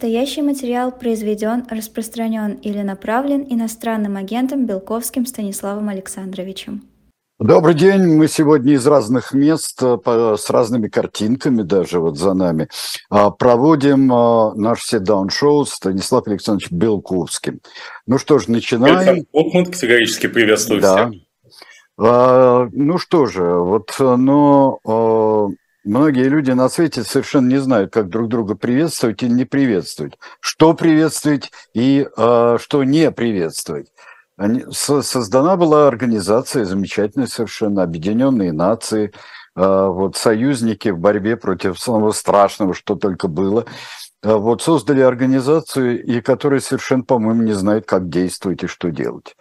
Настоящий 0.00 0.40
материал 0.40 0.92
произведен, 0.92 1.66
распространен 1.68 2.54
или 2.54 2.80
направлен 2.80 3.44
иностранным 3.46 4.16
агентом 4.16 4.64
Белковским 4.64 5.26
Станиславом 5.26 5.90
Александровичем. 5.90 6.84
Добрый 7.38 7.74
день. 7.74 8.16
Мы 8.16 8.26
сегодня 8.26 8.72
из 8.72 8.86
разных 8.86 9.34
мест, 9.34 9.78
э, 9.82 10.36
с 10.38 10.48
разными 10.48 10.88
картинками 10.88 11.60
даже 11.60 12.00
вот 12.00 12.16
за 12.16 12.32
нами, 12.32 12.68
а, 13.10 13.30
проводим 13.30 14.10
э, 14.10 14.54
наш 14.54 14.84
седаун-шоу 14.84 15.66
Станислав 15.66 16.26
Александрович 16.26 16.70
Белковским. 16.70 17.60
Ну 18.06 18.16
что 18.16 18.38
ж, 18.38 18.48
начинаем. 18.48 19.26
Бокман 19.34 19.66
категорически 19.66 20.28
приветствую 20.28 20.80
да. 20.80 21.10
всех. 21.10 21.20
А, 21.98 22.68
ну 22.72 22.96
что 22.96 23.26
же, 23.26 23.52
вот, 23.52 23.94
но 23.98 24.78
э, 24.82 25.54
Многие 25.90 26.28
люди 26.28 26.52
на 26.52 26.68
свете 26.68 27.02
совершенно 27.02 27.48
не 27.48 27.60
знают, 27.60 27.92
как 27.92 28.10
друг 28.10 28.28
друга 28.28 28.54
приветствовать 28.54 29.24
или 29.24 29.32
не 29.32 29.44
приветствовать, 29.44 30.20
что 30.38 30.72
приветствовать 30.72 31.50
и 31.74 32.06
э, 32.16 32.58
что 32.60 32.84
не 32.84 33.10
приветствовать. 33.10 33.88
Они, 34.36 34.64
со, 34.70 35.02
создана 35.02 35.56
была 35.56 35.88
организация 35.88 36.64
замечательная 36.64 37.26
совершенно, 37.26 37.82
Объединенные 37.82 38.52
Нации, 38.52 39.06
э, 39.06 39.10
вот 39.56 40.16
союзники 40.16 40.90
в 40.90 40.98
борьбе 41.00 41.36
против 41.36 41.76
самого 41.80 42.12
страшного, 42.12 42.72
что 42.72 42.94
только 42.94 43.26
было. 43.26 43.64
Э, 44.22 44.34
вот 44.34 44.62
создали 44.62 45.00
организацию, 45.00 46.04
и 46.04 46.20
которая 46.20 46.60
совершенно, 46.60 47.02
по-моему, 47.02 47.42
не 47.42 47.54
знает, 47.54 47.84
как 47.84 48.08
действовать 48.08 48.62
и 48.62 48.68
что 48.68 48.90
делать. 48.90 49.34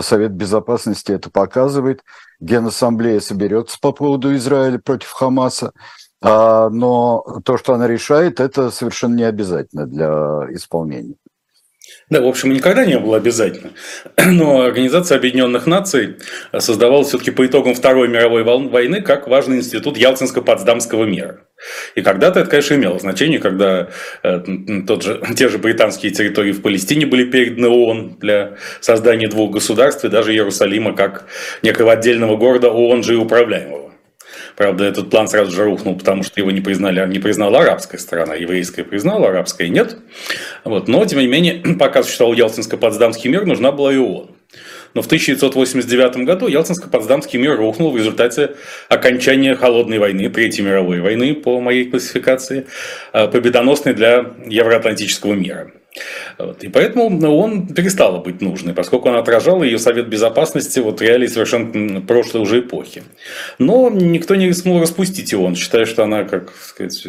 Совет 0.00 0.32
Безопасности 0.32 1.12
это 1.12 1.30
показывает. 1.30 2.02
Генассамблея 2.44 3.20
соберется 3.20 3.78
по 3.80 3.92
поводу 3.92 4.34
Израиля 4.36 4.78
против 4.78 5.10
Хамаса. 5.10 5.72
А, 6.20 6.68
но 6.70 7.24
то, 7.44 7.56
что 7.56 7.74
она 7.74 7.86
решает, 7.88 8.40
это 8.40 8.70
совершенно 8.70 9.14
не 9.14 9.24
обязательно 9.24 9.86
для 9.86 10.46
исполнения. 10.54 11.16
Да, 12.10 12.20
в 12.20 12.26
общем, 12.26 12.52
никогда 12.52 12.84
не 12.84 12.98
было 12.98 13.16
обязательно. 13.16 13.72
Но 14.24 14.62
Организация 14.62 15.18
Объединенных 15.18 15.66
Наций 15.66 16.16
создавалась 16.58 17.08
все-таки 17.08 17.30
по 17.30 17.46
итогам 17.46 17.74
Второй 17.74 18.08
мировой 18.08 18.42
войны 18.42 19.00
как 19.00 19.26
важный 19.26 19.58
институт 19.58 19.96
Ялтинско-Потсдамского 19.96 21.06
мира. 21.06 21.46
И 21.94 22.02
когда-то 22.02 22.40
это, 22.40 22.50
конечно, 22.50 22.74
имело 22.74 22.98
значение, 22.98 23.38
когда 23.38 23.88
э, 24.22 24.40
тот 24.86 25.02
же, 25.02 25.20
те 25.36 25.48
же 25.48 25.58
британские 25.58 26.12
территории 26.12 26.52
в 26.52 26.62
Палестине 26.62 27.06
были 27.06 27.24
переданы 27.24 27.68
ООН 27.68 28.16
для 28.20 28.56
создания 28.80 29.28
двух 29.28 29.52
государств, 29.52 30.04
и 30.04 30.08
даже 30.08 30.32
Иерусалима 30.32 30.94
как 30.94 31.26
некого 31.62 31.92
отдельного 31.92 32.36
города 32.36 32.70
ООН 32.70 33.02
же 33.02 33.14
и 33.14 33.16
управляемого. 33.16 33.84
Правда, 34.56 34.84
этот 34.84 35.10
план 35.10 35.26
сразу 35.26 35.50
же 35.50 35.64
рухнул, 35.64 35.96
потому 35.96 36.22
что 36.22 36.40
его 36.40 36.50
не, 36.50 36.60
признали, 36.60 37.04
не 37.08 37.18
признала 37.18 37.60
арабская 37.60 37.98
сторона. 37.98 38.34
Еврейская 38.34 38.84
признала, 38.84 39.28
арабская 39.28 39.68
нет. 39.68 39.96
Вот. 40.64 40.86
Но, 40.86 41.04
тем 41.04 41.18
не 41.18 41.26
менее, 41.26 41.62
пока 41.78 42.02
существовал 42.02 42.34
Ялтинско-Потсдамский 42.34 43.28
мир, 43.28 43.46
нужна 43.46 43.72
была 43.72 43.92
и 43.92 43.98
ООН. 43.98 44.33
Но 44.94 45.02
в 45.02 45.06
1989 45.06 46.24
году 46.24 46.46
Ялтинско-Потсдамский 46.46 47.38
мир 47.38 47.56
рухнул 47.56 47.90
в 47.90 47.96
результате 47.96 48.54
окончания 48.88 49.54
Холодной 49.56 49.98
войны, 49.98 50.30
Третьей 50.30 50.64
мировой 50.64 51.00
войны, 51.00 51.34
по 51.34 51.60
моей 51.60 51.84
классификации, 51.90 52.66
а, 53.12 53.26
победоносной 53.26 53.94
для 53.94 54.32
евроатлантического 54.46 55.34
мира. 55.34 55.72
Вот. 56.38 56.64
И 56.64 56.68
поэтому 56.68 57.06
он 57.36 57.68
перестал 57.68 58.20
быть 58.20 58.40
нужной, 58.40 58.74
поскольку 58.74 59.08
он 59.08 59.16
отражал 59.16 59.62
ее 59.62 59.78
Совет 59.78 60.08
Безопасности 60.08 60.80
вот 60.80 61.00
реалии 61.00 61.26
совершенно 61.26 62.00
прошлой 62.00 62.40
уже 62.40 62.60
эпохи. 62.60 63.02
Но 63.58 63.90
никто 63.90 64.34
не 64.34 64.52
смог 64.52 64.82
распустить 64.82 65.30
его. 65.32 65.44
Он 65.44 65.54
считает, 65.54 65.86
что 65.86 66.02
она, 66.02 66.24
как 66.24 66.52
сказать, 66.60 67.06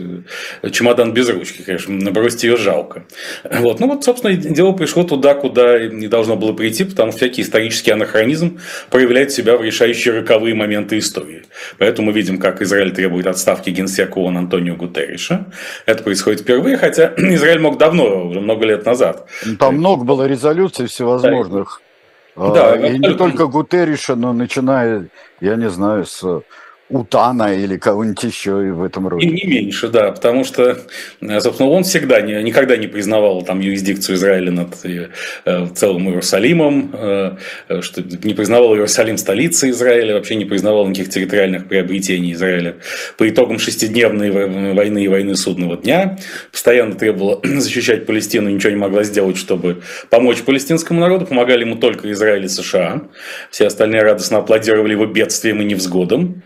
чемодан 0.72 1.14
без 1.14 1.30
ручки, 1.30 1.64
конечно, 1.64 2.12
бросить 2.12 2.44
ее 2.44 2.58
жалко. 2.58 3.06
Вот. 3.50 3.80
Ну 3.80 3.88
вот, 3.88 4.04
собственно, 4.04 4.36
дело 4.36 4.74
пришло 4.74 5.04
туда, 5.04 5.34
куда 5.34 5.88
не 5.88 6.08
должно 6.08 6.36
было 6.36 6.54
прийти, 6.54 6.84
потому 6.84 7.12
что 7.12 7.20
всякий 7.20 7.42
исторический 7.42 7.92
анахронизм 7.92 8.60
проявляет 8.92 9.32
себя 9.32 9.58
в 9.58 9.64
решающие 9.64 10.20
роковые 10.20 10.54
моменты 10.54 11.00
истории. 11.00 11.44
Поэтому 11.80 12.08
мы 12.08 12.14
видим, 12.14 12.38
как 12.38 12.62
Израиль 12.62 12.92
требует 12.92 13.26
отставки 13.28 13.70
генсека 13.70 14.20
ООН 14.20 14.38
Антонио 14.38 14.76
Гутерриша. 14.76 15.48
Это 15.86 16.04
происходит 16.04 16.42
впервые, 16.42 16.78
хотя 16.78 17.14
Израиль 17.18 17.60
мог 17.60 17.78
давно, 17.78 18.28
уже 18.28 18.42
много 18.42 18.66
лет 18.66 18.75
лет 18.76 18.86
назад. 18.86 19.28
Там 19.60 19.78
много 19.78 20.04
было 20.04 20.26
резолюций 20.26 20.88
всевозможных. 20.88 21.82
Да. 22.36 22.74
А, 22.74 22.76
и 22.76 22.98
не 22.98 23.14
только 23.14 23.48
Гутерриша, 23.48 24.16
но 24.16 24.34
начиная, 24.34 25.08
я 25.40 25.56
не 25.56 25.70
знаю, 25.70 26.06
с 26.06 26.42
Утана 26.88 27.56
или 27.56 27.78
кого-нибудь 27.78 28.24
еще 28.24 28.52
в 28.52 28.84
этом 28.84 29.08
роде. 29.08 29.26
И 29.26 29.32
не 29.32 29.44
меньше, 29.46 29.88
да, 29.88 30.12
потому 30.12 30.44
что, 30.44 30.78
э, 31.20 31.40
собственно, 31.40 31.70
он 31.70 31.84
всегда, 31.84 32.22
не, 32.22 32.44
никогда 32.44 32.78
не 32.78 32.86
признавал 32.86 33.42
там 33.42 33.60
юрисдикцию 33.60 34.18
Израиля 34.18 34.52
над 34.52 34.86
э, 34.86 35.10
целым 35.74 36.10
Иерусалимом, 36.10 36.92
э, 36.94 37.38
что 37.82 38.04
не 38.04 38.36
признавал 38.36 38.76
Иерусалим 38.76 39.18
столицей 39.18 39.72
Израиля, 39.72 40.14
вообще 40.14 40.36
не 40.36 40.46
признавал 40.46 40.86
никаких 40.88 41.10
территориальных 41.10 41.68
приобретений 41.68 42.34
Израиля. 42.34 42.76
По 43.18 43.28
итогам 43.28 43.58
шестидневной 43.58 44.74
войны 44.74 45.06
и 45.06 45.08
войны 45.08 45.36
судного 45.36 45.78
дня 45.78 46.20
постоянно 46.52 46.94
требовала 46.94 47.42
защищать 47.44 48.06
Палестину, 48.06 48.50
ничего 48.50 48.70
не 48.70 48.80
могла 48.80 49.04
сделать, 49.04 49.38
чтобы 49.38 49.82
помочь 50.12 50.44
палестинскому 50.44 51.00
народу. 51.00 51.26
Помогали 51.26 51.62
ему 51.62 51.78
только 51.78 52.12
Израиль 52.12 52.46
и 52.46 52.48
США. 52.48 53.02
Все 53.50 53.66
остальные 53.66 54.04
радостно 54.04 54.38
аплодировали 54.38 54.92
его 54.92 55.08
бедствием 55.08 55.62
и 55.62 55.66
невзгодам. 55.66 56.44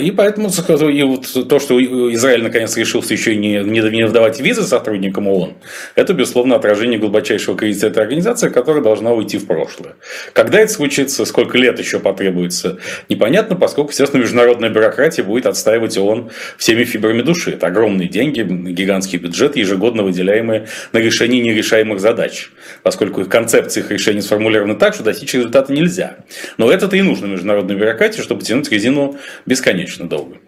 И 0.00 0.10
поэтому 0.10 0.48
и 0.48 1.02
вот 1.02 1.48
то, 1.48 1.58
что 1.58 1.80
Израиль 2.14 2.42
наконец 2.42 2.76
решился 2.76 3.14
еще 3.14 3.34
и 3.34 3.36
не, 3.36 3.62
не 3.62 4.06
выдавать 4.06 4.40
визы 4.40 4.62
сотрудникам 4.62 5.28
ООН, 5.28 5.54
это, 5.94 6.12
безусловно, 6.14 6.56
отражение 6.56 6.98
глубочайшего 6.98 7.56
кризиса 7.56 7.88
этой 7.88 8.02
организации, 8.02 8.48
которая 8.48 8.82
должна 8.82 9.12
уйти 9.12 9.38
в 9.38 9.46
прошлое. 9.46 9.94
Когда 10.32 10.60
это 10.60 10.72
случится, 10.72 11.24
сколько 11.24 11.58
лет 11.58 11.78
еще 11.78 11.98
потребуется, 11.98 12.78
непонятно, 13.08 13.56
поскольку, 13.56 13.90
естественно, 13.90 14.20
международная 14.20 14.70
бюрократия 14.70 15.22
будет 15.22 15.46
отстаивать 15.46 15.96
ООН 15.96 16.30
всеми 16.56 16.84
фибрами 16.84 17.22
души. 17.22 17.52
Это 17.52 17.66
огромные 17.66 18.08
деньги, 18.08 18.42
гигантский 18.42 19.18
бюджет, 19.18 19.56
ежегодно 19.56 20.02
выделяемые 20.02 20.68
на 20.92 20.98
решение 20.98 21.42
нерешаемых 21.42 22.00
задач, 22.00 22.50
поскольку 22.82 23.20
их 23.20 23.28
концепции 23.28 23.80
их 23.80 23.90
решения 23.90 24.22
сформулированы 24.22 24.74
так, 24.74 24.94
что 24.94 25.02
достичь 25.02 25.34
результата 25.34 25.72
нельзя. 25.72 26.16
Но 26.58 26.70
это-то 26.70 26.96
и 26.96 27.02
нужно 27.02 27.26
международной 27.26 27.76
бюрократии, 27.76 28.20
чтобы 28.20 28.42
тянуть 28.42 28.70
резину 28.70 29.18
бесконечно 29.46 30.08
долго. 30.08 30.38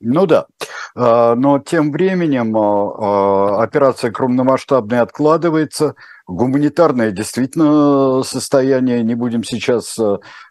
Ну 0.00 0.26
да, 0.26 0.46
а, 0.94 1.34
но 1.34 1.58
тем 1.58 1.90
временем 1.90 2.56
а, 2.56 3.58
а, 3.58 3.62
операция 3.64 4.12
крупномасштабная 4.12 5.02
откладывается, 5.02 5.96
гуманитарное 6.28 7.10
действительно 7.10 8.22
состояние, 8.22 9.02
не 9.02 9.14
будем 9.14 9.42
сейчас 9.44 9.98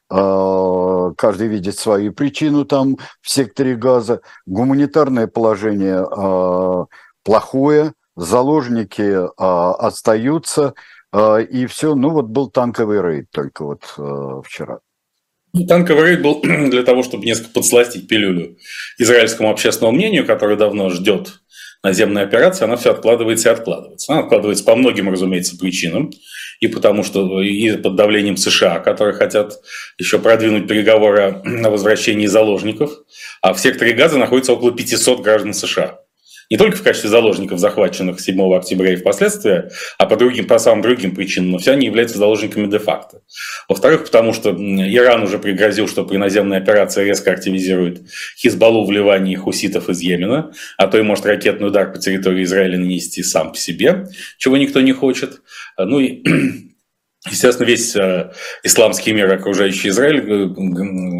каждый 0.09 1.47
видеть 1.47 1.77
свою 1.77 2.13
причину 2.13 2.63
там 2.63 2.95
в 3.21 3.29
секторе 3.29 3.75
газа, 3.75 4.21
гуманитарное 4.45 5.27
положение 5.27 6.87
плохое, 7.25 7.91
заложники 8.15 9.27
остаются, 9.37 10.75
и 11.13 11.65
все, 11.65 11.93
ну 11.93 12.11
вот 12.11 12.27
был 12.27 12.49
танковый 12.49 13.01
рейд 13.01 13.29
только 13.31 13.65
вот 13.65 13.83
вчера. 14.45 14.79
Ну, 15.57 15.65
танковый 15.65 16.09
рейд 16.09 16.21
был 16.21 16.41
для 16.43 16.83
того, 16.83 17.01
чтобы 17.01 17.25
несколько 17.25 17.49
подсластить 17.49 18.07
пилюлю 18.07 18.57
израильскому 18.99 19.49
общественному 19.49 19.97
мнению, 19.97 20.25
которое 20.25 20.55
давно 20.55 20.89
ждет 20.91 21.39
наземной 21.83 22.23
операции, 22.23 22.65
она 22.65 22.75
все 22.75 22.91
откладывается 22.91 23.49
и 23.49 23.51
откладывается. 23.53 24.13
Она 24.13 24.21
откладывается 24.21 24.63
по 24.63 24.75
многим, 24.75 25.09
разумеется, 25.09 25.57
причинам. 25.57 26.11
И 26.59 26.67
потому 26.67 27.03
что 27.03 27.41
и 27.41 27.75
под 27.77 27.95
давлением 27.95 28.37
США, 28.37 28.79
которые 28.79 29.15
хотят 29.15 29.59
еще 29.97 30.19
продвинуть 30.19 30.67
переговоры 30.67 31.41
о 31.63 31.69
возвращении 31.69 32.27
заложников. 32.27 32.91
А 33.41 33.53
в 33.53 33.59
секторе 33.59 33.93
газа 33.93 34.17
находится 34.17 34.53
около 34.53 34.71
500 34.71 35.21
граждан 35.21 35.53
США 35.53 35.99
не 36.49 36.57
только 36.57 36.77
в 36.77 36.83
качестве 36.83 37.09
заложников, 37.09 37.59
захваченных 37.59 38.19
7 38.19 38.53
октября 38.53 38.93
и 38.93 38.95
впоследствии, 38.95 39.65
а 39.97 40.05
по, 40.05 40.15
другим, 40.15 40.47
по 40.47 40.59
самым 40.59 40.81
другим 40.81 41.15
причинам, 41.15 41.51
но 41.51 41.57
все 41.57 41.71
они 41.71 41.85
являются 41.85 42.17
заложниками 42.17 42.67
де-факто. 42.67 43.21
Во-вторых, 43.67 44.05
потому 44.05 44.33
что 44.33 44.51
Иран 44.51 45.23
уже 45.23 45.39
пригрозил, 45.39 45.87
что 45.87 46.05
при 46.05 46.17
наземной 46.17 46.57
операции 46.57 47.03
резко 47.03 47.31
активизирует 47.31 48.01
Хизбаллу 48.37 48.85
в 48.85 48.91
Ливане 48.91 49.33
и 49.33 49.35
хуситов 49.35 49.89
из 49.89 50.01
Йемена, 50.01 50.51
а 50.77 50.87
то 50.87 50.97
и 50.97 51.01
может 51.01 51.25
ракетный 51.25 51.67
удар 51.67 51.91
по 51.91 51.99
территории 51.99 52.43
Израиля 52.43 52.77
нанести 52.77 53.23
сам 53.23 53.51
по 53.51 53.57
себе, 53.57 54.07
чего 54.37 54.57
никто 54.57 54.81
не 54.81 54.93
хочет. 54.93 55.41
Ну 55.77 55.99
и 55.99 56.23
Естественно, 57.29 57.67
весь 57.67 57.95
э, 57.95 58.31
исламский 58.63 59.13
мир, 59.13 59.31
окружающий 59.31 59.89
Израиль, 59.89 60.19
э, 60.19 60.47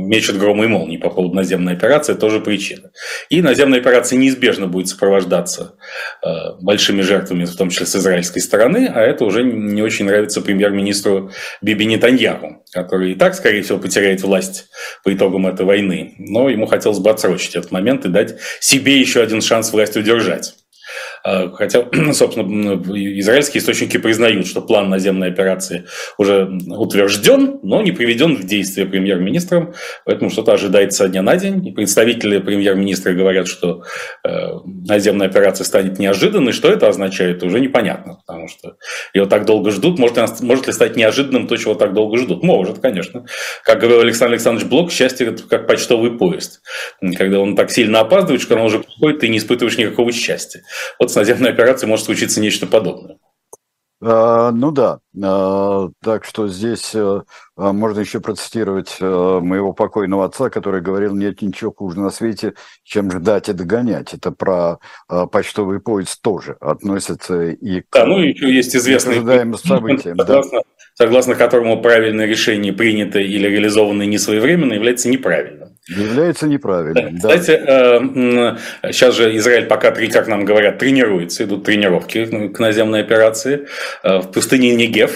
мечет 0.07 0.38
громы 0.38 0.65
и 0.65 0.68
молнии 0.68 0.98
по 0.98 1.09
поводу 1.09 1.36
наземной 1.36 1.74
операции, 1.74 2.13
тоже 2.13 2.39
причина. 2.39 2.92
И 3.30 3.42
наземная 3.42 3.80
операция 3.80 4.18
неизбежно 4.18 4.68
будет 4.68 4.88
сопровождаться 4.88 5.75
э, 6.24 6.27
большими 6.62 7.01
жертвами, 7.01 7.45
в 7.45 7.56
том 7.56 7.69
числе 7.69 7.86
с 7.86 7.95
израильской 7.95 8.42
стороны, 8.42 8.89
а 8.94 9.01
это 9.01 9.25
уже 9.25 9.44
не 9.44 9.81
очень 9.81 10.06
нравится 10.06 10.42
премьер-министру 10.42 11.31
Биби 11.62 11.86
Нетаньяху, 11.86 12.63
который 12.71 13.12
и 13.12 13.15
так, 13.15 13.36
скорее 13.36 13.63
всего, 13.63 13.77
потеряет 13.77 14.21
власть 14.21 14.68
по 15.03 15.13
итогам 15.13 15.48
этой 15.48 15.65
войны. 15.65 16.15
Но 16.18 16.50
ему 16.50 16.65
хотелось 16.65 17.00
бы 17.00 17.10
отсрочить 17.10 17.56
этот 17.56 17.71
момент 17.71 18.06
и 18.06 18.10
дать 18.10 18.36
себе 18.60 19.00
еще 19.00 19.21
один 19.21 19.42
шанс 19.42 19.71
власть 19.71 19.98
удержать. 19.98 20.53
А, 21.24 21.50
хотя, 21.50 21.86
собственно, 22.14 22.74
израильские 23.19 23.62
источники 23.62 23.98
признают, 23.98 24.48
что 24.48 24.62
план 24.62 24.90
наземной 24.90 25.30
операции 25.30 25.86
уже 26.18 26.50
утвержден, 26.68 27.60
но 27.64 27.81
не 27.81 27.92
приведен 27.92 28.36
в 28.36 28.46
действие 28.46 28.88
премьер-министром, 28.88 29.74
поэтому 30.06 30.30
что-то 30.30 30.54
ожидается 30.54 30.98
со 31.06 31.10
дня 31.10 31.22
на 31.22 31.38
день. 31.38 31.66
И 31.68 31.72
представители 31.72 32.40
премьер-министра 32.40 33.14
говорят, 33.14 33.48
что 33.48 33.84
э, 34.24 34.30
наземная 34.66 35.28
операция 35.28 35.66
станет 35.66 36.00
неожиданной. 36.00 36.52
Что 36.52 36.69
это 36.69 36.88
означает, 36.88 37.44
уже 37.44 37.60
непонятно, 37.60 38.20
потому 38.25 38.48
что 38.48 38.78
его 39.13 39.25
так 39.25 39.46
долго 39.46 39.72
ждут. 39.72 40.00
Может, 40.00 40.42
может 40.42 40.68
ли 40.68 40.74
стать 40.74 40.96
неожиданным 40.96 41.48
то, 41.48 41.58
чего 41.58 41.75
так 41.75 41.94
долго 41.94 42.18
ждут? 42.18 42.44
Может, 42.44 42.80
конечно. 42.80 43.25
Как 43.63 43.80
говорил 43.80 44.02
Александр 44.02 44.34
Александрович 44.34 44.70
Блок, 44.70 44.92
счастье– 44.92 45.28
это 45.30 45.44
как 45.44 45.68
почтовый 45.68 46.18
поезд. 46.18 46.62
Когда 47.18 47.40
он 47.40 47.56
так 47.56 47.72
сильно 47.72 48.00
опаздывает, 48.00 48.42
что 48.42 48.56
он 48.56 48.62
уже 48.62 48.80
приходит, 48.80 49.20
ты 49.20 49.28
не 49.28 49.38
испытываешь 49.38 49.78
никакого 49.78 50.12
счастья. 50.12 50.62
Вот 51.00 51.06
с 51.07 51.15
наземной 51.15 51.51
операцией 51.51 51.89
может 51.89 52.06
случиться 52.06 52.39
нечто 52.39 52.68
подобное. 52.68 53.18
А, 54.01 54.51
ну 54.51 54.71
да, 54.71 55.00
так 55.19 56.25
что 56.25 56.48
здесь 56.48 56.94
а, 56.96 57.24
можно 57.56 58.00
еще 58.00 58.19
процитировать 58.19 58.98
моего 59.00 59.74
покойного 59.74 60.25
отца, 60.25 60.50
который 60.50 60.81
говорил, 60.81 61.16
нет 61.16 61.42
ничего 61.42 61.72
хуже 61.72 62.00
на 62.00 62.10
свете, 62.10 62.54
чем 62.84 63.12
ждать 63.12 63.50
и 63.50 63.54
догонять. 63.54 64.14
Это 64.14 64.31
про 64.31 64.80
почтовый 65.31 65.80
поезд 65.80 66.22
тоже 66.22 66.58
относится 66.60 67.44
и 67.44 67.81
к, 67.81 67.86
да, 67.94 68.06
ну, 68.06 68.19
еще 68.19 68.54
есть 68.54 68.75
известный 68.75 69.18
ожидаемым 69.18 69.58
событиям. 69.58 70.18
Согласно, 70.18 70.60
да. 70.60 70.64
согласно 70.94 71.36
которому 71.36 71.81
правильное 71.81 72.25
решение, 72.25 72.74
принятое 72.74 73.24
или 73.24 73.48
реализованное 73.48 74.06
несвоевременно, 74.06 74.74
является 74.74 75.10
неправильным. 75.10 75.70
Является 75.88 76.48
неправильным. 76.48 77.18
Да. 77.20 77.30
Кстати, 77.30 77.52
э, 77.52 78.58
сейчас 78.92 79.16
же 79.16 79.36
Израиль 79.38 79.68
пока, 79.68 79.92
как 79.92 80.28
нам 80.28 80.44
говорят, 80.44 80.80
тренируется, 80.80 81.46
идут 81.46 81.63
тренировки 81.63 82.50
к 82.50 82.60
наземной 82.60 83.02
операции. 83.02 83.68
Э, 84.04 84.18
в 84.20 84.31
пустыне 84.31 84.75
Негев 84.75 85.06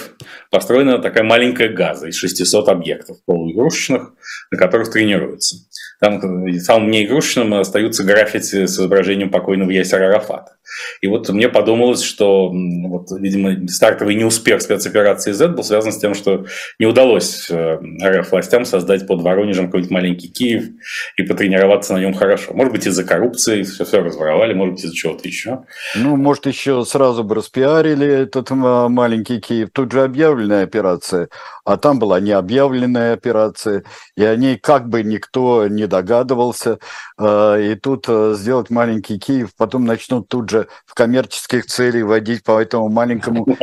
построена 0.49 0.99
такая 0.99 1.23
маленькая 1.23 1.69
газа 1.69 2.07
из 2.07 2.15
600 2.15 2.69
объектов 2.69 3.17
полуигрушечных, 3.25 4.13
на 4.51 4.57
которых 4.57 4.91
тренируются. 4.91 5.57
Там 6.01 6.19
самым 6.59 6.89
неигрушечным 6.89 7.53
остаются 7.53 8.03
граффити 8.03 8.65
с 8.65 8.74
изображением 8.74 9.30
покойного 9.30 9.69
Ясера 9.69 10.07
Арафата. 10.07 10.56
И 11.01 11.07
вот 11.07 11.30
мне 11.30 11.48
подумалось, 11.48 12.01
что, 12.01 12.50
вот, 12.50 13.12
видимо, 13.12 13.68
стартовый 13.68 14.15
неуспех 14.15 14.62
спецоперации 14.62 15.31
Z 15.31 15.50
был 15.50 15.63
связан 15.63 15.92
с 15.92 16.00
тем, 16.00 16.15
что 16.15 16.45
не 16.80 16.88
удалось 16.88 17.50
э, 17.51 17.77
РФ 18.03 18.31
властям 18.31 18.65
создать 18.65 19.06
под 19.06 19.21
Воронежем 19.21 19.65
какой-нибудь 19.68 19.92
маленький 19.92 20.30
Киев 20.30 20.69
и 21.18 21.24
потренироваться 21.24 21.94
на 21.94 22.00
нем 22.00 22.13
хорошо. 22.13 22.54
Может 22.54 22.74
быть, 22.74 22.88
из-за 22.88 23.04
коррупции 23.04 23.63
все, 23.63 23.86
все 23.86 24.01
разворовали, 24.01 24.54
может 24.54 24.75
быть, 24.75 24.83
из-за 24.86 24.95
чего-то 24.95 25.27
еще. 25.27 25.65
Ну, 25.95 26.15
может, 26.15 26.47
еще 26.47 26.83
сразу 26.86 27.24
бы 27.24 27.36
распиарили 27.36 28.07
этот 28.07 28.50
маленький 28.50 29.39
Киев. 29.39 29.69
Тут 29.71 29.92
же 29.92 30.04
объявленная 30.04 30.63
операция, 30.63 31.30
а 31.65 31.77
там 31.77 32.00
была 32.00 32.19
необъявленная 32.19 33.13
операция, 33.13 33.83
и 34.15 34.24
о 34.24 34.36
ней 34.36 34.57
как 34.57 34.89
бы 34.89 35.04
никто 35.04 35.68
не 35.68 35.88
догадывался. 35.91 36.79
Э, 37.19 37.61
и 37.61 37.75
тут 37.75 38.05
э, 38.07 38.33
сделать 38.35 38.69
маленький 38.69 39.19
Киев, 39.19 39.49
потом 39.55 39.85
начнут 39.85 40.27
тут 40.27 40.49
же 40.49 40.67
в 40.85 40.95
коммерческих 40.95 41.65
целях 41.65 42.05
водить 42.05 42.43
по 42.43 42.59
этому 42.59 42.89
маленькому 42.89 43.45
ну, 43.45 43.55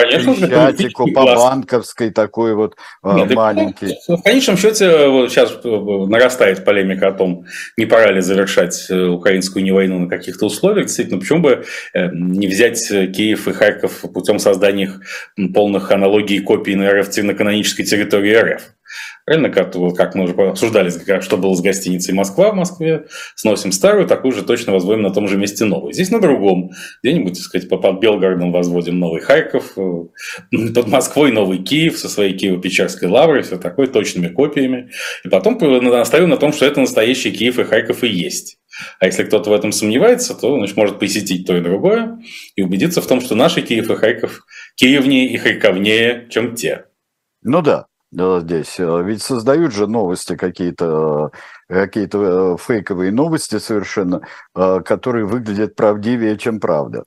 по 1.15 1.25
банковской 1.25 2.11
такой 2.11 2.55
вот 2.55 2.77
э, 3.03 3.15
Нет, 3.15 3.35
маленький. 3.35 3.97
В 4.07 4.23
конечном 4.23 4.57
счете 4.57 5.09
вот 5.09 5.31
сейчас 5.31 5.59
нарастает 5.65 6.65
полемика 6.65 7.09
о 7.09 7.13
том, 7.13 7.47
не 7.77 7.87
пора 7.87 8.13
ли 8.13 8.21
завершать 8.21 8.91
украинскую 8.91 9.65
не 9.65 9.73
войну 9.73 9.99
на 9.99 10.09
каких-то 10.09 10.47
условиях. 10.47 10.87
Действительно, 10.87 11.21
почему 11.21 11.41
бы 11.41 11.65
не 11.95 12.47
взять 12.47 12.87
Киев 12.89 13.49
и 13.49 13.53
Харьков 13.53 14.03
путем 14.13 14.39
создания 14.39 14.93
полных 15.55 15.91
аналогий 15.91 16.37
и 16.37 16.41
копий 16.41 16.77
на 16.77 16.93
РФ 16.93 17.09
на 17.17 17.35
канонической 17.35 17.85
территории 17.85 18.35
РФ? 18.35 18.63
Правильно, 19.25 19.51
как, 19.51 19.73
как 19.97 20.15
мы 20.15 20.25
уже 20.25 20.33
обсуждали, 20.35 20.91
что 21.21 21.37
было 21.37 21.55
с 21.55 21.61
гостиницей 21.61 22.15
Москва 22.15 22.51
в 22.51 22.55
Москве, 22.55 23.07
сносим 23.35 23.73
старую, 23.73 24.07
такую 24.07 24.33
же 24.33 24.43
точно 24.43 24.73
возводим 24.73 25.03
на 25.03 25.11
том 25.11 25.29
же 25.29 25.37
месте 25.37 25.65
новую. 25.65 25.93
Здесь 25.93 26.11
на 26.11 26.21
другом, 26.21 26.71
где-нибудь, 27.03 27.35
так 27.35 27.43
сказать, 27.43 27.69
под 27.69 28.01
Белгородом 28.01 28.53
возводим 28.53 28.99
новый 28.99 29.21
Харьков, 29.21 29.73
э, 29.77 30.05
под 30.75 30.89
Москвой 30.89 31.33
новый 31.33 31.59
Киев 31.59 31.99
со 31.99 32.09
своей 32.09 32.37
Киево-Печерской 32.37 33.09
лаврой, 33.09 33.43
все 33.43 33.59
такое, 33.59 33.87
точными 33.87 34.29
копиями. 34.29 34.91
И 35.25 35.29
потом 35.29 35.59
наставим 35.59 36.31
на 36.31 36.37
том, 36.37 36.53
что 36.53 36.65
это 36.65 36.81
настоящий 36.81 37.31
Киев 37.31 37.59
и 37.59 37.65
Харьков 37.65 38.05
и 38.05 38.09
есть. 38.09 38.59
А 39.01 39.07
если 39.07 39.25
кто-то 39.25 39.51
в 39.51 39.53
этом 39.53 39.73
сомневается, 39.73 40.35
то 40.35 40.57
значит, 40.57 40.77
может 40.77 40.99
посетить 40.99 41.47
то 41.47 41.57
и 41.57 41.61
другое 41.61 42.19
и 42.55 42.63
убедиться 42.63 43.01
в 43.01 43.07
том, 43.07 43.21
что 43.21 43.35
наши 43.35 43.63
Киев 43.63 43.91
и 43.91 43.97
Харьков 43.97 44.45
киевнее 44.77 45.29
и 45.29 45.37
харьковнее, 45.37 46.29
чем 46.31 46.55
те. 46.55 46.85
Ну 47.43 47.63
да, 47.63 47.87
здесь. 48.41 48.79
Э, 48.79 49.03
ведь 49.05 49.23
создают 49.23 49.73
же 49.73 49.87
новости 49.87 50.37
какие-то, 50.37 51.31
э, 51.69 51.75
какие-то 51.75 52.55
э, 52.55 52.57
фейковые 52.59 53.13
новости 53.13 53.59
совершенно, 53.59 54.23
которые 54.55 55.27
выглядят 55.27 55.77
правдивее, 55.77 56.39
чем 56.39 56.61
правда. 56.61 57.05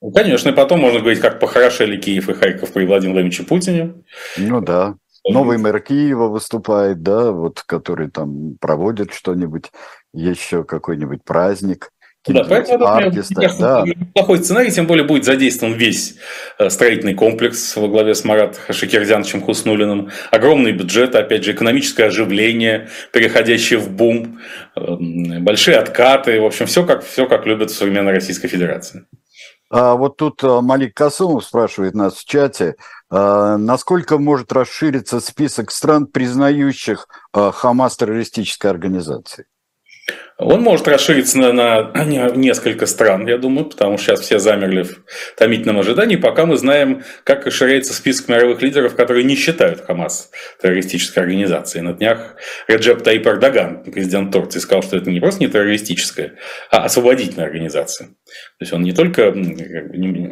Ну, 0.00 0.12
конечно, 0.12 0.50
и 0.50 0.52
потом 0.52 0.80
можно 0.80 1.00
говорить, 1.00 1.20
как 1.20 1.40
похорошели 1.40 2.00
Киев 2.00 2.28
и 2.28 2.34
Харьков 2.34 2.72
при 2.72 2.84
Владимире 2.84 3.14
Владимировиче 3.14 3.44
Путине. 3.44 3.94
Ну 4.36 4.60
да. 4.60 4.96
Новый 5.26 5.56
мэр 5.56 5.80
Киева 5.80 6.28
выступает, 6.28 7.02
да, 7.02 7.32
вот, 7.32 7.62
который 7.62 8.10
там 8.10 8.58
проводит 8.60 9.14
что-нибудь, 9.14 9.72
еще 10.12 10.64
какой-нибудь 10.64 11.24
праздник. 11.24 11.90
Да, 12.26 12.44
поэтому 12.48 12.86
артиста, 12.86 13.34
мне, 13.38 13.50
да. 13.58 13.84
плохой 14.14 14.38
сценарий, 14.38 14.70
тем 14.70 14.86
более 14.86 15.04
будет 15.04 15.24
задействован 15.24 15.74
весь 15.74 16.16
э, 16.58 16.70
строительный 16.70 17.14
комплекс 17.14 17.76
во 17.76 17.86
главе 17.86 18.14
с 18.14 18.24
Марат 18.24 18.58
Шакирзяновичем 18.70 19.42
Хуснулиным. 19.42 20.10
Огромный 20.30 20.72
бюджет, 20.72 21.14
опять 21.16 21.44
же, 21.44 21.52
экономическое 21.52 22.04
оживление, 22.04 22.88
переходящее 23.12 23.78
в 23.78 23.90
бум, 23.90 24.40
эм, 24.74 25.44
большие 25.44 25.76
откаты, 25.76 26.40
в 26.40 26.46
общем, 26.46 26.64
все 26.64 26.86
как, 26.86 27.04
все 27.04 27.26
как 27.26 27.44
любят 27.44 27.70
в 27.70 27.76
современной 27.76 28.14
Российской 28.14 28.48
Федерации. 28.48 29.04
А 29.70 29.94
вот 29.94 30.16
тут 30.16 30.42
э, 30.42 30.60
Малик 30.62 30.94
Касумов 30.94 31.44
спрашивает 31.44 31.94
нас 31.94 32.14
в 32.14 32.24
чате, 32.24 32.76
э, 33.10 33.56
насколько 33.58 34.16
может 34.16 34.50
расшириться 34.50 35.20
список 35.20 35.70
стран, 35.70 36.06
признающих 36.06 37.06
Хамас 37.34 37.98
террористической 37.98 38.70
организацией? 38.70 39.46
Он 40.36 40.62
может 40.62 40.88
расшириться 40.88 41.38
на, 41.38 41.52
на 41.52 42.30
несколько 42.34 42.86
стран, 42.86 43.26
я 43.28 43.38
думаю, 43.38 43.66
потому 43.66 43.98
что 43.98 44.06
сейчас 44.06 44.20
все 44.20 44.38
замерли 44.40 44.82
в 44.82 45.04
томительном 45.36 45.78
ожидании, 45.78 46.16
пока 46.16 46.44
мы 46.44 46.56
знаем, 46.56 47.04
как 47.22 47.46
расширяется 47.46 47.94
список 47.94 48.28
мировых 48.28 48.60
лидеров, 48.60 48.96
которые 48.96 49.22
не 49.22 49.36
считают 49.36 49.80
Хамас 49.82 50.30
террористической 50.60 51.22
организацией. 51.22 51.82
На 51.82 51.92
днях 51.92 52.34
Реджеп 52.66 53.02
Таип 53.02 53.26
Эрдоган, 53.26 53.84
президент 53.84 54.32
Турции, 54.32 54.58
сказал, 54.58 54.82
что 54.82 54.96
это 54.96 55.10
не 55.10 55.20
просто 55.20 55.40
не 55.40 55.48
террористическая, 55.48 56.34
а 56.70 56.84
освободительная 56.84 57.46
организация. 57.46 58.08
То 58.08 58.62
есть 58.62 58.72
он 58.72 58.82
не 58.82 58.92
только 58.92 59.32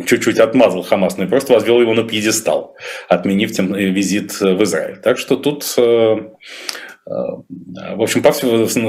чуть-чуть 0.07 0.41
отмазал 0.41 0.83
Хамас, 0.83 1.17
но 1.17 1.25
и 1.25 1.29
просто 1.29 1.52
возвел 1.52 1.81
его 1.81 1.95
на 1.95 2.02
пьедестал, 2.02 2.76
отменив 3.09 3.52
тем 3.52 3.73
визит 3.73 4.41
в 4.41 4.62
Израиль. 4.64 4.97
Так 4.97 5.19
что 5.19 5.37
тут 5.37 5.64
э, 5.76 6.17
в 7.04 8.02
общем, 8.02 8.23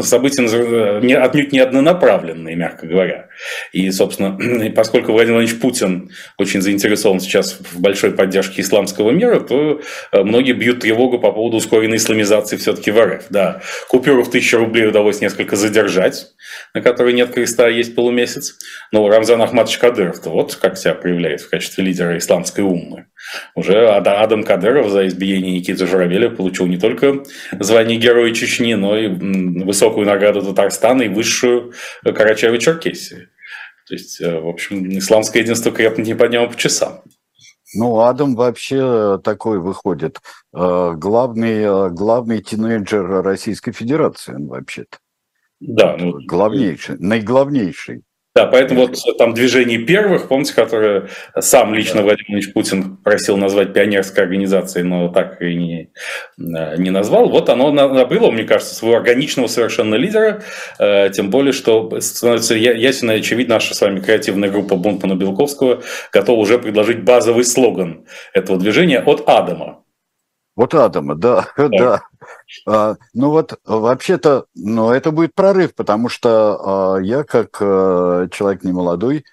события 0.03 1.01
не, 1.01 1.15
отнюдь 1.15 1.51
не 1.51 1.59
однонаправленные, 1.59 2.55
мягко 2.55 2.85
говоря. 2.85 3.29
И, 3.71 3.89
собственно, 3.91 4.37
поскольку 4.75 5.11
Владимир 5.11 5.37
Владимирович 5.37 5.61
Путин 5.61 6.11
очень 6.37 6.61
заинтересован 6.61 7.19
сейчас 7.19 7.53
в 7.53 7.79
большой 7.79 8.11
поддержке 8.11 8.61
исламского 8.61 9.11
мира, 9.11 9.39
то 9.39 9.81
э, 10.11 10.23
многие 10.23 10.53
бьют 10.53 10.81
тревогу 10.81 11.19
по 11.19 11.31
поводу 11.31 11.57
ускоренной 11.57 11.97
исламизации 11.97 12.57
все-таки 12.57 12.91
в 12.91 13.03
РФ. 13.03 13.25
Да, 13.29 13.61
купюру 13.89 14.23
в 14.23 14.29
тысячу 14.29 14.57
рублей 14.59 14.87
удалось 14.87 15.21
несколько 15.21 15.55
задержать, 15.55 16.27
на 16.75 16.81
которой 16.81 17.13
нет 17.13 17.31
креста, 17.31 17.65
а 17.65 17.69
есть 17.69 17.95
полумесяц. 17.95 18.55
Но 18.91 19.07
Рамзан 19.09 19.41
Ахматович 19.41 19.79
Кадыров-то 19.79 20.29
вот 20.29 20.55
как 20.55 20.77
себя 20.77 20.93
проявляет 20.93 21.41
в 21.41 21.49
качестве 21.49 21.83
лидера 21.83 22.17
исламской 22.17 22.63
уммы. 22.63 23.07
Уже 23.55 23.89
Адам 23.89 24.43
Кадыров 24.43 24.89
за 24.89 25.07
избиение 25.07 25.53
Никиты 25.53 25.87
Журавеля 25.87 26.29
получил 26.29 26.67
не 26.67 26.77
только 26.77 27.23
звание 27.59 27.97
Героя 27.97 28.33
Чечни, 28.33 28.73
но 28.73 28.97
и 28.97 29.07
высокую 29.07 30.05
награду 30.05 30.41
Татарстана 30.41 31.03
и 31.03 31.09
высшую 31.09 31.73
Карачаево-Черкесии. 32.05 33.27
То 33.87 33.93
есть, 33.93 34.21
э, 34.21 34.39
в 34.39 34.47
общем, 34.47 34.97
исламское 34.97 35.43
единство 35.43 35.71
крепнет 35.71 36.07
не 36.07 36.15
по 36.15 36.27
дням, 36.27 36.45
а 36.45 36.47
по 36.47 36.57
часам. 36.57 37.01
Ну, 37.75 37.99
Адам 37.99 38.35
вообще 38.35 39.19
такой 39.23 39.59
выходит. 39.59 40.19
Э, 40.55 40.93
главный, 40.95 41.63
э, 41.63 41.89
главный 41.89 42.41
тинейджер 42.41 43.23
Российской 43.23 43.71
Федерации, 43.71 44.35
он 44.35 44.47
вообще-то. 44.47 44.97
Да. 45.59 45.97
Ну, 45.97 46.13
главнейший, 46.25 46.97
наиглавнейший. 46.99 48.03
Да, 48.35 48.47
поэтому 48.47 48.87
вот 48.87 48.97
там 49.19 49.35
движение 49.35 49.77
первых, 49.77 50.27
помните, 50.27 50.55
которое 50.55 51.07
сам 51.39 51.75
лично 51.75 51.97
да. 51.97 52.01
Владимир 52.01 52.31
Ильич 52.31 52.51
Путин 52.51 52.97
просил 52.97 53.37
назвать 53.37 53.73
пионерской 53.73 54.23
организацией, 54.23 54.85
но 54.85 55.09
так 55.09 55.39
и 55.39 55.53
не, 55.53 55.91
не 56.37 56.89
назвал. 56.89 57.29
Вот 57.29 57.49
оно 57.49 57.71
набыло, 57.71 58.31
мне 58.31 58.43
кажется, 58.43 58.73
своего 58.73 58.97
органичного 58.97 59.45
совершенно 59.45 59.93
лидера, 59.93 60.41
э, 60.79 61.11
тем 61.11 61.29
более, 61.29 61.53
что 61.53 61.99
становится 62.01 62.55
ясен 62.55 63.11
и 63.11 63.19
очевидно, 63.19 63.55
наша 63.55 63.75
с 63.75 63.81
вами 63.81 63.99
креативная 63.99 64.49
группа 64.49 64.77
Бунтмана 64.77 65.13
Белковского 65.13 65.83
готова 66.11 66.39
уже 66.39 66.57
предложить 66.57 67.03
базовый 67.03 67.43
слоган 67.43 68.05
этого 68.33 68.57
движения 68.57 68.99
«От 68.99 69.29
Адама». 69.29 69.83
Вот 70.55 70.73
Адама, 70.73 71.13
да, 71.15 71.47
да. 71.57 71.67
да. 71.69 72.01
А, 72.67 72.95
ну 73.13 73.29
вот, 73.29 73.59
вообще-то, 73.65 74.45
ну, 74.55 74.91
это 74.91 75.11
будет 75.11 75.33
прорыв, 75.35 75.75
потому 75.75 76.09
что 76.09 76.95
а, 76.95 76.97
я, 76.99 77.23
как 77.23 77.57
а, 77.61 78.27
человек 78.29 78.63
немолодой, 78.63 79.25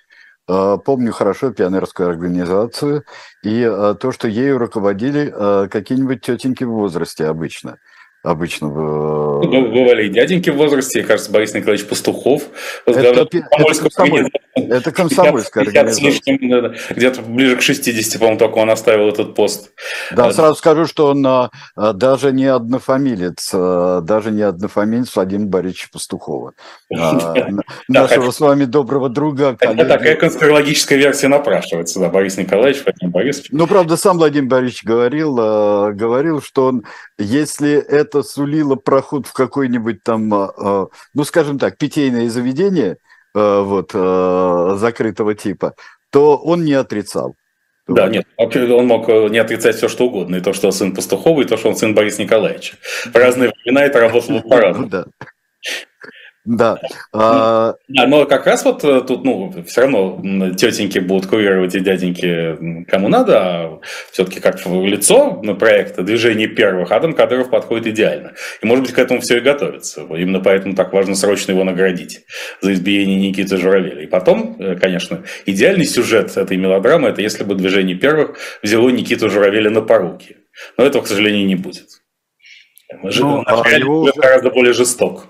помню 0.47 1.13
хорошо 1.13 1.53
пионерскую 1.53 2.09
организацию 2.09 3.05
и 3.45 3.63
то, 4.01 4.11
что 4.11 4.27
ею 4.27 4.59
руководили 4.59 5.33
какие-нибудь 5.69 6.23
тетеньки 6.23 6.65
в 6.65 6.71
возрасте 6.71 7.27
обычно– 7.27 7.79
обычного... 8.23 9.43
Ну, 9.43 9.69
бывали 9.71 10.07
и 10.07 10.09
дяденьки 10.11 10.51
в 10.51 10.57
возрасте, 10.57 11.03
кажется, 11.03 11.33
Борис 11.33 11.55
Николаевич 11.55 11.87
Пастухов. 11.87 12.43
Это, 12.85 13.01
это, 13.01 13.41
комсомоль, 13.81 14.31
это 14.55 14.93
комсомольская 14.93 15.65
50, 15.65 15.85
организация. 15.85 16.95
Где-то 16.95 17.23
ближе 17.23 17.57
к 17.57 17.63
60, 17.63 18.19
по-моему, 18.19 18.39
только 18.39 18.59
он 18.59 18.71
оставил 18.71 19.09
этот 19.09 19.35
пост. 19.35 19.71
Да, 20.15 20.27
а, 20.27 20.33
сразу 20.33 20.57
скажу, 20.57 20.87
что 20.87 21.07
он 21.09 21.27
а, 21.27 21.51
даже 21.77 22.33
не 22.33 22.45
однофамилец, 22.45 23.51
а, 23.55 24.01
даже 24.03 24.31
не 24.31 24.43
однофамилец 24.43 25.15
Владимира 25.15 25.49
Борисовича 25.49 25.89
Пастухова. 25.91 26.53
Нашего 27.89 28.31
с 28.31 28.41
вами 28.41 28.65
доброго 28.65 29.09
друга. 29.09 29.57
Такая 29.59 30.17
конспирологическая 30.17 30.99
версия 30.99 31.29
напрашивается, 31.29 32.01
да, 32.01 32.11
Борис 32.11 32.37
Николаевич, 32.37 32.83
Владимир 32.85 33.13
Борисович. 33.13 33.49
Ну, 33.51 33.67
правда, 33.67 33.97
сам 33.97 34.19
Владимир 34.19 34.49
Борисович 34.49 34.85
говорил, 34.85 35.37
говорил, 35.37 36.43
что 36.43 36.67
он, 36.67 36.85
если 37.19 37.73
это 37.73 38.10
это 38.11 38.23
сулило 38.23 38.75
проход 38.75 39.27
в 39.27 39.33
какой-нибудь 39.33 40.03
там, 40.03 40.33
а, 40.35 40.53
а, 40.57 40.87
ну, 41.15 41.25
скажем 41.25 41.59
так, 41.59 41.79
питейное 41.79 42.29
заведение 42.29 42.97
а, 43.35 43.63
вот, 43.63 43.93
закрытого 44.81 45.35
типа, 45.35 45.75
то 46.11 46.37
он 46.37 46.65
не 46.65 46.75
отрицал. 46.75 47.37
Да, 47.87 48.09
нет, 48.09 48.25
он 48.37 48.87
мог 48.87 49.09
э, 49.09 49.29
не 49.31 49.39
отрицать 49.39 49.75
все, 49.75 49.89
что 49.89 50.07
угодно. 50.07 50.37
И 50.37 50.41
то, 50.41 50.53
что 50.53 50.69
он 50.69 50.73
сын 50.73 50.95
Пастухова, 50.95 51.41
и 51.43 51.45
то, 51.45 51.57
что 51.57 51.71
он 51.71 51.77
сын 51.77 51.93
Бориса 51.93 52.23
Николаевича. 52.23 52.77
В 53.13 53.17
разные 53.17 53.51
времена 53.51 53.85
это 53.85 53.99
работало 53.99 54.41
по-разному. 54.41 55.07
Да. 56.51 56.81
Да. 56.81 56.89
А... 57.13 57.75
Да, 57.87 58.07
но 58.09 58.27
как 58.27 58.45
раз 58.47 58.65
вот 58.65 58.83
э, 58.83 59.03
тут, 59.03 59.25
ну, 59.25 59.55
все 59.69 59.83
равно 59.83 60.21
тетеньки 60.57 60.99
будут 60.99 61.27
курировать 61.27 61.77
и 61.77 61.81
дяденьки 61.81 62.85
кому 62.91 63.07
надо, 63.07 63.39
а 63.39 63.81
все-таки 64.11 64.41
как 64.41 64.67
лицо 64.67 65.41
на 65.45 65.55
проекта 65.55 66.03
движение 66.03 66.49
первых 66.49 66.91
Адам 66.91 67.13
Кадыров 67.13 67.51
подходит 67.51 67.87
идеально. 67.87 68.33
И, 68.61 68.67
может 68.67 68.85
быть, 68.85 68.93
к 68.93 68.99
этому 68.99 69.21
все 69.21 69.39
и 69.39 69.41
готовится. 69.41 70.01
Именно 70.01 70.41
поэтому 70.41 70.75
так 70.75 70.93
важно 70.93 71.15
срочно 71.15 71.53
его 71.53 71.63
наградить 71.63 72.23
за 72.61 72.73
избиение 72.73 73.29
Никиты 73.29 73.57
Журавеля. 73.57 74.03
И 74.03 74.07
потом, 74.09 74.57
э, 74.59 74.75
конечно, 74.75 75.23
идеальный 75.47 75.87
сюжет 75.87 76.37
этой 76.37 76.57
мелодрамы– 76.57 77.09
это 77.11 77.23
если 77.23 77.45
бы 77.45 77.55
движение 77.55 77.95
первых 77.95 78.39
взяло 78.61 78.89
Никиту 78.89 79.31
Журавеля 79.31 79.71
на 79.71 79.83
поруки. 79.83 80.39
Но 80.77 80.85
этого, 80.85 81.03
к 81.03 81.07
сожалению, 81.07 81.47
не 81.47 81.55
будет. 81.55 81.87
Ну, 83.05 83.45
а 83.47 83.69
его... 83.69 84.11
гораздо 84.17 84.51
более 84.51 84.73
жесток. 84.73 85.29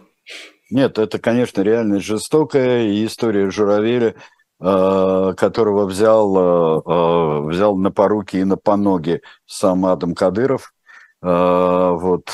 Нет, 0.70 0.98
это, 0.98 1.18
конечно, 1.18 1.62
реально 1.62 2.00
жестокая 2.00 3.04
история 3.04 3.50
Журавеля, 3.50 4.14
э, 4.60 5.34
которого 5.36 5.84
взял, 5.86 6.36
э, 6.36 6.82
э, 6.86 7.40
взял 7.48 7.76
на 7.76 7.90
поруки 7.90 8.36
и 8.36 8.44
на 8.44 8.56
поноги 8.56 9.20
сам 9.46 9.84
Адам 9.86 10.14
Кадыров. 10.14 10.72
Вот. 11.22 12.30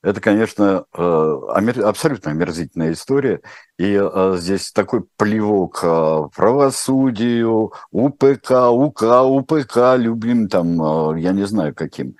Это, 0.00 0.20
конечно, 0.20 0.84
абсолютно 0.92 2.30
омерзительная 2.30 2.92
история. 2.92 3.40
И 3.80 4.00
здесь 4.36 4.70
такой 4.70 5.02
плевок 5.16 5.80
правосудию, 6.36 7.72
УПК, 7.90 8.70
УК, 8.70 9.02
УПК, 9.24 9.96
любим 9.96 10.46
там, 10.46 11.16
я 11.16 11.32
не 11.32 11.48
знаю 11.48 11.74
каким. 11.74 12.14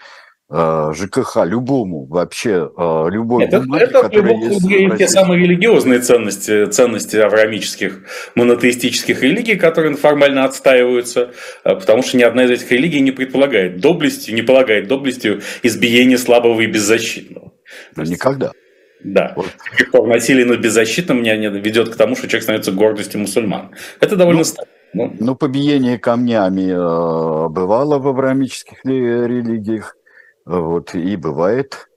Э, 0.51 0.95
ЖКХ 0.95 1.45
любому 1.45 2.07
вообще 2.07 2.71
э, 2.75 3.07
любой 3.11 3.45
это, 3.45 3.61
бумаге, 3.61 3.85
это 3.85 4.09
есть 4.17 4.97
те 4.97 5.07
самые 5.07 5.43
религиозные 5.43 6.01
ценности 6.01 6.65
ценности 6.65 7.17
авраамических 7.17 8.01
монотеистических 8.35 9.23
религий 9.23 9.57
которые 9.57 9.95
формально 9.97 10.47
отстаиваются 10.47 11.33
э, 11.65 11.75
потому 11.75 12.03
что 12.03 12.17
ни 12.17 12.23
одна 12.23 12.45
из 12.45 12.51
этих 12.51 12.73
религий 12.73 13.01
не 13.01 13.11
предполагает 13.11 13.81
доблестью 13.81 14.35
не 14.35 14.41
полагает 14.41 14.89
доблестью 14.89 15.43
избиения 15.63 16.17
слабого 16.17 16.59
и 16.63 16.67
беззащитного 16.67 17.53
Но 17.95 18.05
никогда 18.05 18.53
да. 19.05 19.33
Вот. 19.37 20.09
Насилие 20.09 20.45
над 20.45 20.59
беззащитным 20.59 21.23
ведет 21.23 21.91
к 21.91 21.97
тому, 21.97 22.17
что 22.17 22.27
человек 22.27 22.43
становится 22.43 22.73
гордостью 22.73 23.21
мусульман. 23.21 23.71
Это 24.01 24.17
довольно 24.17 24.41
ну, 24.41 24.45
странно. 24.45 24.71
Ну, 24.93 25.17
ну 25.21 25.37
побиение 25.37 25.99
камнями 25.99 26.73
э, 26.73 27.49
бывало 27.49 28.01
в 28.01 28.09
авраамических 28.09 28.85
религиях. 28.85 29.95
Вот, 30.49 30.95
и 30.95 31.15
бывает. 31.17 31.89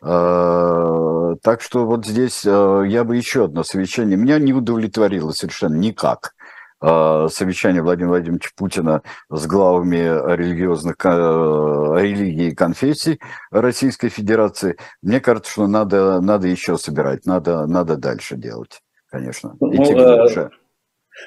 А, 0.00 1.34
так 1.42 1.60
что 1.60 1.86
вот 1.86 2.06
здесь 2.06 2.44
а, 2.46 2.82
я 2.82 3.02
бы 3.02 3.16
еще 3.16 3.46
одно 3.46 3.64
совещание. 3.64 4.16
Меня 4.16 4.38
не 4.38 4.52
удовлетворило 4.52 5.32
совершенно 5.32 5.74
никак 5.74 6.34
а, 6.80 7.26
совещание 7.28 7.82
Владимира 7.82 8.10
Владимировича 8.10 8.50
Путина 8.54 9.02
с 9.28 9.44
главами 9.48 9.96
религиозных 10.36 10.94
религий 11.04 12.50
и 12.50 12.54
конфессий 12.54 13.18
Российской 13.50 14.08
Федерации. 14.08 14.76
Мне 15.02 15.18
кажется, 15.18 15.50
что 15.50 15.66
надо, 15.66 16.20
надо 16.20 16.46
еще 16.46 16.78
собирать, 16.78 17.26
надо, 17.26 17.66
надо 17.66 17.96
дальше 17.96 18.36
делать, 18.36 18.82
конечно. 19.10 19.56
Ну, 19.58 19.74
Идти 19.74 19.94
глубже. 19.94 20.52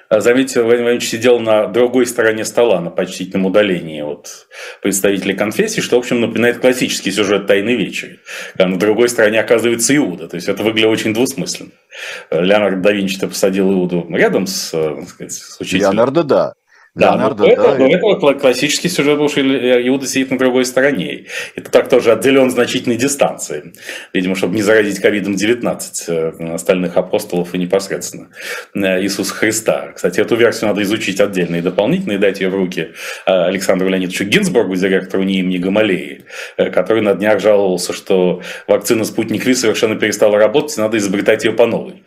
А, 0.09 0.21
заметьте, 0.21 0.61
Владимир 0.61 0.83
Владимирович 0.83 1.09
сидел 1.09 1.39
на 1.39 1.67
другой 1.67 2.05
стороне 2.05 2.45
стола, 2.45 2.81
на 2.81 2.89
почтительном 2.89 3.45
удалении 3.45 4.01
от 4.01 4.47
представителей 4.81 5.35
конфессии, 5.35 5.81
что, 5.81 5.97
в 5.97 5.99
общем, 5.99 6.21
напоминает 6.21 6.59
классический 6.59 7.11
сюжет 7.11 7.47
«Тайной 7.47 7.75
вечери». 7.75 8.19
Когда 8.53 8.67
на 8.67 8.79
другой 8.79 9.09
стороне 9.09 9.39
оказывается 9.39 9.95
Иуда. 9.95 10.27
То 10.27 10.35
есть, 10.35 10.47
это 10.47 10.63
выглядело 10.63 10.91
очень 10.91 11.13
двусмысленно. 11.13 11.71
Леонардо 12.31 12.81
да 12.81 12.91
Винчи-то 12.91 13.27
посадил 13.27 13.71
Иуду 13.71 14.05
рядом 14.09 14.47
с, 14.47 14.71
э, 14.73 15.03
сказать, 15.07 15.33
с 15.33 15.59
учителем. 15.59 15.91
Леонардо, 15.91 16.23
да. 16.23 16.53
Да, 16.99 17.13
Леонардо, 17.13 17.43
но, 17.47 17.55
да, 17.55 17.77
это, 17.77 18.07
это 18.07 18.33
классический 18.39 18.89
сюжет 18.89 19.17
был, 19.17 19.29
что 19.29 19.41
Иуда 19.41 20.05
сидит 20.05 20.31
на 20.31 20.37
другой 20.37 20.65
стороне. 20.65 21.25
Это 21.55 21.71
так 21.71 21.89
тоже 21.89 22.11
отделен 22.11 22.51
значительной 22.51 22.97
дистанцией. 22.97 23.73
Видимо, 24.13 24.35
чтобы 24.35 24.55
не 24.55 24.61
заразить 24.61 24.99
ковидом-19 24.99 25.79
э, 26.07 26.53
остальных 26.53 26.97
апостолов 26.97 27.55
и 27.55 27.57
непосредственно 27.57 28.29
э, 28.75 29.01
Иисуса 29.01 29.33
Христа. 29.33 29.93
Кстати, 29.95 30.19
эту 30.19 30.35
версию 30.35 30.69
надо 30.69 30.83
изучить 30.83 31.21
отдельно 31.21 31.55
и 31.55 31.61
дополнительно, 31.61 32.13
и 32.13 32.17
дать 32.17 32.41
ее 32.41 32.49
в 32.49 32.55
руки 32.55 32.89
э, 33.25 33.31
Александру 33.31 33.87
Леонидовичу 33.87 34.25
Гинзбургу, 34.25 34.75
директору 34.75 35.23
НИИ 35.23 35.39
имени 35.39 35.57
Гамалеи, 35.57 36.25
который 36.57 37.01
на 37.01 37.13
днях 37.13 37.39
жаловался, 37.39 37.93
что 37.93 38.41
вакцина 38.67 39.05
«Спутник 39.05 39.45
Ви» 39.45 39.55
совершенно 39.55 39.95
перестала 39.95 40.37
работать, 40.37 40.77
и 40.77 40.81
надо 40.81 40.97
изобретать 40.97 41.45
ее 41.45 41.53
по 41.53 41.65
новой 41.65 42.03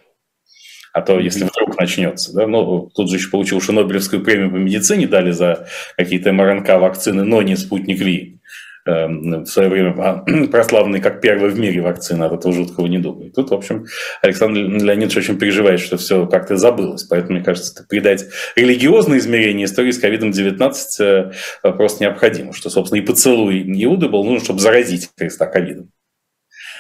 а 0.92 1.00
то 1.00 1.18
если 1.18 1.48
начнется. 1.78 2.32
Да? 2.34 2.46
Ну, 2.46 2.90
тут 2.94 3.10
же 3.10 3.16
еще 3.16 3.30
получил, 3.30 3.60
Нобелевскую 3.66 4.22
премию 4.22 4.50
по 4.50 4.56
медицине 4.56 5.06
дали 5.06 5.30
за 5.30 5.66
какие-то 5.96 6.32
МРНК 6.32 6.68
вакцины, 6.80 7.24
но 7.24 7.42
не 7.42 7.56
спутник 7.56 7.98
Ви. 8.00 8.38
Эм, 8.84 9.44
в 9.44 9.46
свое 9.46 9.68
время 9.68 9.94
а, 9.98 10.24
прославленный 10.50 11.00
как 11.00 11.20
первый 11.20 11.50
в 11.50 11.58
мире 11.58 11.80
вакцина 11.80 12.26
от 12.26 12.32
этого 12.32 12.52
жуткого 12.52 12.88
недуга. 12.88 13.26
И 13.26 13.30
тут, 13.30 13.50
в 13.50 13.54
общем, 13.54 13.86
Александр 14.22 14.58
Леонидович 14.58 15.18
очень 15.18 15.38
переживает, 15.38 15.78
что 15.78 15.96
все 15.96 16.26
как-то 16.26 16.56
забылось. 16.56 17.04
Поэтому, 17.04 17.34
мне 17.36 17.44
кажется, 17.44 17.86
придать 17.88 18.24
религиозное 18.56 19.18
измерение 19.18 19.66
истории 19.66 19.92
с 19.92 20.00
ковидом-19 20.00 21.32
э, 21.62 21.72
просто 21.72 22.02
необходимо. 22.02 22.52
Что, 22.52 22.70
собственно, 22.70 22.98
и 22.98 23.06
поцелуй 23.06 23.62
Иуды 23.84 24.08
был 24.08 24.24
нужен, 24.24 24.42
чтобы 24.42 24.58
заразить 24.58 25.10
Христа 25.16 25.46
ковидом. 25.46 25.90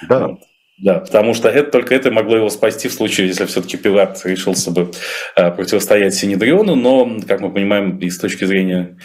Да. 0.08 0.26
Вот. 0.26 0.40
Да, 0.82 0.98
потому 0.98 1.32
что 1.32 1.48
это, 1.48 1.70
только 1.70 1.94
это 1.94 2.10
могло 2.10 2.36
его 2.36 2.50
спасти 2.50 2.88
в 2.88 2.92
случае, 2.92 3.28
если 3.28 3.44
все-таки 3.46 3.76
Пилат 3.76 4.20
решился 4.24 4.72
бы 4.72 4.90
э, 5.36 5.50
противостоять 5.52 6.12
Синедриону, 6.12 6.74
но, 6.74 7.20
как 7.26 7.40
мы 7.40 7.52
понимаем, 7.52 7.98
и 7.98 8.10
с 8.10 8.18
точки 8.18 8.44
зрения 8.44 8.98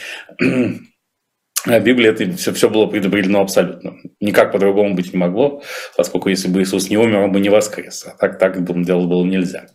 а 1.67 1.79
Библия 1.79 2.11
это 2.11 2.31
все, 2.37 2.53
все 2.53 2.69
было 2.69 2.87
предопределено 2.87 3.41
абсолютно. 3.41 3.95
Никак 4.19 4.51
по-другому 4.51 4.95
быть 4.95 5.13
не 5.13 5.19
могло, 5.19 5.61
поскольку 5.95 6.29
если 6.29 6.47
бы 6.47 6.61
Иисус 6.61 6.89
не 6.89 6.97
умер, 6.97 7.19
он 7.19 7.31
бы 7.31 7.39
не 7.39 7.49
воскрес. 7.49 8.05
А 8.07 8.17
так, 8.17 8.39
так 8.39 8.63
делать 8.83 9.07
было 9.07 9.23
нельзя. 9.25 9.67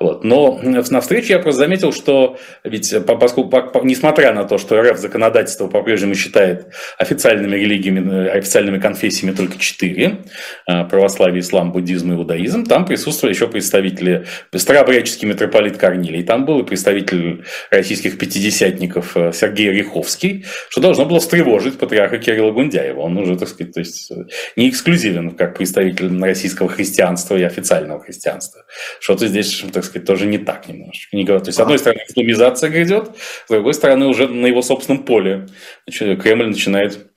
Вот. 0.00 0.24
Но 0.24 0.60
на 0.62 1.00
встрече 1.00 1.34
я 1.34 1.38
просто 1.38 1.60
заметил, 1.60 1.92
что 1.92 2.38
ведь 2.64 2.94
поскольку, 3.06 3.50
несмотря 3.84 4.32
на 4.32 4.44
то, 4.44 4.58
что 4.58 4.80
РФ 4.80 4.98
законодательство 4.98 5.68
по-прежнему 5.68 6.14
считает 6.14 6.68
официальными 6.98 7.56
религиями, 7.56 8.28
официальными 8.28 8.78
конфессиями 8.78 9.34
только 9.34 9.58
четыре, 9.58 10.18
а, 10.66 10.84
православие, 10.84 11.40
ислам, 11.40 11.72
буддизм 11.72 12.12
и 12.12 12.16
иудаизм, 12.16 12.64
там 12.64 12.84
присутствовали 12.84 13.34
еще 13.34 13.48
представители, 13.48 14.26
старообрядческий 14.54 15.28
митрополит 15.28 15.76
Корнилий, 15.76 16.22
там 16.22 16.44
был 16.44 16.60
и 16.60 16.64
представитель 16.64 17.44
российских 17.70 18.18
пятидесятников 18.18 19.16
э, 19.16 19.32
Сергей 19.32 19.70
Риховский, 19.70 20.44
что 20.68 20.80
должно 20.80 21.04
было 21.04 21.18
встревожить 21.28 21.78
патриарха 21.78 22.16
Кирилла 22.18 22.52
Гундяева. 22.52 23.00
Он 23.00 23.18
уже, 23.18 23.36
так 23.36 23.48
сказать, 23.48 23.74
то 23.74 23.80
есть, 23.80 24.10
не 24.56 24.70
эксклюзивен 24.70 25.32
как 25.32 25.56
представитель 25.56 26.18
российского 26.22 26.68
христианства 26.68 27.36
и 27.36 27.42
официального 27.42 28.00
христианства. 28.00 28.64
Что-то 28.98 29.28
здесь, 29.28 29.62
так 29.72 29.84
сказать, 29.84 30.06
тоже 30.06 30.26
не 30.26 30.38
так 30.38 30.66
немножко. 30.68 31.14
Не. 31.14 31.26
То 31.26 31.34
есть, 31.34 31.52
с 31.52 31.60
одной 31.60 31.78
стороны, 31.78 32.00
исламизация 32.08 32.70
грядет, 32.70 33.10
с 33.46 33.50
другой 33.50 33.74
стороны, 33.74 34.06
уже 34.06 34.26
на 34.26 34.46
его 34.46 34.62
собственном 34.62 35.04
поле 35.04 35.46
Кремль 35.86 36.48
начинает 36.48 37.12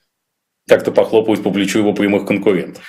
как-то 0.68 0.92
похлопывать 0.92 1.42
по 1.42 1.50
плечу 1.50 1.78
его 1.78 1.94
прямых 1.94 2.26
конкурентов. 2.26 2.84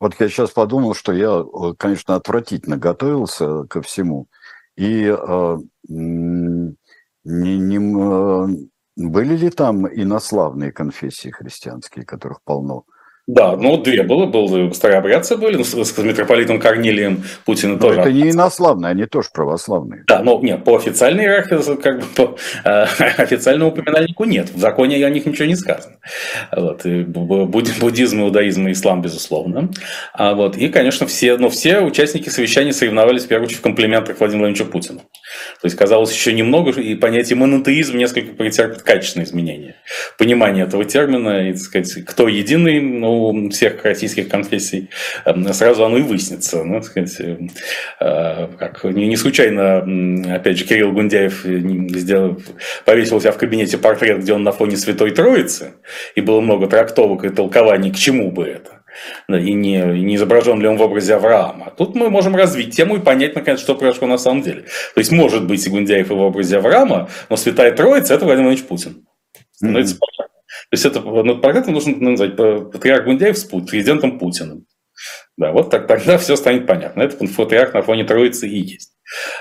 Вот 0.00 0.14
я 0.18 0.28
сейчас 0.28 0.50
подумал, 0.50 0.94
что 0.94 1.12
я, 1.12 1.44
конечно, 1.76 2.14
отвратительно 2.14 2.78
готовился 2.78 3.64
ко 3.64 3.82
всему. 3.82 4.28
И 4.76 5.04
э, 5.04 5.56
не, 5.88 6.76
не, 7.24 7.76
э, 7.76 8.68
были 8.98 9.36
ли 9.36 9.50
там 9.50 9.86
инославные 9.86 10.72
конфессии 10.72 11.30
христианские, 11.30 12.04
которых 12.04 12.42
полно? 12.42 12.84
Да, 13.28 13.56
ну 13.56 13.76
две 13.76 14.02
было, 14.04 14.24
был 14.24 14.72
старообрядцы 14.72 15.36
были, 15.36 15.56
ну, 15.56 15.62
с, 15.62 15.98
митрополитом 15.98 16.58
Корнилием 16.58 17.22
Путина 17.44 17.74
но 17.74 17.78
тоже. 17.78 18.00
это 18.00 18.10
не 18.10 18.30
инославные, 18.30 18.92
они 18.92 19.04
тоже 19.04 19.28
православные. 19.34 20.02
Да, 20.06 20.22
но 20.22 20.40
нет, 20.42 20.64
по 20.64 20.76
официальной 20.76 21.24
иерархии, 21.24 21.76
как 21.76 22.00
бы 22.00 22.06
по 22.16 22.36
э, 22.64 22.70
официальному 23.18 23.70
упоминальнику 23.70 24.24
нет, 24.24 24.48
в 24.50 24.58
законе 24.58 25.04
о 25.04 25.10
них 25.10 25.26
ничего 25.26 25.44
не 25.44 25.56
сказано. 25.56 25.96
Вот, 26.56 26.86
и 26.86 27.02
буддизм, 27.02 28.22
иудаизм 28.22 28.66
и 28.66 28.72
ислам, 28.72 29.02
безусловно. 29.02 29.70
А, 30.14 30.32
вот, 30.34 30.56
и, 30.56 30.70
конечно, 30.70 31.06
все, 31.06 31.36
но 31.36 31.50
все 31.50 31.80
участники 31.80 32.30
совещания 32.30 32.72
соревновались, 32.72 33.24
в 33.24 33.28
первую 33.28 33.44
очередь, 33.44 33.60
в 33.60 33.62
комплиментах 33.62 34.18
Владимиру 34.20 34.46
Владимировичу 34.46 34.72
Путину. 34.72 35.02
То 35.60 35.66
есть, 35.66 35.76
казалось, 35.76 36.12
еще 36.12 36.32
немного, 36.32 36.70
и 36.80 36.94
понятие 36.94 37.36
монотеизм 37.36 37.96
несколько 37.96 38.32
претерпит 38.32 38.82
качественные 38.82 39.26
изменения. 39.26 39.76
Понимание 40.16 40.64
этого 40.64 40.84
термина, 40.84 41.48
и, 41.48 41.52
так 41.52 41.62
сказать, 41.62 42.04
кто 42.04 42.28
единый, 42.28 42.80
ну, 42.80 43.28
у 43.28 43.50
всех 43.50 43.84
российских 43.84 44.28
конфессий, 44.28 44.90
эм, 45.24 45.52
сразу 45.52 45.84
оно 45.84 45.98
и 45.98 46.02
выяснится. 46.02 46.64
Ну, 46.64 46.82
сказать, 46.82 47.20
э, 48.00 48.48
как, 48.58 48.84
не, 48.84 49.16
случайно, 49.16 50.34
опять 50.34 50.58
же, 50.58 50.64
Кирилл 50.64 50.92
Гундяев 50.92 51.44
э, 51.44 51.58
сделал, 51.98 52.40
повесил 52.84 53.20
себя 53.20 53.32
в 53.32 53.38
кабинете 53.38 53.78
портрет, 53.78 54.20
где 54.20 54.32
он 54.32 54.42
на 54.42 54.52
фоне 54.52 54.76
Святой 54.76 55.10
Троицы, 55.10 55.72
и 56.14 56.20
было 56.20 56.40
много 56.40 56.66
трактовок 56.66 57.24
и 57.24 57.30
толкований, 57.30 57.92
к 57.92 57.96
чему 57.96 58.30
бы 58.30 58.44
это 58.44 58.77
и 59.28 59.52
не, 59.52 59.78
не 59.80 60.16
изображен 60.16 60.60
ли 60.60 60.68
он 60.68 60.76
в 60.76 60.82
образе 60.82 61.14
Авраама. 61.14 61.72
Тут 61.76 61.94
мы 61.94 62.10
можем 62.10 62.36
развить 62.36 62.76
тему 62.76 62.96
и 62.96 63.00
понять, 63.00 63.34
наконец, 63.34 63.60
что 63.60 63.74
произошло 63.74 64.06
на 64.06 64.18
самом 64.18 64.42
деле. 64.42 64.62
То 64.94 64.98
есть, 65.00 65.12
может 65.12 65.46
быть, 65.46 65.62
Сигундяев 65.62 66.08
в 66.08 66.18
образе 66.18 66.58
Авраама, 66.58 67.08
но 67.28 67.36
Святая 67.36 67.72
Троица– 67.72 68.14
это 68.14 68.24
Владимир 68.24 68.48
Владимирович 68.48 68.68
Путин. 68.68 69.06
Становится 69.52 69.94
mm-hmm. 69.94 69.98
понятно. 70.00 70.34
То 70.70 70.74
есть 70.74 70.84
это 70.84 71.00
ну, 71.00 71.40
это 71.40 71.70
нужно 71.70 72.10
назвать 72.10 72.36
патриарх 72.36 73.04
Гундяев 73.04 73.38
с 73.38 73.44
президентом 73.44 74.18
Путиным. 74.18 74.66
Да, 75.36 75.52
вот 75.52 75.70
так, 75.70 75.86
тогда 75.86 76.18
все 76.18 76.36
станет 76.36 76.66
понятно. 76.66 77.02
Это 77.02 77.16
патриарх 77.26 77.74
на 77.74 77.82
фоне 77.82 78.04
Троицы 78.04 78.48
и 78.48 78.58
есть. 78.58 78.92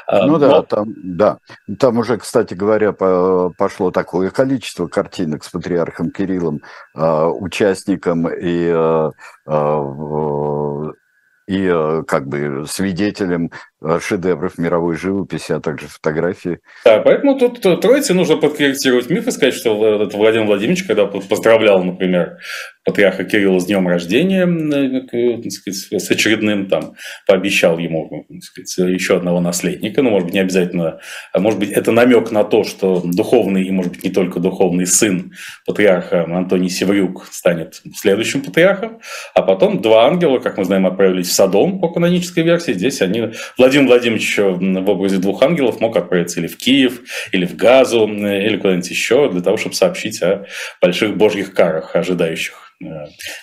А, 0.07 0.25
ну 0.25 0.37
да, 0.37 0.47
Но... 0.47 0.61
там, 0.63 0.93
да. 0.95 1.37
Там 1.79 1.97
уже, 1.97 2.17
кстати 2.17 2.53
говоря, 2.53 2.93
пошло 2.93 3.91
такое 3.91 4.29
количество 4.29 4.87
картинок 4.87 5.43
с 5.43 5.49
патриархом 5.49 6.11
Кириллом, 6.11 6.61
а, 6.95 7.27
участником 7.27 8.27
и 8.27 8.69
а, 8.69 9.11
и 11.47 12.03
как 12.07 12.27
бы 12.27 12.65
свидетелем 12.67 13.51
шедевров 14.01 14.57
мировой 14.57 14.97
живописи, 14.97 15.51
а 15.51 15.59
также 15.59 15.87
фотографии. 15.87 16.59
Да, 16.83 16.99
поэтому 16.99 17.37
тут 17.37 17.61
Троице 17.61 18.13
нужно 18.13 18.37
подкорректировать 18.37 19.09
миф 19.09 19.27
и 19.27 19.31
сказать, 19.31 19.53
что 19.53 19.75
Владимир 19.75 20.45
Владимирович, 20.45 20.83
когда 20.83 21.05
поздравлял, 21.05 21.83
например, 21.83 22.37
патриарха 22.83 23.23
Кирилла 23.25 23.59
с 23.59 23.65
днем 23.65 23.87
рождения, 23.87 24.47
э, 24.47 25.41
так 25.41 25.51
сказать, 25.51 26.01
с 26.01 26.11
очередным, 26.11 26.67
там, 26.67 26.95
пообещал 27.27 27.77
ему 27.77 28.25
так 28.29 28.43
сказать, 28.43 28.91
еще 28.93 29.17
одного 29.17 29.41
наследника, 29.41 30.01
ну, 30.01 30.09
может 30.09 30.27
быть, 30.27 30.33
не 30.33 30.39
обязательно, 30.39 30.99
а 31.33 31.39
может 31.39 31.59
быть, 31.59 31.71
это 31.71 31.91
намек 31.91 32.31
на 32.31 32.43
то, 32.43 32.63
что 32.63 33.01
духовный 33.03 33.63
и, 33.63 33.71
может 33.71 33.91
быть, 33.91 34.03
не 34.03 34.09
только 34.09 34.39
духовный 34.39 34.87
сын 34.87 35.33
патриарха 35.65 36.23
Антоний 36.23 36.69
Севрюк 36.69 37.27
станет 37.29 37.81
следующим 37.95 38.41
патриархом, 38.41 39.01
а 39.35 39.41
потом 39.41 39.81
два 39.81 40.07
ангела, 40.07 40.39
как 40.39 40.57
мы 40.57 40.65
знаем, 40.65 40.87
отправились 40.87 41.27
в 41.27 41.33
Содом 41.33 41.79
по 41.79 41.89
канонической 41.89 42.43
версии. 42.43 42.71
Здесь 42.71 43.01
они... 43.01 43.31
Владимир 43.57 43.66
Владимирович 43.87 44.37
в 44.37 44.89
образе 44.89 45.17
двух 45.17 45.41
ангелов 45.43 45.79
мог 45.79 45.95
отправиться 45.97 46.39
или 46.39 46.47
в 46.47 46.57
Киев, 46.57 47.01
или 47.31 47.45
в 47.45 47.55
Газу, 47.55 48.07
или 48.07 48.57
куда-нибудь 48.57 48.89
еще, 48.89 49.29
для 49.31 49.41
того, 49.41 49.57
чтобы 49.57 49.75
сообщить 49.75 50.21
о 50.21 50.45
больших 50.81 51.17
божьих 51.17 51.53
карах, 51.53 51.95
ожидающих. 51.95 52.53
Э, 52.55 52.66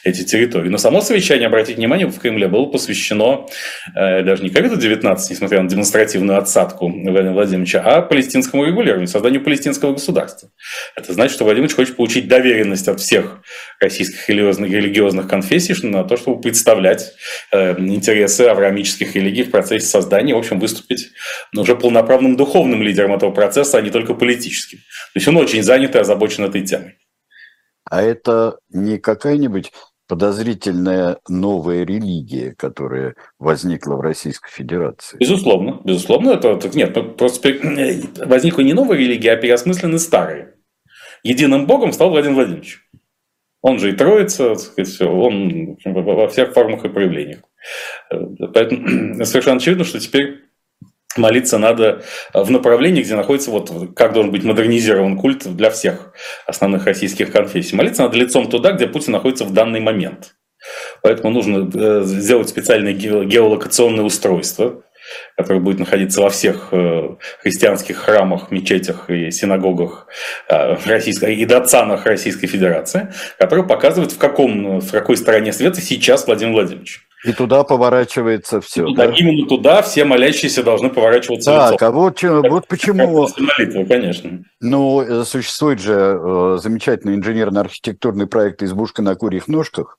эти 0.05 0.23
территории. 0.23 0.69
Но 0.69 0.79
само 0.79 1.01
совещание, 1.01 1.49
обратите 1.49 1.77
внимание, 1.77 2.07
в 2.07 2.19
Кремле 2.19 2.47
было 2.47 2.67
посвящено 2.67 3.47
э, 3.95 4.23
даже 4.23 4.43
не 4.45 4.51
ковиду-19, 4.51 5.17
несмотря 5.31 5.63
на 5.63 5.69
демонстративную 5.69 6.39
отсадку 6.39 6.89
Владимира 6.89 7.33
Владимировича, 7.33 7.83
а 7.85 8.03
палестинскому 8.03 8.65
регулированию, 8.65 9.09
созданию 9.09 9.43
палестинского 9.43 9.93
государства. 9.93 10.51
Это 10.95 11.13
значит, 11.13 11.35
что 11.35 11.45
Владимир 11.45 11.73
хочет 11.75 11.97
получить 11.97 12.29
доверенность 12.29 12.87
от 12.87 13.01
всех 13.01 13.41
российских 13.81 14.29
религиозных, 14.29 15.29
конфессий 15.29 15.75
на 15.85 16.05
то, 16.05 16.17
чтобы 16.17 16.41
представлять 16.41 17.13
э, 17.51 17.75
интересы 17.79 18.43
авраамических 18.43 19.17
религий 19.17 19.43
в 19.43 19.51
процессе 19.51 19.87
создания, 19.87 20.35
в 20.35 20.39
общем, 20.39 20.61
выступить 20.61 21.09
уже 21.57 21.75
полноправным 21.75 22.37
духовным 22.37 22.83
лидером 22.83 23.15
этого 23.15 23.33
процесса, 23.33 23.79
а 23.79 23.83
не 23.83 23.91
только 23.91 24.15
политическим. 24.15 24.79
То 24.79 25.17
есть 25.17 25.27
он 25.27 25.37
очень 25.37 25.63
занят 25.63 25.97
и 25.97 25.99
озабочен 25.99 26.45
этой 26.45 26.63
темой. 26.63 26.95
А 27.91 28.03
это 28.03 28.59
не 28.71 28.99
какая-нибудь 28.99 29.73
подозрительная 30.07 31.19
новая 31.29 31.85
религия, 31.85 32.55
которая 32.57 33.15
возникла 33.39 33.97
в 33.97 34.01
Российской 34.01 34.51
Федерации. 34.51 35.17
Безусловно, 35.19 35.81
безусловно, 35.85 36.31
это 36.31 36.59
нет, 36.75 36.95
ну, 36.95 37.13
просто 37.13 37.49
возникла 38.27 38.61
не 38.63 38.75
новая 38.75 38.99
религия, 38.99 39.33
а 39.33 39.37
переосмыслены 39.37 39.99
старые. 39.99 40.55
Единым 41.23 41.67
Богом 41.67 41.93
стал 41.93 42.11
Владимир 42.11 42.37
Владимирович. 42.37 42.81
Он 43.63 43.79
же 43.79 43.91
и 43.91 43.97
троица, 43.97 44.57
сказать, 44.57 45.01
он 45.01 45.79
во 45.87 46.29
всех 46.29 46.53
формах 46.53 46.85
и 46.85 46.91
проявлениях. 46.91 47.41
Э, 48.13 48.19
поэтому 48.53 49.25
совершенно 49.25 49.57
очевидно, 49.57 49.85
что 49.85 49.99
теперь 49.99 50.44
молиться 51.17 51.59
надо 51.59 52.03
в 52.33 52.51
направлении, 52.51 53.03
где 53.03 53.15
находится 53.15 53.51
вот 53.51 53.71
как 53.95 54.13
должен 54.13 54.33
быть 54.33 54.45
модернизирован 54.45 55.17
культ 55.17 55.47
для 55.57 55.71
всех 55.71 56.13
основных 56.47 56.87
российских 56.87 57.33
конфессий. 57.33 57.77
Молиться 57.77 58.03
надо 58.03 58.17
лицом 58.17 58.49
туда, 58.49 58.73
где 58.73 58.87
Путин 58.87 59.13
находится 59.13 59.45
в 59.45 59.53
данный 59.53 59.81
момент. 59.81 60.35
Поэтому 61.03 61.31
нужно 61.31 61.71
э, 61.75 62.03
сделать 62.05 62.49
специальное 62.49 62.93
геолокационное 62.93 64.05
устройство, 64.05 64.83
которое 65.37 65.61
будет 65.61 65.79
находиться 65.79 66.23
во 66.23 66.31
всех 66.31 66.69
э, 66.73 67.17
христианских 67.43 67.97
храмах, 67.99 68.51
мечетях 68.51 69.11
и 69.11 69.31
синагогах 69.31 70.07
э, 70.49 70.77
российской, 70.87 71.35
и 71.37 71.45
датсанах 71.45 72.07
Российской 72.07 72.47
Федерации, 72.47 73.13
которое 73.39 73.65
показывает, 73.65 74.13
в, 74.13 74.19
каком, 74.19 74.81
в 74.81 74.91
какой 74.91 75.17
стороне 75.17 75.53
света 75.53 75.81
сейчас 75.81 76.27
Владимир 76.27 76.53
Владимирович. 76.53 77.07
И 77.25 77.33
туда 77.33 77.65
поворачивается 77.65 78.61
все. 78.61 78.87
И 78.87 78.95
да? 78.95 79.07
Именно 79.07 79.49
туда 79.49 79.83
все 79.83 80.05
молящиеся 80.05 80.63
должны 80.63 80.91
поворачиваться 80.91 81.51
так, 81.51 81.73
лицом. 81.73 81.89
а 81.89 81.91
вот, 81.91 82.23
вот 82.23 82.69
почему... 82.69 83.29
Молитва, 83.39 83.85
конечно. 83.85 84.43
Ну, 84.61 85.01
э, 85.01 85.25
существует 85.25 85.81
же 85.81 85.93
э, 85.95 86.59
замечательный 86.61 87.15
инженерно-архитектурный 87.15 88.27
проект 88.27 88.63
«Избушка 88.63 89.03
на 89.03 89.15
курьих 89.15 89.49
ножках», 89.49 89.99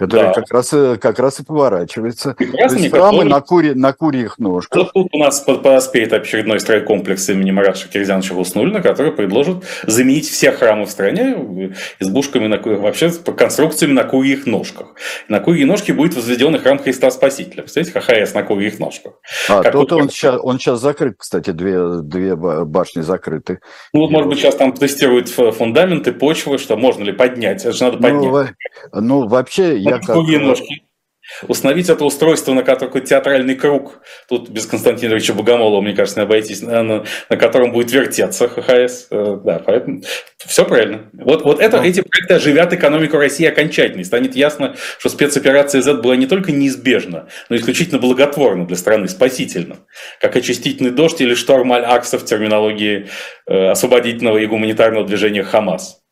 которая 0.00 0.28
да. 0.28 0.32
как, 0.32 0.50
раз, 0.50 0.72
э, 0.72 0.96
как 0.98 1.18
раз 1.18 1.40
и 1.40 1.44
поворачивается. 1.44 2.32
Прекрасно, 2.32 2.78
То 2.78 2.82
есть 2.82 2.94
храмы 2.94 3.24
на, 3.24 3.42
кури, 3.42 3.74
на 3.74 3.92
курьих 3.92 4.38
ножках. 4.38 4.78
Вот 4.78 4.92
тут 4.94 5.08
у 5.12 5.18
нас 5.18 5.40
подоспеет 5.40 6.14
очередной 6.14 6.58
стройкомплекс 6.58 7.28
имени 7.28 7.50
Марата 7.50 7.80
Шакирзяновича 7.80 8.34
Хуснулина, 8.34 8.80
который 8.80 9.12
предложит 9.12 9.62
заменить 9.86 10.26
все 10.26 10.52
храмы 10.52 10.86
в 10.86 10.90
стране 10.90 11.74
избушками, 11.98 12.46
на, 12.46 12.56
вообще 12.78 13.10
конструкциями 13.10 13.92
на 13.92 14.04
курьих 14.04 14.46
ножках. 14.46 14.94
На 15.28 15.38
курьи 15.40 15.66
ножки 15.66 15.92
будет 15.92 16.16
возведен 16.16 16.58
храм 16.58 16.78
Христа 16.78 17.10
Спасителя. 17.10 17.62
Представляете, 17.62 18.24
ХХС 18.24 18.32
на 18.32 18.42
курьих 18.42 18.78
ножках. 18.78 19.12
А, 19.50 19.62
как 19.62 19.72
тут 19.72 19.92
он, 19.92 20.08
сейчас, 20.08 20.40
он 20.42 20.58
сейчас 20.58 20.80
закрыт, 20.80 21.16
кстати, 21.18 21.50
две, 21.50 22.00
две 22.00 22.36
башни 22.36 23.02
закрыты. 23.02 23.60
Ну, 23.92 24.00
вот, 24.00 24.10
может 24.10 24.30
быть, 24.30 24.38
сейчас 24.38 24.56
там 24.56 24.72
тестируют 24.72 25.28
фундаменты, 25.28 26.12
почвы, 26.12 26.56
что 26.56 26.78
можно 26.78 27.04
ли 27.04 27.12
поднять. 27.12 27.66
Это 27.66 27.72
же 27.72 27.84
надо 27.84 27.96
ну, 27.98 28.02
поднять. 28.02 28.54
Ну, 28.94 29.00
ну 29.02 29.28
вообще, 29.28 29.76
я 29.90 29.98
как... 29.98 30.16
Ножки. 30.16 30.82
Установить 31.46 31.88
это 31.88 32.04
устройство 32.04 32.52
на 32.54 32.62
такой 32.62 33.02
театральный 33.02 33.54
круг, 33.54 34.00
тут 34.28 34.48
без 34.48 34.66
Константина 34.66 35.12
Ильича 35.12 35.32
Богомолова, 35.32 35.80
мне 35.80 35.94
кажется, 35.94 36.20
не 36.20 36.24
обойтись, 36.24 36.62
на, 36.62 36.82
на, 36.82 37.04
на 37.28 37.36
котором 37.36 37.72
будет 37.72 37.92
вертеться 37.92 38.48
ХХС. 38.48 39.06
Э, 39.10 39.38
да, 39.44 39.62
поэтому 39.64 40.02
все 40.38 40.64
правильно. 40.64 41.10
Вот, 41.12 41.42
вот 41.44 41.60
это, 41.60 41.82
эти 41.82 42.00
проекты 42.00 42.34
оживят 42.34 42.72
экономику 42.72 43.16
России 43.16 43.46
окончательно. 43.46 44.00
И 44.00 44.04
станет 44.04 44.34
ясно, 44.34 44.74
что 44.98 45.08
спецоперация 45.08 45.82
Z 45.82 45.94
была 45.94 46.16
не 46.16 46.26
только 46.26 46.52
неизбежна, 46.52 47.28
но 47.48 47.56
исключительно 47.56 48.00
благотворна 48.00 48.66
для 48.66 48.76
страны, 48.76 49.08
спасительна. 49.08 49.76
Как 50.20 50.36
очистительный 50.36 50.90
дождь 50.90 51.20
или 51.20 51.34
шторм 51.34 51.72
Аль-Акса 51.72 52.18
в 52.18 52.24
терминологии 52.24 53.08
э, 53.46 53.68
освободительного 53.68 54.38
и 54.38 54.46
гуманитарного 54.46 55.06
движения 55.06 55.44
Хамас. 55.44 56.02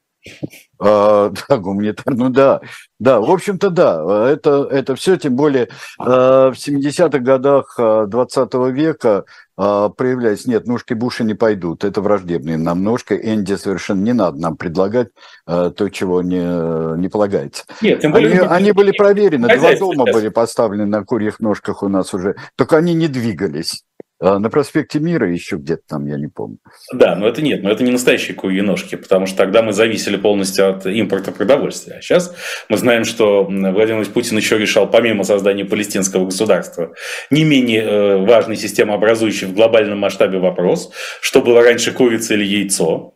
А, 0.80 1.32
да, 1.48 1.56
гуманитарную, 1.56 2.28
ну 2.28 2.30
да. 2.30 2.60
Да, 2.98 3.20
в 3.20 3.30
общем-то, 3.30 3.70
да. 3.70 4.30
Это, 4.30 4.68
это 4.70 4.94
все, 4.94 5.16
тем 5.16 5.36
более 5.36 5.68
а, 5.98 6.50
в 6.50 6.54
70-х 6.54 7.18
годах 7.18 7.74
20 7.76 8.54
а, 8.54 8.68
века 8.68 9.24
а, 9.56 9.88
проявлялись, 9.88 10.46
нет, 10.46 10.66
ножки 10.66 10.94
Буша 10.94 11.24
не 11.24 11.34
пойдут, 11.34 11.84
это 11.84 12.00
враждебные 12.00 12.56
нам 12.56 12.82
ножки. 12.82 13.14
Энди 13.14 13.54
совершенно 13.54 14.02
не 14.02 14.12
надо 14.12 14.38
нам 14.38 14.56
предлагать 14.56 15.08
то, 15.46 15.88
чего 15.90 16.22
не, 16.22 16.98
не 16.98 17.08
полагается. 17.08 17.64
Нет, 17.82 18.00
тем 18.00 18.12
более... 18.12 18.40
Они, 18.40 18.48
они 18.48 18.72
были 18.72 18.92
проверены, 18.92 19.48
два 19.48 19.76
дома 19.76 20.04
сейчас. 20.06 20.14
были 20.14 20.28
поставлены 20.28 20.86
на 20.86 21.04
курьих 21.04 21.40
ножках 21.40 21.82
у 21.82 21.88
нас 21.88 22.14
уже, 22.14 22.36
только 22.56 22.76
они 22.76 22.94
не 22.94 23.08
двигались. 23.08 23.84
А 24.20 24.38
на 24.40 24.50
проспекте 24.50 24.98
Мира 24.98 25.30
еще 25.30 25.56
где-то 25.56 25.82
там, 25.88 26.06
я 26.06 26.16
не 26.16 26.26
помню. 26.26 26.58
Да, 26.92 27.14
но 27.14 27.28
это 27.28 27.40
нет, 27.40 27.62
но 27.62 27.70
это 27.70 27.84
не 27.84 27.92
настоящие 27.92 28.34
куи-ножки, 28.34 28.96
потому 28.96 29.26
что 29.26 29.36
тогда 29.36 29.62
мы 29.62 29.72
зависели 29.72 30.16
полностью 30.16 30.68
от 30.68 30.86
импорта 30.86 31.30
продовольствия. 31.30 31.98
А 31.98 32.00
сейчас 32.00 32.34
мы 32.68 32.76
знаем, 32.78 33.04
что 33.04 33.44
Владимир 33.44 34.04
Путин 34.06 34.36
еще 34.36 34.58
решал, 34.58 34.90
помимо 34.90 35.22
создания 35.22 35.64
палестинского 35.64 36.24
государства, 36.24 36.94
не 37.30 37.44
менее 37.44 37.82
э, 37.82 38.16
важный 38.24 38.56
системообразующий 38.56 39.46
в 39.46 39.54
глобальном 39.54 39.98
масштабе 39.98 40.38
вопрос, 40.38 40.90
что 41.20 41.40
было 41.40 41.62
раньше 41.62 41.92
курица 41.92 42.34
или 42.34 42.44
яйцо. 42.44 43.14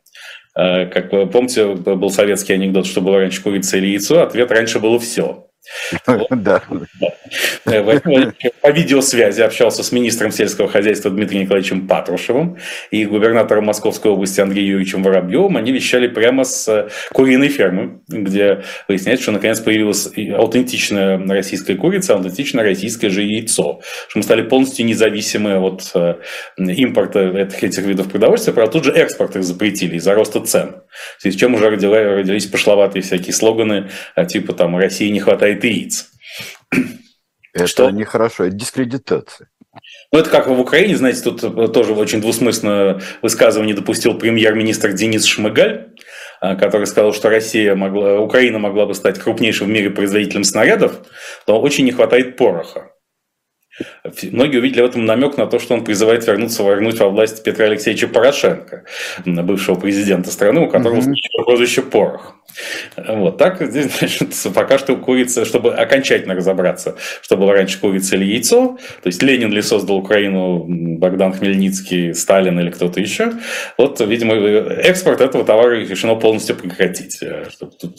Э, 0.56 0.86
как 0.86 1.12
вы 1.12 1.26
помните, 1.26 1.74
был 1.74 2.10
советский 2.10 2.52
анекдот, 2.52 2.86
что 2.86 3.00
было 3.00 3.18
раньше 3.18 3.42
курица 3.42 3.76
или 3.76 3.88
яйцо, 3.88 4.22
ответ 4.22 4.52
раньше 4.52 4.78
было 4.78 5.00
все. 5.00 5.48
Да. 6.30 6.62
Э, 7.64 8.00
по 8.60 8.70
видеосвязи 8.70 9.40
общался 9.42 9.82
с 9.82 9.92
министром 9.92 10.32
сельского 10.32 10.68
хозяйства 10.68 11.10
Дмитрием 11.10 11.44
Николаевичем 11.44 11.86
Патрушевым 11.86 12.58
и 12.90 13.04
губернатором 13.04 13.66
Московской 13.66 14.10
области 14.10 14.40
Андреем 14.40 14.72
Юрьевичем 14.72 15.02
Воробьевым. 15.02 15.56
Они 15.56 15.72
вещали 15.72 16.08
прямо 16.08 16.44
с 16.44 16.68
э, 16.68 16.88
куриной 17.12 17.48
фермы, 17.48 18.00
где 18.08 18.62
выясняется, 18.88 19.22
что 19.22 19.32
наконец 19.32 19.60
появилась 19.60 20.06
аутентичная 20.06 21.18
российская 21.28 21.76
курица, 21.76 22.14
аутентичное 22.14 22.64
российское 22.64 23.10
же 23.10 23.22
яйцо. 23.22 23.80
Что 24.08 24.18
мы 24.18 24.22
стали 24.22 24.42
полностью 24.42 24.84
независимы 24.84 25.58
от 25.58 25.90
э, 25.94 26.16
импорта 26.58 27.20
этих, 27.20 27.62
этих 27.62 27.84
видов 27.84 28.10
продовольствия, 28.10 28.52
правда, 28.52 28.72
тут 28.72 28.84
же 28.84 28.92
экспорт 28.92 29.36
их 29.36 29.44
запретили 29.44 29.96
из-за 29.96 30.14
роста 30.14 30.40
цен. 30.40 30.82
В 31.18 31.22
связи 31.22 31.36
с 31.36 31.40
чем 31.40 31.54
уже 31.54 31.70
родились 31.70 32.46
пошловатые 32.46 33.02
всякие 33.02 33.32
слоганы, 33.32 33.88
типа 34.28 34.52
там 34.52 34.76
«России 34.76 35.08
не 35.08 35.20
хватает 35.20 35.51
хватает 35.52 35.64
яиц. 35.64 36.10
Это 37.54 37.66
что? 37.66 37.90
нехорошо, 37.90 38.44
это 38.44 38.56
дискредитация. 38.56 39.48
Ну, 40.12 40.18
это 40.18 40.30
как 40.30 40.48
в 40.48 40.60
Украине, 40.60 40.96
знаете, 40.96 41.22
тут 41.22 41.72
тоже 41.72 41.92
очень 41.92 42.20
двусмысленно 42.20 43.00
высказывание 43.22 43.74
допустил 43.74 44.14
премьер-министр 44.14 44.92
Денис 44.92 45.24
Шмыгаль, 45.24 45.94
а, 46.40 46.56
который 46.56 46.86
сказал, 46.86 47.12
что 47.12 47.30
Россия 47.30 47.74
могла, 47.74 48.20
Украина 48.20 48.58
могла 48.58 48.86
бы 48.86 48.94
стать 48.94 49.18
крупнейшим 49.18 49.68
в 49.68 49.70
мире 49.70 49.90
производителем 49.90 50.44
снарядов, 50.44 51.00
но 51.46 51.60
очень 51.60 51.84
не 51.84 51.92
хватает 51.92 52.36
пороха. 52.36 52.91
Многие 54.22 54.58
увидели 54.58 54.82
в 54.82 54.86
этом 54.86 55.06
намек 55.06 55.38
на 55.38 55.46
то, 55.46 55.58
что 55.58 55.74
он 55.74 55.84
призывает 55.84 56.26
вернуться, 56.26 56.62
вернуть 56.62 56.98
во 57.00 57.08
власть 57.08 57.42
Петра 57.42 57.66
Алексеевича 57.66 58.06
Порошенко, 58.06 58.84
бывшего 59.24 59.76
президента 59.76 60.30
страны, 60.30 60.60
у 60.60 60.68
которого 60.68 61.00
mm-hmm. 61.00 61.44
прозвище 61.44 61.82
Порох. 61.82 62.36
Вот 63.08 63.38
так 63.38 63.58
значит, 63.60 64.34
пока 64.54 64.78
что 64.78 64.96
курица, 64.96 65.46
чтобы 65.46 65.74
окончательно 65.74 66.34
разобраться, 66.34 66.96
что 67.22 67.36
было 67.36 67.54
раньше 67.54 67.80
курица 67.80 68.16
или 68.16 68.24
яйцо, 68.24 68.78
то 69.02 69.06
есть 69.06 69.22
Ленин 69.22 69.50
ли 69.50 69.62
создал 69.62 69.96
Украину, 69.96 70.66
Богдан 70.98 71.32
Хмельницкий, 71.32 72.14
Сталин 72.14 72.58
или 72.60 72.70
кто-то 72.70 73.00
еще, 73.00 73.32
вот, 73.78 74.00
видимо, 74.00 74.34
экспорт 74.34 75.22
этого 75.22 75.44
товара 75.44 75.74
решено 75.76 76.14
полностью 76.14 76.56
прекратить. 76.56 77.22
Э, 77.22 77.46
тут... 77.58 77.96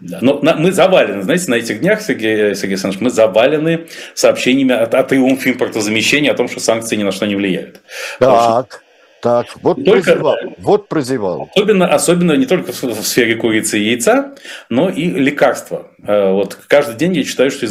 Но 0.00 0.40
мы 0.42 0.72
завалены, 0.72 1.22
знаете, 1.22 1.50
на 1.50 1.54
этих 1.54 1.80
днях, 1.80 2.00
Сергей, 2.00 2.54
Сергей 2.54 2.74
Александрович, 2.74 3.00
мы 3.00 3.10
завалены 3.10 3.86
сообщениями 4.14 4.74
от 4.74 4.94
о 4.94 5.02
триумфе 5.02 5.50
импортозамещения, 5.50 6.32
о 6.32 6.34
том, 6.34 6.48
что 6.48 6.60
санкции 6.60 6.96
ни 6.96 7.02
на 7.02 7.12
что 7.12 7.26
не 7.26 7.36
влияют. 7.36 7.80
Так. 8.18 8.83
Так, 9.24 9.46
вот 9.62 9.78
не 9.78 9.84
прозевал. 9.84 10.36
Только, 10.36 10.54
вот 10.60 10.88
прозевал. 10.88 11.48
Особенно, 11.54 11.86
особенно 11.86 12.32
не 12.32 12.44
только 12.44 12.72
в, 12.72 13.06
сфере 13.06 13.36
курицы 13.36 13.78
и 13.78 13.84
яйца, 13.84 14.34
но 14.68 14.90
и 14.90 15.06
лекарства. 15.06 15.86
Э, 16.06 16.32
вот 16.32 16.58
каждый 16.68 16.96
день 16.96 17.14
я 17.14 17.24
читаю, 17.24 17.50
что 17.50 17.64
э, 17.64 17.68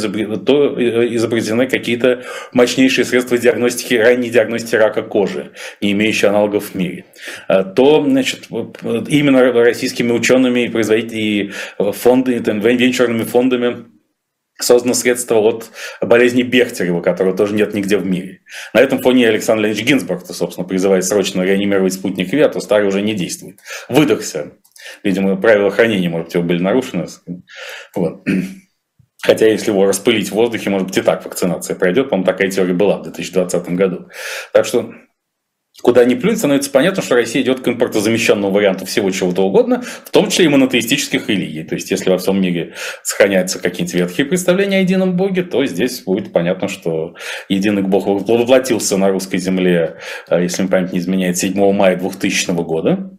изобретены 1.14 1.68
какие-то 1.68 2.24
мощнейшие 2.52 3.04
средства 3.04 3.38
диагностики, 3.38 3.94
ранней 3.94 4.30
диагностики 4.30 4.74
рака 4.74 5.02
кожи, 5.02 5.52
не 5.80 5.92
имеющие 5.92 6.28
аналогов 6.28 6.70
в 6.70 6.74
мире. 6.74 7.04
Э, 7.48 7.62
то, 7.62 8.02
значит, 8.02 8.48
именно 8.50 9.52
российскими 9.52 10.10
учеными 10.10 10.64
и 10.64 10.68
производителями, 10.68 11.52
и 11.78 11.92
фонды, 11.92 12.38
венчурными 12.38 13.22
фондами 13.22 13.93
создано 14.60 14.94
средство 14.94 15.38
от 15.38 15.70
болезни 16.00 16.42
Бехтерева, 16.42 17.00
которого 17.00 17.36
тоже 17.36 17.54
нет 17.54 17.74
нигде 17.74 17.98
в 17.98 18.06
мире. 18.06 18.40
На 18.72 18.80
этом 18.80 19.00
фоне 19.00 19.28
Александр 19.28 19.62
Леонидович 19.62 19.86
Гинзбург, 19.86 20.26
собственно, 20.26 20.66
призывает 20.66 21.04
срочно 21.04 21.42
реанимировать 21.42 21.94
спутник 21.94 22.32
Ви, 22.32 22.40
а 22.40 22.48
то 22.48 22.60
старый 22.60 22.88
уже 22.88 23.02
не 23.02 23.14
действует. 23.14 23.58
Выдохся. 23.88 24.52
Видимо, 25.02 25.36
правила 25.36 25.70
хранения, 25.70 26.10
может 26.10 26.34
быть, 26.34 26.44
были 26.44 26.62
нарушены. 26.62 27.06
Вот. 27.94 28.24
Хотя, 29.22 29.46
если 29.46 29.70
его 29.70 29.86
распылить 29.86 30.28
в 30.28 30.32
воздухе, 30.34 30.68
может 30.68 30.88
быть, 30.88 30.98
и 30.98 31.02
так 31.02 31.24
вакцинация 31.24 31.74
пройдет. 31.76 32.10
По-моему, 32.10 32.26
такая 32.26 32.50
теория 32.50 32.74
была 32.74 32.98
в 32.98 33.04
2020 33.04 33.70
году. 33.70 34.10
Так 34.52 34.66
что 34.66 34.92
куда 35.82 36.04
ни 36.04 36.14
плюнь, 36.14 36.36
становится 36.36 36.70
понятно, 36.70 37.02
что 37.02 37.14
Россия 37.14 37.42
идет 37.42 37.60
к 37.60 37.68
импортозамещенному 37.68 38.50
варианту 38.50 38.86
всего 38.86 39.10
чего-то 39.10 39.42
угодно, 39.42 39.82
в 39.82 40.10
том 40.10 40.28
числе 40.30 40.46
и 40.46 40.48
монотеистических 40.48 41.28
религий. 41.28 41.64
То 41.64 41.74
есть, 41.74 41.90
если 41.90 42.10
во 42.10 42.18
всем 42.18 42.40
мире 42.40 42.74
сохраняются 43.02 43.58
какие-нибудь 43.58 43.94
ветхие 43.94 44.26
представления 44.26 44.78
о 44.78 44.80
едином 44.80 45.16
Боге, 45.16 45.42
то 45.42 45.64
здесь 45.66 46.02
будет 46.02 46.32
понятно, 46.32 46.68
что 46.68 47.14
единый 47.48 47.82
Бог 47.82 48.06
воплотился 48.06 48.96
на 48.96 49.08
русской 49.08 49.38
земле, 49.38 49.98
э, 50.28 50.42
если 50.42 50.62
мне 50.62 50.70
память 50.70 50.92
не 50.92 50.98
изменяет, 51.00 51.36
7 51.38 51.72
мая 51.72 51.96
2000 51.96 52.52
года. 52.62 53.10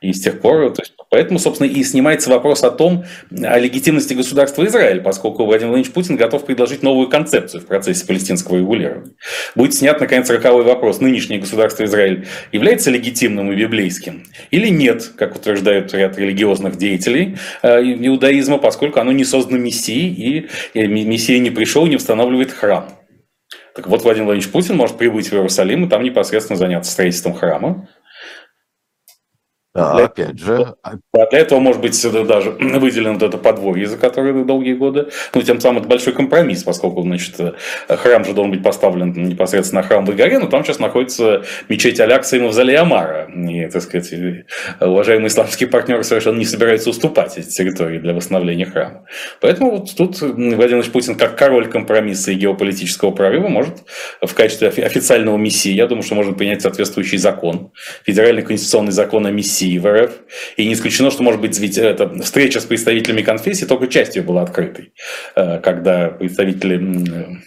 И 0.00 0.12
с 0.12 0.20
тех 0.20 0.40
пор, 0.40 0.72
то 0.72 0.82
есть, 0.82 0.94
поэтому, 1.10 1.38
собственно, 1.38 1.68
и 1.68 1.82
снимается 1.82 2.30
вопрос 2.30 2.64
о 2.64 2.70
том, 2.70 3.04
о 3.30 3.58
легитимности 3.58 4.14
государства 4.14 4.64
Израиль, 4.66 5.00
поскольку 5.00 5.44
Владимир 5.44 5.70
Владимирович 5.70 5.92
Путин 5.92 6.16
готов 6.16 6.44
предложить 6.44 6.82
новую 6.82 7.08
концепцию 7.08 7.62
в 7.62 7.66
процессе 7.66 8.06
палестинского 8.06 8.56
регулирования. 8.58 9.12
Будет 9.54 9.74
снят, 9.74 9.98
наконец, 9.98 10.28
роковой 10.30 10.64
вопрос, 10.64 11.00
нынешнее 11.00 11.38
государство 11.38 11.84
Израиль 11.84 12.26
является 12.52 12.90
легитимным 12.90 13.52
и 13.52 13.56
библейским 13.56 14.24
или 14.50 14.68
нет, 14.68 15.12
как 15.16 15.36
утверждают 15.36 15.92
ряд 15.94 16.18
религиозных 16.18 16.76
деятелей 16.76 17.36
э, 17.62 17.82
иудаизма, 17.82 18.58
поскольку 18.58 19.00
оно 19.00 19.12
не 19.12 19.24
создано 19.24 19.58
Мессией, 19.58 20.48
и 20.74 20.86
Мессия 20.86 21.38
не 21.38 21.50
пришел 21.50 21.86
и 21.86 21.90
не 21.90 21.96
устанавливает 21.96 22.52
храм. 22.52 22.88
Так 23.74 23.86
вот, 23.86 24.02
Владимир 24.02 24.26
Владимирович 24.26 24.50
Путин 24.50 24.76
может 24.76 24.98
прибыть 24.98 25.28
в 25.28 25.32
Иерусалим 25.34 25.84
и 25.84 25.88
там 25.88 26.02
непосредственно 26.02 26.56
заняться 26.56 26.90
строительством 26.90 27.34
храма, 27.34 27.88
для, 29.94 30.04
опять 30.04 30.38
же. 30.38 30.74
Да, 31.12 31.26
для 31.26 31.38
этого, 31.38 31.60
может 31.60 31.80
быть, 31.80 32.00
даже 32.26 32.50
выделено 32.60 33.14
вот 33.14 33.22
это 33.22 33.38
подворье, 33.38 33.86
за 33.86 33.96
которое 33.96 34.44
долгие 34.44 34.74
годы. 34.74 35.08
Ну, 35.34 35.42
тем 35.42 35.60
самым 35.60 35.80
это 35.80 35.88
большой 35.88 36.12
компромисс, 36.12 36.62
поскольку, 36.62 37.02
значит, 37.02 37.36
храм 37.88 38.24
же 38.24 38.32
должен 38.32 38.52
быть 38.52 38.62
поставлен 38.62 39.12
непосредственно 39.12 39.82
на 39.82 39.88
храмовой 39.88 40.14
горе, 40.14 40.38
но 40.38 40.46
там 40.46 40.64
сейчас 40.64 40.78
находится 40.78 41.42
мечеть 41.68 42.00
Алякса 42.00 42.36
и 42.36 42.40
Мавзолей 42.40 42.76
Амара. 42.76 43.28
И, 43.28 43.66
так 43.66 43.82
сказать, 43.82 44.12
уважаемые 44.80 45.28
исламские 45.28 45.68
партнеры 45.68 46.04
совершенно 46.04 46.38
не 46.38 46.44
собираются 46.44 46.90
уступать 46.90 47.38
эти 47.38 47.48
территории 47.48 47.98
для 47.98 48.14
восстановления 48.14 48.66
храма. 48.66 49.04
Поэтому 49.40 49.70
вот 49.72 49.94
тут 49.96 50.20
Владимир 50.20 50.56
Владимирович 50.56 50.92
Путин, 50.92 51.14
как 51.16 51.36
король 51.36 51.68
компромисса 51.68 52.30
и 52.32 52.34
геополитического 52.34 53.10
прорыва, 53.10 53.48
может 53.48 53.84
в 54.22 54.32
качестве 54.34 54.68
официального 54.68 55.36
мессии, 55.36 55.72
я 55.72 55.86
думаю, 55.86 56.02
что 56.02 56.14
можно 56.14 56.32
принять 56.32 56.62
соответствующий 56.62 57.18
закон, 57.18 57.72
федеральный 58.04 58.42
конституционный 58.42 58.92
закон 58.92 59.26
о 59.26 59.30
мессии 59.30 59.67
в 59.67 59.67
РФ. 59.76 60.12
И 60.56 60.66
не 60.66 60.72
исключено, 60.72 61.10
что, 61.10 61.22
может 61.22 61.40
быть, 61.40 61.58
ведь 61.58 61.76
эта 61.76 62.08
встреча 62.22 62.60
с 62.60 62.64
представителями 62.64 63.22
конфессии 63.22 63.64
только 63.64 63.88
частью 63.88 64.24
была 64.24 64.42
открытой, 64.42 64.92
э, 65.36 65.60
когда 65.60 66.08
представители 66.08 67.42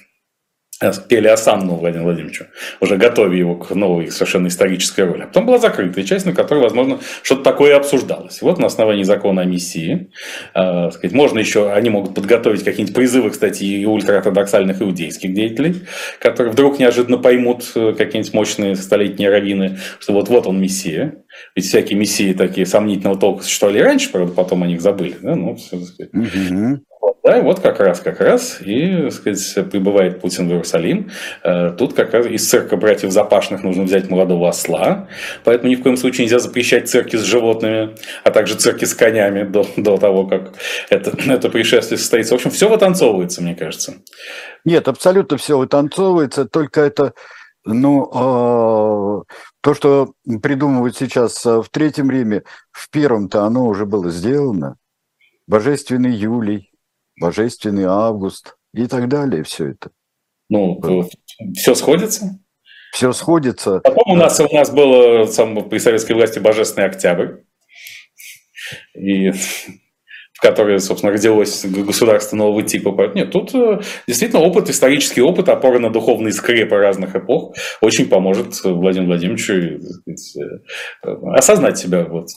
пели 1.07 1.27
осанну 1.27 1.75
Владимиру 1.75 2.05
Владимировичу, 2.05 2.45
уже 2.79 2.97
готовя 2.97 3.37
его 3.37 3.55
к 3.55 3.73
новой 3.75 4.11
совершенно 4.11 4.47
исторической 4.47 5.01
роли. 5.01 5.23
А 5.23 5.27
потом 5.27 5.45
была 5.45 5.59
закрытая 5.59 6.03
часть, 6.03 6.25
на 6.25 6.33
которой, 6.33 6.59
возможно, 6.59 6.99
что-то 7.23 7.43
такое 7.43 7.75
обсуждалось. 7.75 8.41
Вот 8.41 8.57
на 8.59 8.67
основании 8.67 9.03
закона 9.03 9.43
о 9.43 9.45
миссии, 9.45 10.11
э, 10.55 10.91
сказать, 10.91 11.13
можно 11.13 11.39
еще, 11.39 11.71
они 11.71 11.89
могут 11.89 12.15
подготовить 12.15 12.63
какие-нибудь 12.63 12.95
призывы, 12.95 13.29
кстати, 13.29 13.63
и 13.63 13.85
ультраортодоксальных 13.85 14.81
иудейских 14.81 15.33
деятелей, 15.33 15.75
которые 16.19 16.53
вдруг 16.53 16.79
неожиданно 16.79 17.17
поймут 17.17 17.71
э, 17.75 17.93
какие-нибудь 17.97 18.33
мощные 18.33 18.75
столетние 18.75 19.29
раввины, 19.29 19.77
что 19.99 20.13
вот-вот 20.13 20.47
он 20.47 20.59
мессия. 20.59 21.15
Ведь 21.55 21.65
всякие 21.65 21.97
мессии 21.97 22.33
такие 22.33 22.65
сомнительного 22.65 23.19
толка 23.19 23.43
существовали 23.43 23.79
раньше, 23.79 24.11
правда, 24.11 24.33
потом 24.33 24.63
о 24.63 24.67
них 24.67 24.81
забыли. 24.81 25.15
Да? 25.21 25.35
Ну, 25.35 25.55
все. 25.55 25.77
Угу. 25.77 26.81
Да, 27.23 27.39
вот 27.43 27.59
как 27.59 27.79
раз, 27.79 27.99
как 27.99 28.19
раз, 28.19 28.57
и, 28.61 29.03
так 29.03 29.13
сказать, 29.13 29.69
прибывает 29.69 30.19
Путин 30.19 30.47
в 30.47 30.51
Иерусалим. 30.51 31.11
Э, 31.43 31.69
тут 31.69 31.93
как 31.93 32.15
раз 32.15 32.25
из 32.25 32.49
церкви 32.49 32.77
братьев 32.77 33.11
Запашных 33.11 33.61
нужно 33.61 33.83
взять 33.83 34.09
молодого 34.09 34.49
осла, 34.49 35.07
поэтому 35.43 35.69
ни 35.69 35.75
в 35.75 35.83
коем 35.83 35.97
случае 35.97 36.25
нельзя 36.25 36.39
запрещать 36.39 36.89
церкви 36.89 37.17
с 37.17 37.21
животными, 37.21 37.95
а 38.23 38.31
также 38.31 38.55
церкви 38.55 38.85
с 38.85 38.95
конями 38.95 39.43
до, 39.43 39.67
до 39.77 39.97
того, 39.97 40.25
как 40.25 40.53
это, 40.89 41.11
это 41.31 41.49
пришествие 41.49 41.99
состоится. 41.99 42.33
В 42.33 42.37
общем, 42.37 42.49
все 42.49 42.67
вытанцовывается, 42.67 43.43
мне 43.43 43.53
кажется. 43.53 43.93
Нет, 44.65 44.87
абсолютно 44.87 45.37
все 45.37 45.59
вытанцовывается, 45.59 46.45
только 46.45 46.81
это, 46.81 47.13
ну, 47.65 48.03
э, 48.05 49.33
то, 49.61 49.73
что 49.75 50.13
придумывают 50.41 50.97
сейчас 50.97 51.45
в 51.45 51.65
Третьем 51.71 52.09
Риме, 52.09 52.41
в 52.71 52.89
Первом-то 52.89 53.43
оно 53.43 53.67
уже 53.67 53.85
было 53.85 54.09
сделано. 54.09 54.77
Божественный 55.45 56.13
Юлий, 56.15 56.70
Божественный 57.21 57.85
Август 57.85 58.57
и 58.73 58.87
так 58.87 59.07
далее, 59.07 59.43
все 59.43 59.69
это. 59.69 59.91
Ну, 60.49 60.81
все 61.53 61.75
сходится? 61.75 62.39
Все 62.91 63.13
сходится. 63.13 63.79
Потом 63.79 64.11
у 64.11 64.15
нас, 64.15 64.39
у 64.39 64.53
нас 64.53 64.69
было 64.69 65.25
сам, 65.25 65.69
при 65.69 65.77
советской 65.77 66.11
власти 66.11 66.39
Божественный 66.39 66.87
Октябрь, 66.87 67.37
и 68.93 69.31
в 69.31 70.41
которой, 70.41 70.79
собственно, 70.79 71.13
родилось 71.13 71.63
государство 71.65 72.35
нового 72.35 72.63
типа. 72.63 73.11
Нет, 73.13 73.31
тут 73.31 73.53
э, 73.53 73.79
действительно 74.07 74.41
опыт, 74.41 74.69
исторический 74.69 75.21
опыт, 75.21 75.47
опора 75.49 75.79
на 75.79 75.91
духовные 75.91 76.33
скрепы 76.33 76.75
разных 76.77 77.15
эпох 77.15 77.55
очень 77.79 78.09
поможет 78.09 78.61
Владимиру 78.63 79.07
Владимировичу 79.07 79.79
сказать, 79.79 80.37
э, 81.03 81.09
осознать 81.35 81.77
себя 81.77 82.03
вот, 82.05 82.29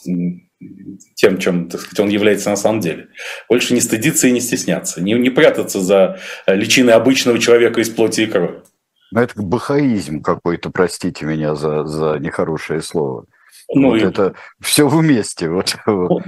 тем, 1.14 1.38
чем 1.38 1.68
так 1.68 1.80
сказать, 1.80 2.00
он 2.00 2.08
является 2.08 2.50
на 2.50 2.56
самом 2.56 2.80
деле. 2.80 3.08
Больше 3.48 3.74
не 3.74 3.80
стыдиться 3.80 4.28
и 4.28 4.32
не 4.32 4.40
стесняться, 4.40 5.00
не, 5.00 5.12
не 5.14 5.30
прятаться 5.30 5.80
за 5.80 6.18
э, 6.46 6.54
личиной 6.54 6.94
обычного 6.94 7.38
человека 7.38 7.80
из 7.80 7.90
плоти 7.90 8.22
и 8.22 8.26
крови. 8.26 8.62
Но 9.10 9.22
это 9.22 9.40
бахаизм 9.40 10.22
какой-то, 10.22 10.70
простите 10.70 11.24
меня 11.24 11.54
за, 11.54 11.84
за 11.84 12.18
нехорошее 12.18 12.82
слово. 12.82 13.26
Ну, 13.72 13.90
вот 13.90 14.00
и... 14.00 14.04
это 14.04 14.34
все 14.60 14.86
вместе. 14.86 15.48
Вот. 15.48 15.76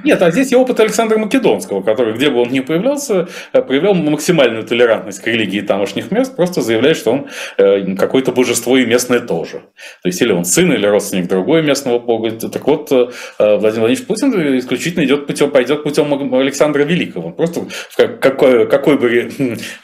Нет, 0.04 0.22
а 0.22 0.30
здесь 0.30 0.52
и 0.52 0.56
опыт 0.56 0.80
Александра 0.80 1.18
Македонского, 1.18 1.82
который, 1.82 2.14
где 2.14 2.30
бы 2.30 2.40
он 2.40 2.48
ни 2.48 2.60
появлялся, 2.60 3.28
э, 3.52 3.62
проявлял 3.62 3.94
максимальную 3.94 4.64
толерантность 4.64 5.20
к 5.20 5.26
религии 5.26 5.60
тамошних 5.60 6.10
мест, 6.10 6.34
просто 6.34 6.62
заявляет, 6.62 6.96
что 6.96 7.12
он 7.12 7.28
э, 7.58 7.94
какое-то 7.96 8.32
божество 8.32 8.76
и 8.76 8.86
местное 8.86 9.20
тоже. 9.20 9.62
То 10.02 10.08
есть, 10.08 10.20
или 10.22 10.32
он 10.32 10.44
сын, 10.44 10.72
или 10.72 10.86
родственник 10.86 11.28
другой 11.28 11.62
местного 11.62 11.98
бога. 11.98 12.30
Так 12.30 12.66
вот, 12.66 12.90
э, 12.90 13.08
Владимир 13.38 13.60
Владимирович 13.60 14.06
Путин 14.06 14.58
исключительно 14.58 15.04
идет 15.04 15.26
путем, 15.26 15.50
пойдет 15.50 15.82
путем 15.82 16.34
Александра 16.34 16.82
Великого. 16.82 17.30
Просто 17.30 17.66
в 17.90 17.96
какой, 18.18 18.66
какой 18.66 18.98
бы 18.98 19.08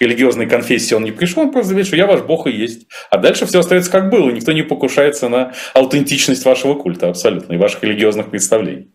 религиозной 0.01 0.47
конфессии 0.47 0.95
он 0.95 1.05
ни 1.05 1.11
пришел, 1.11 1.43
он 1.43 1.53
просто 1.53 1.69
заявляет, 1.69 1.87
что 1.87 1.97
я 1.97 2.07
ваш 2.07 2.23
бог 2.23 2.47
и 2.47 2.51
есть. 2.51 2.87
А 3.11 3.19
дальше 3.19 3.47
все 3.47 3.61
остается 3.61 3.91
как 3.91 4.11
было, 4.11 4.31
никто 4.31 4.53
не 4.53 4.63
покушается 4.63 5.29
на 5.29 5.53
аутентичность 5.75 6.45
вашего 6.45 6.75
культа, 6.75 7.09
абсолютно 7.09 7.42
абсолютно, 7.43 7.55
и 7.55 7.59
ваших 7.59 7.83
религиозных 7.83 8.31
представлений. 8.31 8.95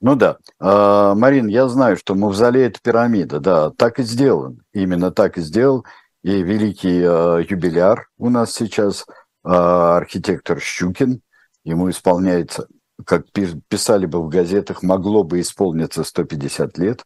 Ну 0.00 0.14
да. 0.14 0.36
А, 0.60 1.14
Марин, 1.14 1.48
я 1.48 1.68
знаю, 1.68 1.96
что 1.96 2.14
мавзолей– 2.14 2.66
это 2.66 2.80
пирамида, 2.82 3.40
да, 3.40 3.70
так 3.70 3.98
и 3.98 4.02
сделан. 4.02 4.62
Именно 4.72 5.10
так 5.10 5.38
и 5.38 5.40
сделал 5.40 5.84
и 6.22 6.42
великий 6.42 7.02
а, 7.04 7.38
юбиляр 7.38 8.08
у 8.18 8.30
нас 8.30 8.52
сейчас, 8.52 9.06
а, 9.42 9.96
архитектор 9.96 10.60
Щукин, 10.60 11.22
ему 11.64 11.90
исполняется 11.90 12.68
как 13.04 13.26
писали 13.68 14.06
бы 14.06 14.22
в 14.22 14.28
газетах, 14.28 14.82
могло 14.82 15.22
бы 15.22 15.40
исполниться 15.40 16.02
150 16.02 16.78
лет 16.78 17.04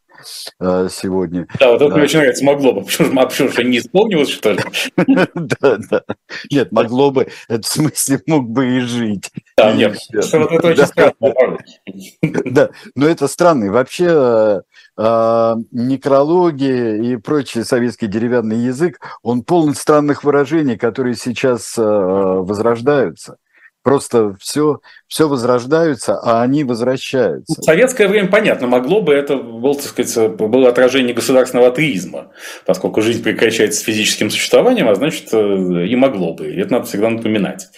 э, 0.59 0.87
сегодня. 0.89 1.47
Да, 1.59 1.71
вот 1.71 1.81
это 1.81 1.93
мне 1.93 2.03
очень 2.03 2.19
нравится, 2.19 2.45
могло 2.45 2.73
бы. 2.73 2.81
Почему, 2.83 3.19
а 3.19 3.25
почему 3.25 3.49
что 3.49 3.63
не 3.63 3.79
исполнилось, 3.79 4.29
что 4.29 4.51
ли? 4.53 4.59
Да, 5.35 5.77
да. 5.89 6.03
Нет, 6.49 6.71
могло 6.71 7.11
бы, 7.11 7.27
это 7.49 7.61
в 7.63 7.67
смысле 7.67 8.21
мог 8.25 8.49
бы 8.49 8.77
и 8.77 8.79
жить. 8.79 9.31
Да, 9.57 9.73
нет, 9.73 9.97
это 10.11 10.67
очень 10.67 10.85
странно. 10.85 11.57
Да, 12.45 12.69
но 12.95 13.07
это 13.07 13.27
странно. 13.27 13.71
Вообще 13.71 14.07
э, 14.07 14.61
э, 14.97 15.55
некрология 15.71 16.95
и 17.01 17.17
прочий 17.17 17.63
советский 17.63 18.07
деревянный 18.07 18.57
язык, 18.57 18.99
он 19.23 19.43
полон 19.43 19.75
странных 19.75 20.23
выражений, 20.23 20.77
которые 20.77 21.15
сейчас 21.15 21.73
возрождаются. 21.75 23.37
Просто 23.83 24.35
все, 24.39 24.79
все 25.07 25.27
возрождаются, 25.27 26.19
а 26.19 26.43
они 26.43 26.63
возвращаются. 26.63 27.59
В 27.59 27.63
советское 27.63 28.07
время, 28.07 28.29
понятно, 28.29 28.67
могло 28.67 29.01
бы 29.01 29.11
это 29.11 29.37
было, 29.37 29.73
так 29.73 29.85
сказать, 29.85 30.37
было 30.37 30.69
отражение 30.69 31.15
государственного 31.15 31.69
атеизма, 31.69 32.31
поскольку 32.67 33.01
жизнь 33.01 33.23
прекращается 33.23 33.83
физическим 33.83 34.29
существованием, 34.29 34.87
а 34.87 34.93
значит, 34.93 35.33
э, 35.33 35.87
и 35.87 35.95
могло 35.95 36.33
бы. 36.35 36.51
И 36.51 36.59
это 36.59 36.73
надо 36.73 36.85
всегда 36.85 37.09
напоминать. 37.09 37.69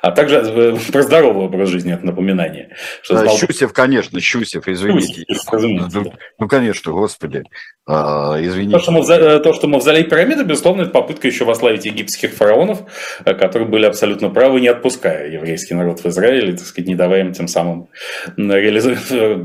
А 0.00 0.12
также 0.12 0.36
э, 0.36 0.76
про 0.92 1.02
здоровый 1.02 1.44
образ 1.44 1.68
жизни 1.68 1.92
это 1.92 2.06
напоминание. 2.06 2.74
Что 3.02 3.22
да, 3.22 3.28
Щусев, 3.28 3.74
конечно, 3.74 4.18
Щусев, 4.18 4.66
извините. 4.66 5.24
Щусев, 5.28 5.92
ну, 5.92 6.12
ну, 6.38 6.48
конечно, 6.48 6.92
господи. 6.92 7.44
А, 7.86 8.36
извините. 8.40 8.76
То 8.76 8.78
что, 8.78 8.92
мавзолей, 8.92 9.40
то, 9.40 9.52
что 9.52 9.66
мавзолей 9.66 10.04
пирамиды, 10.04 10.44
безусловно, 10.44 10.82
это 10.82 10.90
попытка 10.90 11.26
еще 11.26 11.44
вославить 11.44 11.84
египетских 11.84 12.32
фараонов, 12.34 12.82
э, 13.24 13.34
которые 13.34 13.68
были 13.68 13.84
абсолютно 13.84 14.30
правы, 14.30 14.60
не 14.60 14.68
отпуская 14.68 15.28
еврейский 15.50 15.74
народ 15.74 16.00
в 16.00 16.06
Израиле, 16.06 16.52
так 16.52 16.66
сказать, 16.66 16.88
не 16.88 16.94
давая 16.94 17.20
им 17.22 17.32
тем 17.32 17.48
самым 17.48 17.88
реализу... 18.36 18.94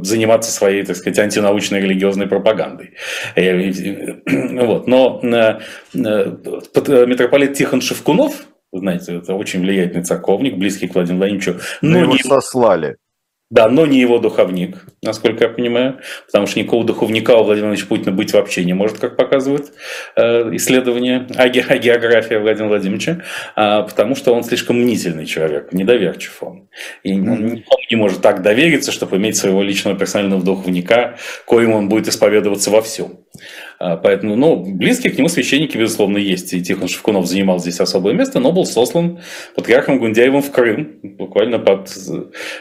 заниматься 0.04 0.52
своей, 0.52 0.84
так 0.84 0.96
сказать, 0.96 1.20
антинаучной 1.20 1.82
религиозной 1.82 2.28
пропагандой. 2.28 2.92
Э, 3.36 3.72
вот. 4.66 4.88
Но 4.88 5.20
э, 5.24 5.60
митрополит 5.94 7.54
Тихон 7.54 7.82
Шевкунов, 7.82 8.46
вы 8.72 8.80
знаете, 8.80 9.18
это 9.18 9.34
очень 9.34 9.62
влиятельный 9.62 10.04
церковник, 10.04 10.58
близкий 10.58 10.88
к 10.88 10.96
Владимиру 10.96 11.20
Владимировичу. 11.20 11.60
Но, 11.82 11.92
но 11.92 12.00
его 12.00 12.14
не... 12.14 12.20
сослали. 12.20 12.98
Да, 13.52 13.70
но 13.70 13.86
не 13.86 14.00
его 14.00 14.18
духовник, 14.18 14.86
насколько 15.04 15.44
я 15.44 15.50
понимаю, 15.52 16.00
потому 16.26 16.48
что 16.48 16.60
никакого 16.60 16.84
духовника 16.84 17.36
у 17.36 17.44
Владимира 17.44 17.68
Владимировича 17.68 17.88
Путина 17.88 18.12
быть 18.12 18.34
вообще 18.34 18.66
не 18.66 18.74
может, 18.74 18.98
как 18.98 19.16
показывают 19.16 19.72
э, 20.16 20.50
исследования 20.56 21.28
о, 21.36 21.48
ге- 21.50 21.66
о 21.68 21.78
географии 21.78 22.36
Владимира 22.36 22.70
Владимировича, 22.70 23.22
а, 23.56 23.84
потому 23.84 24.16
что 24.16 24.34
он 24.34 24.44
слишком 24.44 24.78
мнительный 24.82 25.28
человек, 25.28 25.72
недоверчив 25.74 26.42
он. 26.42 26.70
И 27.04 27.14
он 27.14 27.62
не 27.92 27.96
может 27.96 28.22
так 28.22 28.42
довериться, 28.42 28.92
чтобы 28.92 29.18
иметь 29.18 29.38
своего 29.38 29.62
личного 29.62 29.96
персонального 29.96 30.42
духовника, 30.42 31.18
коим 31.46 31.74
он 31.74 31.88
будет 31.88 32.08
исповедоваться 32.08 32.72
во 32.72 32.82
всем. 32.82 33.20
А, 33.80 33.98
поэтому, 33.98 34.36
ну, 34.36 34.56
близкие 34.58 35.12
к 35.12 35.18
нему 35.18 35.28
священники, 35.28 35.78
безусловно, 35.78 36.18
есть. 36.18 36.54
И 36.54 36.62
Тихон 36.62 36.88
Шевкунов 36.88 37.26
занимал 37.26 37.60
здесь 37.60 37.80
особое 37.80 38.14
место, 38.14 38.40
но 38.40 38.52
был 38.52 38.66
сослан 38.66 39.20
патриархом 39.56 40.00
Гундяевым 40.00 40.42
в 40.42 40.52
Крым, 40.52 41.00
буквально 41.04 41.60
под 41.60 41.92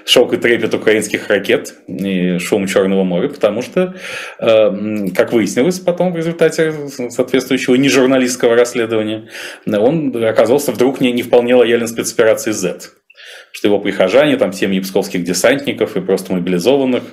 шок 0.04 0.32
и 0.32 0.36
трепет 0.36 0.74
украинских 0.74 1.28
ракет 1.28 1.74
и 1.86 2.38
шум 2.38 2.66
Черного 2.66 3.04
моря, 3.04 3.28
потому 3.28 3.62
что, 3.62 3.94
а, 4.38 4.76
как 5.14 5.32
выяснилось 5.32 5.78
потом 5.80 6.12
в 6.12 6.16
результате 6.16 6.72
соответствующего 7.10 7.76
нежурналистского 7.76 8.56
расследования, 8.56 9.28
он 9.66 10.24
оказался 10.24 10.72
вдруг 10.72 11.00
не, 11.00 11.12
не 11.12 11.22
вполне 11.22 11.54
лоялен 11.54 11.88
спецоперации 11.88 12.50
Z. 12.50 12.80
что 13.54 13.68
его 13.68 13.78
прихожане, 13.78 14.36
там 14.36 14.52
семьи 14.52 14.80
псковских 14.80 15.22
десантников 15.22 15.96
и 15.96 16.00
просто 16.00 16.32
мобилизованных, 16.32 17.04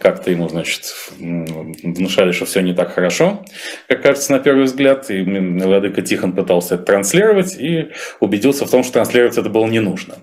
как-то 0.00 0.30
ему, 0.30 0.48
значит, 0.48 0.94
внушали, 1.18 2.32
что 2.32 2.46
все 2.46 2.60
не 2.60 2.72
так 2.72 2.94
хорошо, 2.94 3.44
как 3.86 4.00
кажется 4.00 4.32
на 4.32 4.38
первый 4.38 4.64
взгляд, 4.64 5.10
и 5.10 5.20
Владыка 5.22 6.00
Тихон 6.00 6.32
пытался 6.32 6.76
это 6.76 6.84
транслировать 6.84 7.54
и 7.58 7.90
убедился 8.18 8.64
в 8.64 8.70
том, 8.70 8.82
что 8.82 8.94
транслировать 8.94 9.36
это 9.36 9.50
было 9.50 9.66
не 9.66 9.80
нужно. 9.80 10.14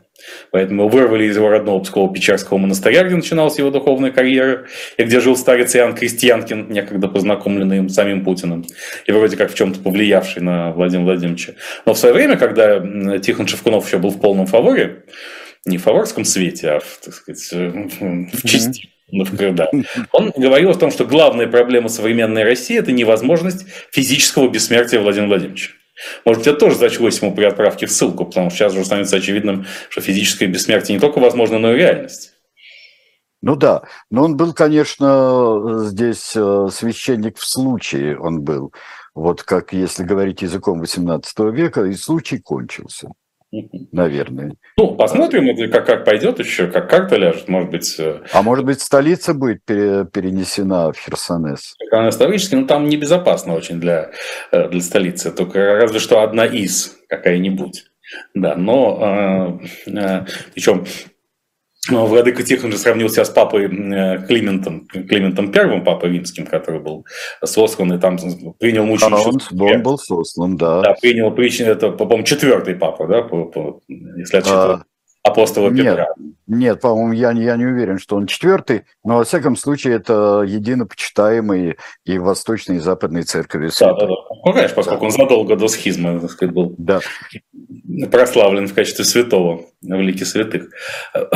Поэтому 0.51 0.87
вырвали 0.89 1.25
из 1.25 1.37
его 1.37 1.47
родного 1.47 1.79
Псково-Печерского 1.83 2.57
монастыря, 2.57 3.03
где 3.03 3.15
начиналась 3.15 3.59
его 3.59 3.69
духовная 3.69 4.09
карьера, 4.09 4.65
и 4.97 5.03
где 5.03 5.19
жил 5.19 5.37
старец 5.37 5.75
Иоанн 5.75 5.93
Крестьянкин, 5.93 6.69
некогда 6.69 7.07
познакомленный 7.07 7.77
им 7.77 7.89
самим 7.89 8.23
Путиным, 8.23 8.65
и 9.05 9.11
вроде 9.11 9.37
как 9.37 9.51
в 9.51 9.55
чем-то 9.55 9.79
повлиявший 9.79 10.41
на 10.41 10.71
Владимира 10.71 11.05
Владимировича. 11.05 11.53
Но 11.85 11.93
в 11.93 11.99
свое 11.99 12.15
время, 12.15 12.35
когда 12.35 12.79
Тихон 13.19 13.45
Шевкунов 13.45 13.85
еще 13.85 13.99
был 13.99 14.09
в 14.09 14.19
полном 14.19 14.47
фаворе, 14.47 15.03
не 15.67 15.77
в 15.77 15.83
фаворском 15.83 16.25
свете, 16.25 16.71
а 16.71 16.79
в, 16.79 16.99
так 17.03 17.13
сказать, 17.13 17.51
в 17.51 18.47
части, 18.47 18.89
да. 19.09 19.69
Он 20.11 20.33
говорил 20.35 20.71
о 20.71 20.75
том, 20.75 20.91
что 20.91 21.05
главная 21.05 21.47
проблема 21.47 21.89
современной 21.89 22.43
России– 22.43 22.77
это 22.79 22.91
невозможность 22.91 23.65
физического 23.91 24.49
бессмертия 24.49 24.99
Владимира 24.99 25.29
Владимировича. 25.29 25.71
Может 26.25 26.41
быть, 26.41 26.47
это 26.47 26.59
тоже 26.59 26.75
зачлось 26.75 27.21
ему 27.21 27.33
при 27.33 27.45
отправке 27.45 27.85
в 27.87 27.91
ссылку, 27.91 28.25
потому 28.25 28.49
что 28.49 28.57
сейчас 28.59 28.73
уже 28.73 28.85
становится 28.85 29.17
очевидным, 29.17 29.65
что 29.89 30.01
физическое 30.01 30.47
бессмертие 30.47 30.95
не 30.95 31.01
только 31.01 31.19
возможно, 31.19 31.57
но 31.57 31.73
и 31.73 31.77
реальность. 31.77 32.33
Ну 33.41 33.55
да, 33.55 33.83
но 34.09 34.23
он 34.23 34.35
был, 34.35 34.53
конечно, 34.53 35.85
здесь 35.85 36.33
э, 36.35 36.67
священник 36.71 37.37
в 37.37 37.45
случае, 37.45 38.19
он 38.19 38.41
был. 38.41 38.73
Вот 39.15 39.43
как, 39.43 39.73
если 39.73 40.03
говорить 40.03 40.41
языком 40.41 40.81
XVIII 40.81 41.51
века, 41.51 41.85
и 41.85 41.93
случай 41.93 42.39
кончился 42.39 43.09
наверное. 43.91 44.53
Ну, 44.77 44.95
посмотрим, 44.95 45.71
как, 45.71 45.85
как 45.85 46.05
пойдет 46.05 46.39
еще, 46.39 46.67
как 46.67 46.89
карта 46.89 47.15
ляжет, 47.15 47.47
может 47.47 47.71
быть. 47.71 47.95
Э, 47.99 48.21
а 48.33 48.41
может 48.41 48.65
быть, 48.65 48.81
столица 48.81 49.33
будет 49.33 49.63
перенесена 49.65 50.91
в 50.91 50.97
Херсонес? 50.97 51.75
Она 51.91 52.09
исторически, 52.09 52.55
но 52.55 52.67
там 52.67 52.87
небезопасно 52.87 53.53
очень 53.53 53.79
для, 53.79 54.11
э, 54.51 54.69
для 54.69 54.81
столицы, 54.81 55.31
только 55.31 55.75
разве 55.75 55.99
что 55.99 56.21
одна 56.21 56.45
из 56.45 56.97
какая-нибудь. 57.07 57.85
Да, 58.33 58.55
но 58.55 59.59
э, 59.87 59.91
э, 59.91 60.25
причем 60.53 60.85
Владыка 61.89 62.43
Тихон 62.43 62.71
же 62.71 62.77
сравнил 62.77 63.09
себя 63.09 63.25
с 63.25 63.29
папой 63.29 63.65
э, 63.65 64.25
Климентом, 64.27 64.87
Климентом 64.87 65.51
Первым, 65.51 65.83
папой 65.83 66.11
римским, 66.11 66.45
который 66.45 66.79
был 66.79 67.05
сослан 67.43 67.93
и 67.93 67.99
там 67.99 68.17
принял 68.59 68.85
мученичество. 68.85 69.57
А 69.59 69.63
он, 69.63 69.75
он 69.75 69.83
был 69.83 69.97
сослан, 69.97 70.57
да. 70.57 70.81
Да, 70.81 70.95
принял, 71.01 71.31
это, 71.31 71.91
по-моему, 71.91 72.23
четвертый 72.23 72.75
папа, 72.75 73.07
да, 73.07 73.21
по, 73.21 73.45
по, 73.45 73.81
если 73.87 74.37
отсчитывать. 74.37 74.81
А 74.81 74.96
апостола 75.27 75.69
Петра. 75.71 76.07
Нет, 76.17 76.35
нет 76.47 76.81
по-моему, 76.81 77.13
я, 77.13 77.31
я 77.31 77.55
не 77.55 77.65
уверен, 77.65 77.99
что 77.99 78.15
он 78.15 78.27
четвертый, 78.27 78.83
но 79.03 79.17
во 79.17 79.23
всяком 79.23 79.55
случае 79.55 79.95
это 79.95 80.43
единопочитаемый 80.45 81.77
и 82.05 82.17
восточной, 82.19 82.77
и 82.77 82.79
западной 82.79 83.23
церкви. 83.23 83.69
Да, 83.79 83.93
да, 83.93 84.07
да. 84.07 84.13
Ну, 84.45 84.53
конечно, 84.53 84.75
поскольку 84.75 85.01
да. 85.01 85.05
он 85.05 85.11
задолго 85.11 85.55
до 85.55 85.67
схизмы, 85.67 86.19
так 86.19 86.31
сказать, 86.31 86.53
был 86.53 86.73
да. 86.77 86.99
прославлен 88.11 88.67
в 88.67 88.73
качестве 88.73 89.05
святого 89.05 89.61
в 89.81 90.01
лике 90.01 90.25
святых. 90.25 90.69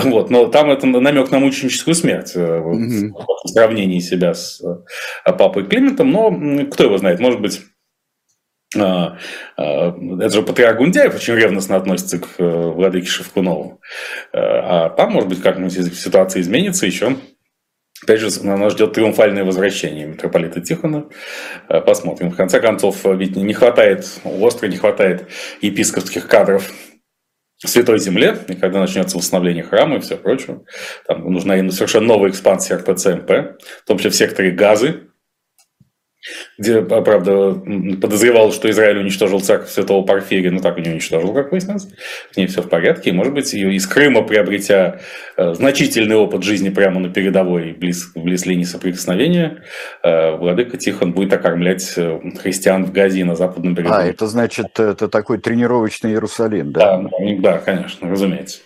Вот, 0.03 0.29
но 0.29 0.47
там 0.47 0.71
это 0.71 0.87
намек 0.87 1.31
на 1.31 1.39
мученическую 1.39 1.95
смерть 1.95 2.35
угу. 2.35 3.15
в 3.43 3.47
сравнении 3.47 3.99
себя 3.99 4.33
с 4.33 4.61
э, 4.61 5.33
папой 5.33 5.65
Климентом, 5.65 6.11
но 6.11 6.65
кто 6.71 6.83
его 6.83 6.97
знает, 6.97 7.19
может 7.19 7.41
быть, 7.41 7.61
это 8.73 10.29
же 10.29 10.43
патриарх 10.43 10.77
Гундяев 10.77 11.15
очень 11.15 11.35
ревностно 11.35 11.75
относится 11.75 12.19
к 12.19 12.27
э, 12.37 12.43
владыке 12.43 13.07
Шевкунову. 13.07 13.81
Э, 14.31 14.37
а 14.39 14.89
там, 14.89 15.11
может 15.11 15.27
быть, 15.27 15.41
как-нибудь 15.41 15.73
ситуация 15.93 16.41
изменится 16.41 16.85
еще. 16.85 17.17
Опять 18.03 18.21
же, 18.21 18.43
нас 18.43 18.73
ждет 18.73 18.93
триумфальное 18.93 19.43
возвращение 19.43 20.07
митрополита 20.07 20.61
Тихона. 20.61 21.09
Э, 21.67 21.81
посмотрим. 21.81 22.31
В 22.31 22.37
конце 22.37 22.61
концов, 22.61 23.03
ведь 23.03 23.35
не 23.35 23.53
хватает, 23.53 24.07
остро 24.23 24.67
не 24.67 24.77
хватает 24.77 25.27
епископских 25.61 26.27
кадров 26.27 26.71
в 27.63 27.67
Святой 27.67 27.99
Земле, 27.99 28.37
и 28.47 28.55
когда 28.55 28.79
начнется 28.79 29.17
восстановление 29.17 29.63
храма 29.63 29.97
и 29.97 29.99
все 29.99 30.15
прочее, 30.15 30.61
там 31.05 31.31
нужна 31.31 31.55
совершенно 31.71 32.07
новая 32.07 32.31
экспансия 32.31 32.77
РПЦМП, 32.77 33.29
в 33.29 33.85
том 33.85 33.97
числе 33.97 34.09
в 34.09 34.15
секторе 34.15 34.51
газы, 34.51 35.10
правда, 36.57 37.53
подозревал, 38.01 38.51
что 38.51 38.69
Израиль 38.69 38.99
уничтожил 38.99 39.39
церковь 39.39 39.69
Святого 39.69 40.05
Порфирия, 40.05 40.51
но 40.51 40.59
так 40.59 40.77
и 40.77 40.81
не 40.81 40.89
уничтожил, 40.89 41.33
как 41.33 41.51
выяснилось. 41.51 41.87
С 42.31 42.37
ней 42.37 42.47
все 42.47 42.61
в 42.61 42.69
порядке. 42.69 43.09
И, 43.09 43.13
может 43.13 43.33
быть, 43.33 43.53
из 43.53 43.87
Крыма, 43.87 44.23
приобретя 44.23 45.01
э, 45.37 45.53
значительный 45.53 46.15
опыт 46.15 46.43
жизни 46.43 46.69
прямо 46.69 46.99
на 46.99 47.09
передовой, 47.09 47.73
близ, 47.73 48.11
близ 48.15 48.45
линии 48.45 48.63
соприкосновения, 48.63 49.63
э, 50.03 50.35
владыка 50.35 50.77
Тихон 50.77 51.13
будет 51.13 51.33
окормлять 51.33 51.93
э, 51.97 52.19
христиан 52.41 52.85
в 52.85 52.91
Газе 52.91 53.25
на 53.25 53.35
западном 53.35 53.73
берегу. 53.73 53.93
А, 53.93 54.05
это 54.05 54.27
значит, 54.27 54.79
это 54.79 55.07
такой 55.07 55.39
тренировочный 55.39 56.11
Иерусалим, 56.11 56.71
да? 56.71 56.97
Да, 56.97 57.09
да 57.39 57.57
конечно, 57.59 58.09
разумеется. 58.09 58.59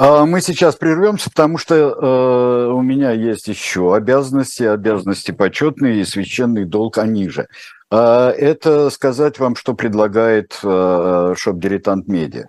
А 0.00 0.26
мы 0.26 0.40
сейчас 0.40 0.76
прервемся, 0.76 1.28
потому 1.28 1.58
что 1.58 1.74
э, 1.74 2.70
у 2.72 2.82
меня 2.82 3.10
есть 3.10 3.48
еще 3.48 3.96
обязанности, 3.96 4.62
обязанности 4.62 5.32
почетные 5.32 6.02
и 6.02 6.04
священный 6.04 6.64
долг 6.66 6.98
они 6.98 7.28
же. 7.28 7.48
Э, 7.90 8.28
это 8.28 8.90
сказать 8.90 9.40
вам, 9.40 9.56
что 9.56 9.74
предлагает 9.74 10.56
э, 10.62 11.34
шоп-дилетант 11.36 12.06
медиа. 12.06 12.46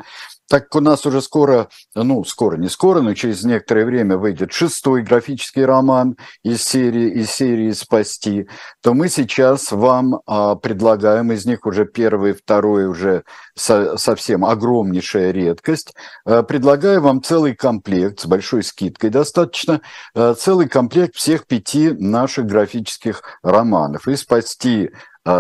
Так 0.50 0.76
у 0.76 0.80
нас 0.80 1.06
уже 1.06 1.22
скоро, 1.22 1.70
ну, 1.94 2.24
скоро, 2.24 2.58
не 2.58 2.70
скоро, 2.70 3.02
но 3.02 3.14
через 3.14 3.44
некоторое 3.44 3.86
время 3.86 4.18
выйдет 4.18 4.52
шестой 4.52 5.04
графический 5.04 5.64
роман 5.64 6.18
из 6.44 6.64
серии, 6.64 7.12
из 7.22 7.30
серии 7.30 7.72
«Спасти», 7.72 8.48
то 8.82 8.96
мы 8.96 9.10
сейчас 9.10 9.72
вам 9.72 10.22
а, 10.26 10.56
предлагаем, 10.56 11.32
из 11.32 11.46
них 11.46 11.68
уже 11.68 11.86
первый, 11.86 12.34
второй 12.34 12.88
уже 12.88 13.26
со, 13.56 13.96
совсем 13.98 14.44
огромнейшая 14.44 15.30
редкость, 15.30 15.94
а, 16.26 16.42
предлагаю 16.42 17.02
вам 17.02 17.22
целый 17.22 17.54
комплект, 17.54 18.22
с 18.22 18.26
большой 18.26 18.64
скидкой 18.64 19.12
достаточно, 19.12 19.82
а, 20.16 20.34
целый 20.34 20.68
комплект 20.68 21.16
всех 21.16 21.46
пяти 21.46 21.92
наших 21.92 22.48
графических 22.48 23.22
романов. 23.44 24.08
И 24.08 24.16
«Спасти» 24.16 24.90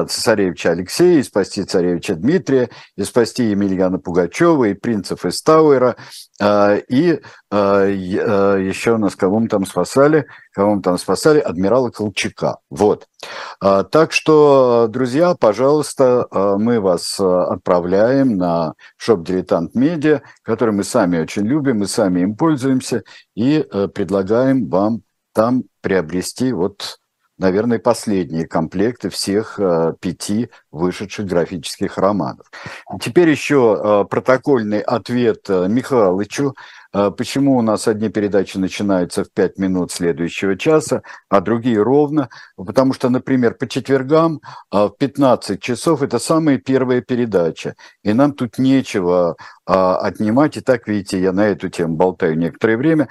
цесаревича 0.08 0.72
Алексея, 0.72 1.20
и 1.20 1.24
спасти 1.24 1.64
царевича 1.64 2.16
Дмитрия, 2.16 2.70
и 2.96 3.04
спасти 3.04 3.50
Емельяна 3.50 4.00
Пугачева, 4.00 4.66
и 4.66 4.74
принцев 4.74 5.26
из 5.26 5.42
Тауэра, 5.42 5.96
а, 6.42 6.76
и 6.76 7.20
а, 7.52 7.86
еще 7.86 8.98
нас 8.98 9.16
кого 9.16 9.40
мы 9.40 9.48
там 9.48 9.66
спасали, 9.66 10.26
кого 10.54 10.76
мы 10.76 10.82
там 10.82 10.98
спасали, 10.98 11.40
адмирала 11.40 11.90
Колчака. 11.90 12.58
Вот. 12.70 13.08
Так 13.60 14.14
что, 14.14 14.88
друзья, 14.90 15.36
пожалуйста, 15.36 16.28
мы 16.32 16.80
вас 16.80 17.20
отправляем 17.20 18.38
на 18.38 18.74
шоп 18.98 19.24
Дилетант 19.24 19.76
Медиа, 19.76 20.22
который 20.44 20.74
мы 20.74 20.84
сами 20.84 21.20
очень 21.20 21.46
любим, 21.46 21.80
мы 21.80 21.88
сами 21.88 22.22
им 22.22 22.36
пользуемся, 22.36 23.04
и 23.36 23.66
э, 23.72 23.88
предлагаем 23.88 24.68
вам 24.70 25.02
там 25.34 25.64
приобрести 25.82 26.54
вот 26.54 27.00
наверное, 27.40 27.80
последние 27.80 28.48
комплекты 28.48 29.10
всех 29.10 29.60
э, 29.60 29.94
пяти 30.00 30.50
вышедших 30.72 31.26
графических 31.26 31.98
романов. 31.98 32.52
Теперь 33.02 33.30
еще 33.30 33.80
э, 33.82 34.06
протокольный 34.10 34.82
ответ 34.82 35.50
э, 35.50 35.68
Михалычу. 35.68 36.50
Э, 36.50 36.54
почему 36.92 37.58
у 37.58 37.62
нас 37.62 37.88
одни 37.88 38.10
передачи 38.10 38.58
начинаются 38.58 39.24
в 39.24 39.32
5 39.32 39.58
минут 39.58 39.92
следующего 39.92 40.58
часа, 40.58 41.04
а 41.30 41.42
другие 41.42 41.82
ровно? 41.82 42.30
Потому 42.56 42.94
что, 42.94 43.10
например, 43.10 43.54
по 43.54 43.68
четвергам 43.68 44.42
э, 44.72 44.86
в 44.86 44.96
15 44.98 45.62
часов 45.62 46.02
это 46.02 46.20
самая 46.20 46.58
первая 46.58 47.02
передача. 47.02 47.76
И 48.04 48.14
нам 48.14 48.34
тут 48.34 48.58
нечего 48.58 49.36
э, 49.68 49.74
отнимать. 49.74 50.58
И 50.58 50.62
так, 50.62 50.88
видите, 50.88 51.22
я 51.22 51.32
на 51.32 51.48
эту 51.48 51.70
тему 51.70 51.96
болтаю 51.96 52.38
некоторое 52.38 52.78
время. 52.78 53.08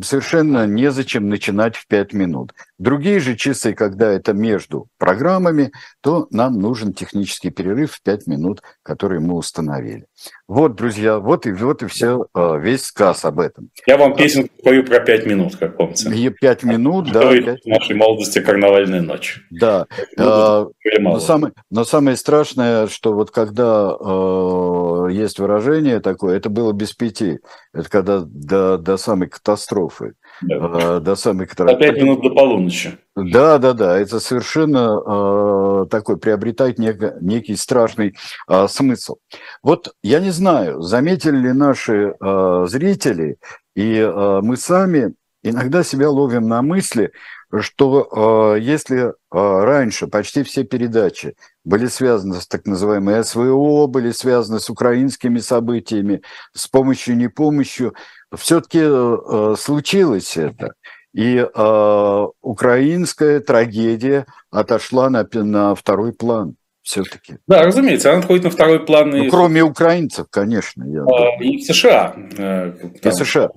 Совершенно 0.00 0.64
незачем 0.64 1.28
начинать 1.28 1.74
в 1.74 1.88
5 1.88 2.12
минут. 2.12 2.52
Другие 2.78 3.18
же 3.18 3.34
часы, 3.34 3.72
когда 3.72 4.12
это 4.12 4.32
между 4.32 4.88
программами, 4.98 5.72
то 6.02 6.28
нам 6.30 6.60
нужен 6.60 6.92
технический 6.92 7.50
перерыв 7.50 7.94
в 7.94 8.02
5 8.02 8.26
минут, 8.28 8.62
который 8.82 9.18
мы 9.18 9.34
установили. 9.34 10.06
Вот, 10.46 10.76
друзья, 10.76 11.18
вот 11.18 11.46
и, 11.46 11.52
вот 11.52 11.82
и 11.82 11.86
все, 11.86 12.26
весь 12.64 12.84
сказ 12.84 13.24
об 13.24 13.38
этом. 13.38 13.70
Я 13.86 13.96
вам 13.96 14.16
песенку 14.16 14.50
пою 14.62 14.84
про 14.84 15.00
пять 15.00 15.26
минут, 15.26 15.56
как 15.56 15.76
помните. 15.76 16.30
Пять 16.40 16.64
минут, 16.64 17.12
да. 17.12 17.30
В 17.30 17.66
нашей 17.66 17.94
молодости 17.94 18.40
карнавальная 18.40 19.02
ночь. 19.02 19.40
Да. 19.50 19.86
А, 20.18 20.66
но, 20.98 21.20
самое, 21.20 21.52
но 21.70 21.84
самое 21.84 22.16
страшное, 22.16 22.86
что 22.88 23.12
вот 23.12 23.30
когда 23.30 23.94
э, 24.00 25.12
есть 25.12 25.38
выражение 25.38 26.00
такое, 26.00 26.36
это 26.36 26.48
было 26.48 26.72
без 26.72 26.92
пяти. 26.92 27.38
Это 27.72 27.88
когда 27.88 28.22
до, 28.24 28.78
до 28.78 28.96
самой 28.96 29.28
катастрофы. 29.28 30.14
Да. 30.42 31.00
До 31.00 31.14
самой 31.16 31.46
которой... 31.46 31.74
Опять 31.74 31.96
минут 31.96 32.22
до 32.22 32.30
полуночи. 32.30 32.98
Да, 33.16 33.58
да, 33.58 33.72
да, 33.72 33.98
это 33.98 34.18
совершенно 34.20 35.82
э, 35.84 35.86
такой 35.88 36.16
приобретает 36.16 36.78
нек, 36.78 37.20
некий 37.20 37.56
страшный 37.56 38.16
э, 38.48 38.66
смысл. 38.68 39.16
Вот 39.62 39.94
я 40.02 40.20
не 40.20 40.30
знаю, 40.30 40.80
заметили 40.82 41.36
ли 41.36 41.52
наши 41.52 42.14
э, 42.18 42.64
зрители 42.68 43.36
и 43.76 43.98
э, 43.98 44.40
мы 44.42 44.56
сами 44.56 45.14
иногда 45.42 45.82
себя 45.82 46.10
ловим 46.10 46.48
на 46.48 46.62
мысли, 46.62 47.12
что 47.60 48.54
э, 48.56 48.60
если 48.60 49.08
э, 49.08 49.12
раньше 49.30 50.06
почти 50.06 50.42
все 50.42 50.64
передачи 50.64 51.34
были 51.64 51.86
связаны 51.86 52.40
с 52.40 52.46
так 52.46 52.66
называемой 52.66 53.24
СВО, 53.24 53.86
были 53.86 54.10
связаны 54.10 54.60
с 54.60 54.68
украинскими 54.70 55.38
событиями, 55.38 56.22
с 56.52 56.68
помощью, 56.68 57.16
не 57.16 57.28
помощью, 57.28 57.94
все-таки 58.36 58.80
э, 58.80 58.84
э, 58.84 59.54
случилось 59.58 60.36
это. 60.36 60.74
И 61.12 61.36
э, 61.36 62.26
украинская 62.42 63.40
трагедия 63.40 64.26
отошла 64.50 65.08
на, 65.10 65.26
на 65.32 65.74
второй 65.74 66.12
план 66.12 66.56
все-таки. 66.82 67.38
Да, 67.48 67.62
разумеется, 67.62 68.10
она 68.10 68.20
отходит 68.20 68.44
на 68.44 68.50
второй 68.50 68.84
план. 68.84 69.10
Ну, 69.10 69.24
и... 69.24 69.30
кроме 69.30 69.62
украинцев, 69.62 70.26
конечно. 70.30 70.84
Я 70.84 71.02
а, 71.02 71.42
и 71.42 71.58
в 71.58 71.62
США. 71.62 72.14
Э, 72.36 72.72
там, 73.02 73.12
и 73.12 73.14
США. 73.14 73.50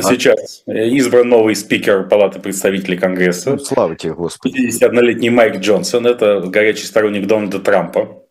Сейчас 0.00 0.62
избран 0.66 1.28
новый 1.28 1.54
спикер 1.54 2.08
Палаты 2.08 2.40
представителей 2.40 2.96
Конгресса. 2.96 3.52
Ну, 3.52 3.58
слава 3.58 3.96
тебе, 3.96 4.14
Господи. 4.14 4.68
51-летний 4.68 5.30
Майк 5.30 5.56
Джонсон. 5.56 6.06
Это 6.06 6.40
горячий 6.40 6.86
сторонник 6.86 7.26
Дональда 7.26 7.58
Трампа 7.58 8.22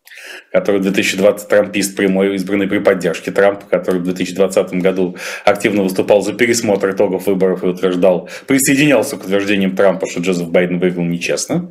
который 0.50 0.80
в 0.80 0.82
2020 0.82 1.48
трампист 1.48 1.96
прямой, 1.96 2.34
избранный 2.36 2.66
при 2.66 2.78
поддержке 2.78 3.30
Трампа, 3.30 3.64
который 3.66 4.00
в 4.00 4.04
2020 4.04 4.74
году 4.74 5.16
активно 5.44 5.82
выступал 5.82 6.22
за 6.22 6.34
пересмотр 6.34 6.90
итогов 6.90 7.26
выборов 7.26 7.64
и 7.64 7.68
утверждал, 7.68 8.28
присоединялся 8.46 9.16
к 9.16 9.24
утверждениям 9.24 9.76
Трампа, 9.76 10.06
что 10.06 10.20
Джозеф 10.20 10.48
Байден 10.48 10.78
выиграл 10.78 11.04
нечестно. 11.04 11.70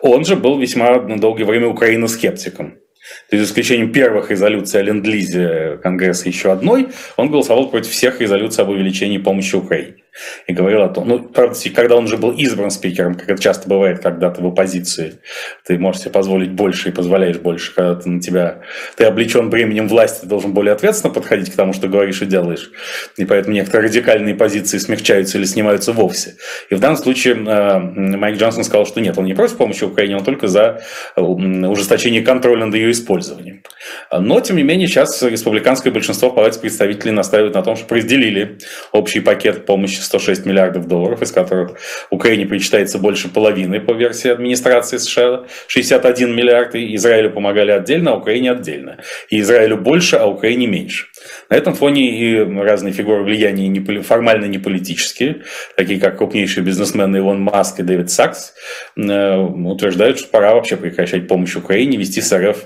Он 0.00 0.24
же 0.24 0.36
был 0.36 0.58
весьма 0.58 1.00
на 1.02 1.18
долгое 1.20 1.44
время 1.44 1.68
украиноскептиком. 1.68 2.81
То 3.28 3.36
есть, 3.36 3.46
за 3.46 3.52
исключением 3.52 3.92
первых 3.92 4.30
резолюций 4.30 4.80
о 4.80 4.82
ленд-лизе 4.82 5.78
Конгресса 5.82 6.28
еще 6.28 6.52
одной, 6.52 6.88
он 7.16 7.30
голосовал 7.30 7.70
против 7.70 7.90
всех 7.90 8.20
резолюций 8.20 8.62
об 8.62 8.70
увеличении 8.70 9.18
помощи 9.18 9.56
Украине 9.56 10.01
и 10.46 10.52
говорил 10.52 10.82
о 10.82 10.88
том, 10.88 11.08
ну, 11.08 11.18
правда, 11.20 11.58
когда 11.74 11.96
он 11.96 12.04
уже 12.04 12.16
был 12.16 12.32
избран 12.32 12.70
спикером, 12.70 13.14
как 13.14 13.28
это 13.30 13.42
часто 13.42 13.68
бывает, 13.68 14.00
когда 14.00 14.30
ты 14.30 14.42
в 14.42 14.46
оппозиции, 14.46 15.20
ты 15.66 15.78
можешь 15.78 16.02
себе 16.02 16.10
позволить 16.10 16.50
больше 16.52 16.90
и 16.90 16.92
позволяешь 16.92 17.38
больше, 17.38 17.74
когда 17.74 17.94
ты 17.94 18.08
на 18.08 18.20
тебя, 18.20 18.60
ты 18.96 19.04
облечен 19.04 19.50
бременем 19.50 19.88
власти, 19.88 20.22
ты 20.22 20.26
должен 20.26 20.52
более 20.52 20.72
ответственно 20.72 21.12
подходить 21.12 21.50
к 21.50 21.56
тому, 21.56 21.72
что 21.72 21.88
говоришь 21.88 22.22
и 22.22 22.26
делаешь. 22.26 22.70
И 23.16 23.24
поэтому 23.24 23.54
некоторые 23.54 23.88
радикальные 23.88 24.34
позиции 24.34 24.78
смягчаются 24.78 25.38
или 25.38 25.44
снимаются 25.44 25.92
вовсе. 25.92 26.36
И 26.70 26.74
в 26.74 26.80
данном 26.80 26.98
случае 26.98 27.34
э, 27.34 27.78
Майк 27.78 28.36
Джонсон 28.36 28.64
сказал, 28.64 28.86
что 28.86 29.00
нет, 29.00 29.16
он 29.16 29.24
не 29.24 29.34
против 29.34 29.56
помощи 29.56 29.84
Украине, 29.84 30.16
он 30.16 30.24
только 30.24 30.48
за 30.48 30.82
ужесточение 31.16 32.22
контроля 32.22 32.66
над 32.66 32.74
ее 32.74 32.90
использованием. 32.90 33.62
Но, 34.10 34.40
тем 34.40 34.56
не 34.56 34.62
менее, 34.62 34.88
сейчас 34.88 35.22
республиканское 35.22 35.92
большинство 35.92 36.30
в 36.30 36.34
Палате 36.34 36.60
представителей 36.60 37.12
настаивает 37.12 37.54
на 37.54 37.62
том, 37.62 37.76
что 37.76 37.94
разделили 37.94 38.58
общий 38.92 39.20
пакет 39.20 39.66
помощи 39.66 40.01
106 40.02 40.46
миллиардов 40.46 40.88
долларов, 40.88 41.22
из 41.22 41.32
которых 41.32 41.78
Украине 42.10 42.46
причитается 42.46 42.98
больше 42.98 43.28
половины 43.28 43.80
по 43.80 43.92
версии 43.92 44.30
администрации 44.30 44.98
США, 44.98 45.44
61 45.66 46.34
миллиард, 46.34 46.74
и 46.74 46.94
Израилю 46.96 47.30
помогали 47.30 47.70
отдельно, 47.70 48.12
а 48.12 48.16
Украине 48.16 48.52
отдельно. 48.52 48.98
И 49.30 49.40
Израилю 49.40 49.76
больше, 49.76 50.16
а 50.16 50.26
Украине 50.26 50.66
меньше. 50.66 51.06
На 51.50 51.56
этом 51.56 51.74
фоне 51.74 52.18
и 52.18 52.38
разные 52.38 52.92
фигуры 52.92 53.22
влияния 53.22 53.68
не, 53.68 54.02
формально 54.02 54.46
не 54.46 54.58
политические, 54.58 55.42
такие 55.76 56.00
как 56.00 56.18
крупнейшие 56.18 56.64
бизнесмены 56.64 57.18
Илон 57.18 57.40
Маск 57.40 57.80
и 57.80 57.82
Дэвид 57.82 58.10
Сакс, 58.10 58.54
э, 58.96 59.36
утверждают, 59.36 60.18
что 60.18 60.28
пора 60.28 60.54
вообще 60.54 60.76
прекращать 60.76 61.28
помощь 61.28 61.56
Украине, 61.56 61.98
вести 61.98 62.20
с 62.20 62.36
РФ 62.36 62.56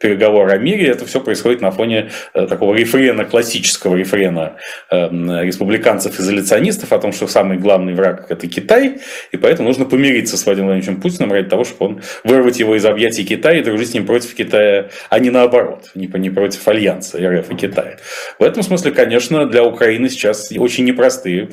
переговоры 0.00 0.52
о 0.52 0.58
мире. 0.58 0.88
Это 0.88 1.06
все 1.06 1.20
происходит 1.20 1.60
на 1.60 1.70
фоне 1.70 2.10
э, 2.34 2.46
такого 2.46 2.74
рефрена, 2.74 3.24
классического 3.24 3.96
рефрена 3.96 4.56
э, 4.90 5.08
республиканцев-изоляционистов 5.44 6.92
о 6.92 6.98
том, 6.98 7.12
что 7.12 7.26
самый 7.26 7.58
главный 7.58 7.94
враг– 7.94 8.26
это 8.28 8.46
Китай, 8.46 9.00
и 9.30 9.36
поэтому 9.36 9.68
нужно 9.68 9.84
помириться 9.84 10.36
с 10.36 10.44
Владимиром 10.44 10.72
Владимировичем 10.72 11.00
Путиным 11.00 11.32
ради 11.32 11.48
того, 11.48 11.64
чтобы 11.64 11.86
он 11.86 12.02
вырвать 12.24 12.58
его 12.58 12.76
из 12.76 12.84
объятий 12.84 13.24
Китая 13.24 13.58
и 13.58 13.62
дружить 13.62 13.90
с 13.90 13.94
ним 13.94 14.06
против 14.06 14.34
Китая, 14.34 14.88
а 15.10 15.18
не 15.18 15.30
наоборот, 15.30 15.90
не 15.94 16.30
против 16.30 16.66
альянса 16.66 17.18
РФ 17.18 17.50
и 17.50 17.54
Китая. 17.54 17.96
В 18.38 18.42
этом 18.42 18.62
смысле, 18.62 18.92
конечно, 18.92 19.46
для 19.46 19.64
Украины 19.64 20.08
сейчас 20.08 20.50
очень 20.52 20.84
непростые 20.84 21.50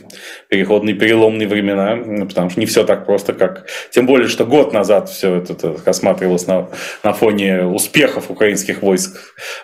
переходные 0.48 0.96
переломные 0.96 1.48
времена, 1.48 2.26
потому 2.26 2.50
что 2.50 2.60
не 2.60 2.66
все 2.66 2.84
так 2.84 3.06
просто, 3.06 3.34
как... 3.34 3.68
Тем 3.92 4.06
более, 4.06 4.28
что 4.28 4.46
год 4.46 4.74
назад 4.74 5.10
все 5.10 5.38
это, 5.38 5.76
осматривалось 5.86 6.48
на, 6.48 6.70
на 7.04 7.14
фоне 7.14 7.66
успехов 7.66 8.30
украинских 8.30 8.82
войск 8.82 9.18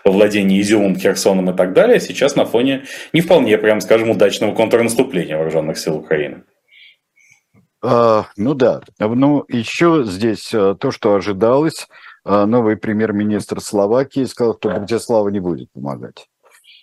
во 0.03 0.11
владении 0.11 0.61
Изюмом, 0.61 0.95
Херсоном 0.95 1.49
и 1.49 1.55
так 1.55 1.73
далее, 1.73 1.99
сейчас 1.99 2.35
на 2.35 2.45
фоне 2.45 2.85
не 3.13 3.21
вполне, 3.21 3.57
прям 3.57 3.81
скажем, 3.81 4.09
удачного 4.09 4.53
контрнаступления 4.53 5.37
вооруженных 5.37 5.77
сил 5.77 5.95
Украины. 5.95 6.43
А, 7.87 8.25
ну 8.35 8.55
да, 8.55 8.81
ну 8.99 9.45
еще 9.47 10.03
здесь 10.05 10.51
а, 10.53 10.73
то, 10.73 10.89
что 10.91 11.13
ожидалось, 11.13 11.87
а, 12.23 12.47
новый 12.47 12.77
премьер-министр 12.77 13.61
Словакии 13.61 14.23
сказал, 14.23 14.57
что 14.57 14.69
Братислава 14.69 15.29
не 15.29 15.39
будет 15.39 15.71
помогать. 15.71 16.27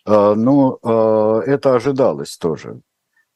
А, 0.05 0.34
ну, 0.34 0.78
а, 0.82 1.40
это 1.46 1.74
ожидалось 1.74 2.36
тоже, 2.36 2.80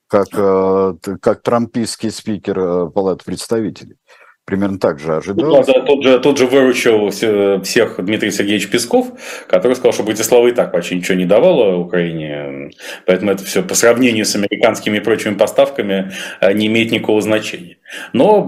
как, 0.09 0.29
а, 0.35 0.97
как 1.21 1.43
трампийский 1.43 2.11
спикер 2.11 2.91
Палаты 2.91 3.25
представителей 3.25 3.97
примерно 4.45 4.79
так 4.79 5.01
же 5.01 5.17
ожидалось. 5.17 5.67
Ну, 5.67 5.75
да, 5.75 5.81
тот, 5.81 6.05
же, 6.05 6.21
тот 6.21 6.39
же 6.39 6.47
выручил 6.47 7.11
всех 7.11 7.97
Дмитрий 8.05 8.31
Сергеевич 8.31 8.71
Песков, 8.71 9.09
который 9.49 9.75
сказал, 9.75 9.93
что 9.93 10.05
Братислава 10.05 10.47
и 10.47 10.53
так 10.53 10.71
почти 10.71 10.95
ничего 10.95 11.19
не 11.19 11.25
давала 11.25 11.77
Украине, 11.77 12.71
поэтому 13.07 13.33
это 13.33 13.45
все 13.45 13.65
по 13.65 13.75
сравнению 13.75 14.25
с 14.25 14.37
американскими 14.37 14.99
и 14.99 15.01
прочими 15.01 15.35
поставками 15.35 16.13
не 16.55 16.69
имеет 16.69 16.93
никакого 16.93 17.21
значения. 17.23 17.79
Но 18.13 18.43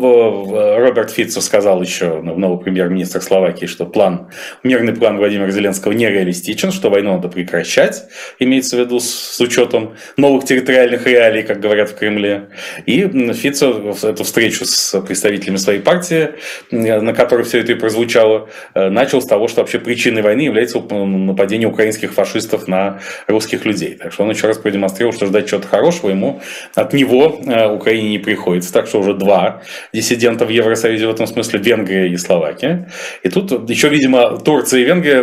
Роберт 0.79 1.11
Фитцо 1.11 1.41
сказал 1.41 1.81
еще, 1.83 2.21
новый 2.21 2.59
премьер-министр 2.59 3.23
Словакии, 3.23 3.67
что 3.67 3.87
план, 3.87 4.31
мирный 4.63 4.95
план 4.95 5.19
Владимира 5.19 5.51
Зеленского 5.51 5.93
нереалистичен, 5.93 6.73
что 6.73 6.91
войну 6.91 7.13
надо 7.15 7.29
прекращать, 7.29 8.05
имеется 8.39 8.77
в 8.77 8.81
виду 8.81 9.01
с, 9.01 9.39
учетом 9.41 9.95
новых 10.17 10.45
территориальных 10.45 11.07
реалий, 11.07 11.43
как 11.43 11.61
говорят 11.61 11.91
в 11.91 11.97
Кремле. 11.97 12.49
И 12.87 13.09
Фитцо 13.33 13.95
эту 14.03 14.25
встречу 14.25 14.65
с 14.65 15.01
представителями 15.01 15.57
своей 15.57 15.81
партии, 15.81 16.31
на 16.71 17.15
которой 17.15 17.45
все 17.45 17.61
это 17.61 17.73
и 17.73 17.75
прозвучало, 17.77 18.49
э, 18.75 18.89
начал 18.89 19.23
с 19.23 19.27
того, 19.27 19.49
что 19.49 19.61
вообще 19.61 19.79
причиной 19.79 20.23
войны 20.23 20.41
является 20.41 20.81
нападение 20.81 21.69
украинских 21.69 22.13
фашистов 22.13 22.67
на 22.67 23.01
русских 23.29 23.65
людей. 23.65 23.95
Так 23.95 24.13
что 24.13 24.25
он 24.25 24.31
еще 24.31 24.49
раз 24.49 24.59
продемонстрировал, 24.59 25.15
что 25.15 25.27
ждать 25.27 25.49
чего-то 25.49 25.69
хорошего 25.69 26.11
ему 26.11 26.41
от 26.75 26.93
него 26.93 27.41
э, 27.47 27.69
Украине 27.69 28.11
не 28.11 28.19
приходится. 28.19 28.73
Так 28.73 28.89
что 28.89 28.99
уже 28.99 29.15
два 29.15 29.28
диссидента 29.93 30.45
в 30.45 30.51
Евросоюзе 30.51 31.07
в 31.07 31.11
этом 31.11 31.27
смысле 31.27 31.61
Венгрия 31.61 32.09
и 32.09 32.17
Словакия. 32.17 32.91
И 33.23 33.29
тут 33.29 33.69
еще, 33.71 33.89
видимо, 33.89 34.39
Турция 34.39 34.81
и 34.81 34.85
Венгрия 34.85 35.23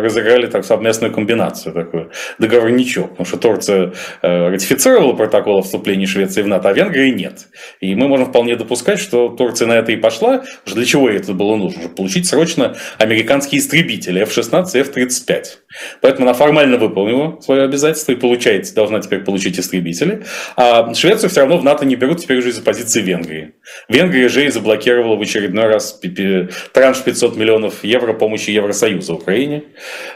разыграли 0.00 0.46
так 0.46 0.64
совместную 0.64 1.12
комбинацию, 1.12 1.72
такую 1.72 2.10
договорничок. 2.38 3.10
Потому 3.10 3.26
что 3.26 3.36
Турция 3.36 3.92
э, 4.22 4.48
ратифицировала 4.48 5.12
протокол 5.14 5.58
о 5.58 5.62
вступлении 5.62 6.06
Швеции 6.06 6.42
в 6.42 6.48
НАТО, 6.48 6.68
а 6.68 6.72
Венгрия 6.72 7.10
нет. 7.10 7.46
И 7.80 7.94
мы 7.94 8.08
можем 8.08 8.26
вполне 8.26 8.56
допускать, 8.56 8.98
что 8.98 9.28
Турция 9.28 9.68
на 9.68 9.74
это 9.74 9.92
и 9.92 9.96
пошла. 9.96 10.44
Для 10.66 10.84
чего 10.84 11.08
ей 11.08 11.18
это 11.18 11.32
было 11.32 11.56
нужно? 11.56 11.82
Чтобы 11.82 11.94
получить 11.94 12.26
срочно 12.26 12.76
американские 12.98 13.60
истребители 13.60 14.20
F-16 14.22 14.64
и 14.74 14.78
F-35. 14.80 15.44
Поэтому 16.00 16.26
она 16.26 16.34
формально 16.34 16.76
выполнила 16.76 17.40
свое 17.40 17.62
обязательство 17.62 18.12
и 18.12 18.16
получает, 18.16 18.72
должна 18.74 19.00
теперь 19.00 19.20
получить 19.20 19.58
истребители. 19.58 20.24
А 20.56 20.92
Швецию 20.94 21.30
все 21.30 21.40
равно 21.40 21.58
в 21.58 21.64
НАТО 21.64 21.84
не 21.84 21.96
берут 21.96 22.20
теперь 22.20 22.38
уже 22.38 22.50
из-за 22.50 22.62
позиции 22.62 23.00
Венгрии. 23.00 23.54
Венгрия 23.88 24.28
же 24.28 24.46
и 24.46 24.50
заблокировала 24.50 25.16
в 25.16 25.22
очередной 25.22 25.66
раз 25.66 26.00
транш 26.72 27.02
500 27.02 27.36
миллионов 27.36 27.84
евро 27.84 28.12
помощи 28.12 28.50
Евросоюза 28.50 29.14
Украине. 29.14 29.64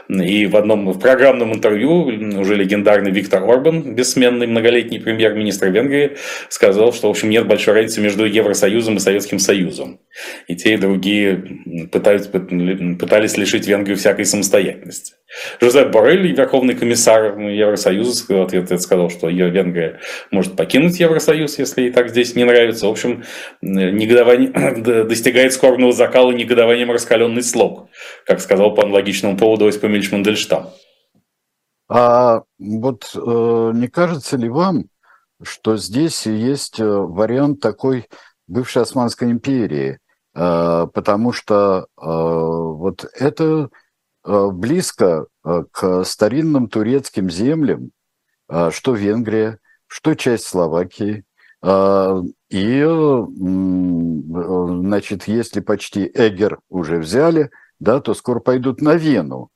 И 0.09 0.45
в 0.45 0.55
одном 0.55 0.91
в 0.91 0.99
программном 0.99 1.53
интервью 1.53 2.05
уже 2.39 2.55
легендарный 2.55 3.11
Виктор 3.11 3.43
Орбан, 3.43 3.95
бессменный 3.95 4.47
многолетний 4.47 4.99
премьер-министр 4.99 5.67
Венгрии, 5.67 6.17
сказал, 6.49 6.93
что 6.93 7.07
в 7.07 7.11
общем 7.11 7.29
нет 7.29 7.47
большой 7.47 7.73
разницы 7.73 8.01
между 8.01 8.25
Евросоюзом 8.25 8.97
и 8.97 8.99
Советским 8.99 9.39
Союзом. 9.39 9.99
И 10.47 10.55
те, 10.55 10.73
и 10.75 10.77
другие 10.77 11.87
пытались, 11.91 12.27
пытались 12.27 13.37
лишить 13.37 13.67
Венгрию 13.67 13.97
всякой 13.97 14.25
самостоятельности. 14.25 15.15
Жозеп 15.61 15.91
Боррель, 15.91 16.33
верховный 16.33 16.75
комиссар 16.75 17.37
Евросоюза, 17.39 18.25
в 18.27 18.41
ответ 18.41 18.81
сказал, 18.81 19.09
что 19.09 19.29
Венгрия 19.29 19.99
может 20.31 20.55
покинуть 20.55 20.99
Евросоюз, 20.99 21.59
если 21.59 21.83
ей 21.83 21.91
так 21.91 22.09
здесь 22.09 22.35
не 22.35 22.45
нравится. 22.45 22.87
В 22.87 22.91
общем, 22.91 23.23
негодование, 23.61 25.03
достигает 25.05 25.53
скорбного 25.53 25.91
закала 25.91 26.31
негодованием 26.31 26.91
раскаленный 26.91 27.43
слог, 27.43 27.89
как 28.25 28.39
сказал 28.41 28.73
по 28.73 28.83
аналогичному 28.83 29.37
поводу 29.37 29.67
Осип 29.67 29.85
Эмильевич 29.85 30.11
Мандельштам. 30.11 30.69
А 31.87 32.43
вот 32.57 33.11
э, 33.15 33.71
не 33.75 33.87
кажется 33.87 34.37
ли 34.37 34.49
вам, 34.49 34.85
что 35.43 35.77
здесь 35.77 36.25
есть 36.25 36.79
вариант 36.79 37.59
такой 37.59 38.07
бывшей 38.47 38.81
Османской 38.81 39.31
империи, 39.31 39.99
потому 40.33 41.31
что 41.31 41.87
вот 41.95 43.05
это 43.17 43.69
близко 44.23 45.25
к 45.71 46.03
старинным 46.03 46.67
турецким 46.67 47.29
землям, 47.29 47.91
что 48.69 48.93
Венгрия, 48.93 49.59
что 49.87 50.15
часть 50.15 50.45
Словакии, 50.45 51.23
и, 52.49 52.85
значит, 54.87 55.27
если 55.27 55.59
почти 55.59 56.09
Эгер 56.13 56.59
уже 56.69 56.99
взяли, 56.99 57.49
да, 57.79 57.99
то 57.99 58.13
скоро 58.13 58.39
пойдут 58.39 58.81
на 58.81 58.95
Вену, 58.95 59.49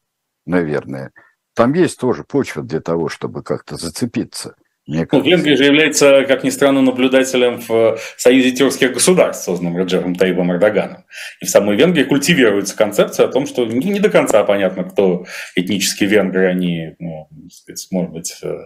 наверное. 0.46 1.12
Там 1.54 1.74
есть 1.74 2.00
тоже 2.00 2.24
почва 2.24 2.64
для 2.64 2.80
того, 2.82 3.10
чтобы 3.10 3.44
как-то 3.44 3.78
зацепиться. 3.78 4.56
Мне 4.86 5.08
ну, 5.10 5.22
Венгрия 5.22 5.56
же 5.56 5.64
является, 5.64 6.26
как 6.26 6.44
ни 6.44 6.50
странно, 6.50 6.82
наблюдателем 6.82 7.62
в 7.66 7.98
Союзе 8.18 8.52
тюркских 8.52 8.94
государств, 8.94 9.46
созданном 9.46 9.78
Раджером 9.78 10.14
Таибом 10.14 10.52
Эрдоганом. 10.52 11.06
И 11.40 11.46
в 11.46 11.50
самой 11.50 11.78
Венгрии 11.78 12.04
культивируется 12.04 12.76
концепция 12.76 13.28
о 13.28 13.32
том, 13.32 13.46
что 13.46 13.66
не, 13.66 13.92
не 13.92 14.00
до 14.02 14.10
конца 14.10 14.44
понятно, 14.44 14.84
кто 14.84 15.26
этнические 15.56 16.10
венгры, 16.10 16.48
они, 16.48 16.96
ну, 17.00 17.30
сказать, 17.50 17.88
может 17.92 18.12
быть, 18.12 18.38
э, 18.44 18.58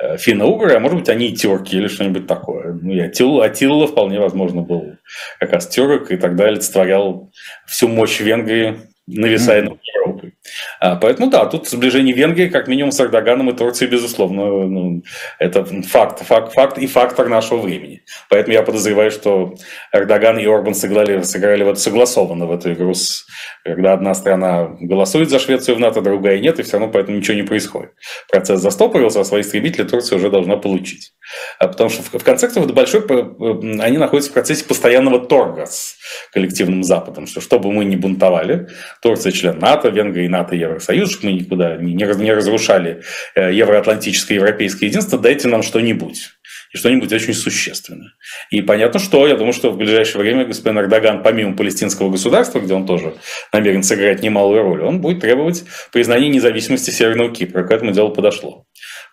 э, 0.00 0.16
финно-угры, 0.18 0.74
а 0.74 0.80
может 0.80 0.98
быть, 0.98 1.08
они 1.08 1.28
и 1.28 1.34
тюрки 1.34 1.74
или 1.74 1.88
что-нибудь 1.88 2.26
такое. 2.26 2.74
Ну, 2.74 2.92
и 2.92 3.00
Атилла, 3.00 3.46
Атилла 3.46 3.86
вполне 3.86 4.20
возможно 4.20 4.60
был 4.60 4.96
как 5.40 5.52
раз 5.52 5.68
тюрок, 5.68 6.10
и 6.10 6.18
тогда 6.18 6.44
олицетворял 6.44 7.32
всю 7.66 7.88
мощь 7.88 8.20
Венгрии 8.20 8.76
нависая 9.06 9.62
над 9.62 9.78
Европой. 9.82 10.01
А, 10.82 10.96
поэтому 10.96 11.30
да, 11.30 11.46
тут 11.46 11.68
сближение 11.68 12.12
Венгрии, 12.12 12.48
как 12.48 12.66
минимум 12.66 12.90
с 12.90 13.00
Эрдоганом 13.00 13.48
и 13.48 13.56
Турцией, 13.56 13.88
безусловно, 13.88 14.66
ну, 14.66 15.02
это 15.38 15.64
факт, 15.64 16.26
факт, 16.26 16.54
факт 16.54 16.76
и 16.76 16.88
фактор 16.88 17.28
нашего 17.28 17.60
времени. 17.60 18.02
Поэтому 18.28 18.54
я 18.54 18.64
подозреваю, 18.64 19.12
что 19.12 19.54
Эрдоган 19.92 20.40
и 20.40 20.44
Орбан 20.44 20.74
сыграли, 20.74 21.22
сыграли 21.22 21.62
в 21.62 21.68
это 21.68 21.78
согласованно 21.78 22.46
в 22.46 22.52
эту 22.52 22.72
игру, 22.72 22.94
с, 22.94 23.24
когда 23.64 23.92
одна 23.92 24.12
страна 24.12 24.76
голосует 24.80 25.30
за 25.30 25.38
Швецию 25.38 25.76
в 25.76 25.78
НАТО, 25.78 26.00
другая 26.00 26.40
нет, 26.40 26.58
и 26.58 26.64
все 26.64 26.78
равно 26.78 26.92
поэтому 26.92 27.16
ничего 27.16 27.36
не 27.36 27.44
происходит. 27.44 27.92
Процесс 28.28 28.60
застопорился, 28.60 29.20
а 29.20 29.24
свои 29.24 29.42
истребители 29.42 29.84
Турция 29.84 30.16
уже 30.16 30.30
должна 30.30 30.56
получить. 30.56 31.12
А 31.60 31.68
потому 31.68 31.90
что 31.90 32.02
в, 32.02 32.12
в 32.12 32.24
конце 32.24 32.48
концов, 32.48 32.74
большой, 32.74 33.02
они 33.80 33.98
находятся 33.98 34.32
в 34.32 34.34
процессе 34.34 34.64
постоянного 34.64 35.20
торга 35.20 35.66
с 35.66 35.94
коллективным 36.32 36.82
Западом, 36.82 37.28
что 37.28 37.40
чтобы 37.40 37.70
мы 37.70 37.84
не 37.84 37.94
бунтовали, 37.96 38.66
Турция 39.00 39.30
член 39.30 39.60
НАТО, 39.60 39.88
Венгрия 39.88 40.24
и 40.24 40.28
НАТО 40.28 40.56
Евросоюз, 40.56 40.71
чтобы 40.80 41.06
мы 41.22 41.32
никуда 41.32 41.76
не, 41.76 41.94
не 41.94 42.32
разрушали 42.32 43.02
э, 43.34 43.52
евроатлантическое 43.52 44.36
европейское 44.36 44.88
единство, 44.88 45.18
дайте 45.18 45.48
нам 45.48 45.62
что-нибудь. 45.62 46.30
И 46.72 46.78
что-нибудь 46.78 47.12
очень 47.12 47.34
существенное. 47.34 48.12
И 48.50 48.62
понятно, 48.62 48.98
что 48.98 49.26
я 49.26 49.36
думаю, 49.36 49.52
что 49.52 49.70
в 49.70 49.76
ближайшее 49.76 50.22
время 50.22 50.46
господин 50.46 50.78
Эрдоган, 50.78 51.22
помимо 51.22 51.54
палестинского 51.54 52.10
государства, 52.10 52.60
где 52.60 52.72
он 52.72 52.86
тоже 52.86 53.14
намерен 53.52 53.82
сыграть 53.82 54.22
немалую 54.22 54.62
роль, 54.62 54.82
он 54.82 55.00
будет 55.00 55.20
требовать 55.20 55.64
признания 55.92 56.30
независимости 56.30 56.90
Северного 56.90 57.30
Кипра. 57.30 57.64
К 57.64 57.70
этому 57.72 57.92
делу 57.92 58.10
подошло. 58.10 58.64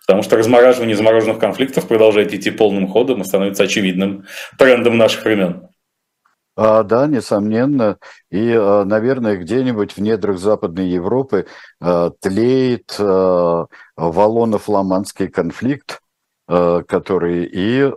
Потому 0.06 0.22
что 0.22 0.36
размораживание 0.36 0.96
замороженных 0.96 1.38
конфликтов 1.38 1.86
продолжает 1.86 2.32
идти 2.32 2.50
полным 2.50 2.88
ходом 2.88 3.20
и 3.20 3.24
становится 3.24 3.64
очевидным 3.64 4.24
трендом 4.58 4.96
наших 4.96 5.24
времен. 5.24 5.69
А, 6.62 6.82
да, 6.82 7.06
несомненно. 7.06 7.96
И, 8.30 8.52
а, 8.54 8.84
наверное, 8.84 9.38
где-нибудь 9.38 9.96
в 9.96 10.02
недрах 10.02 10.38
Западной 10.38 10.90
Европы 10.90 11.46
а, 11.80 12.10
тлеет 12.20 12.98
Валлоно-фламандский 12.98 15.28
конфликт, 15.28 16.02
который 16.46 17.44
и 17.44 17.90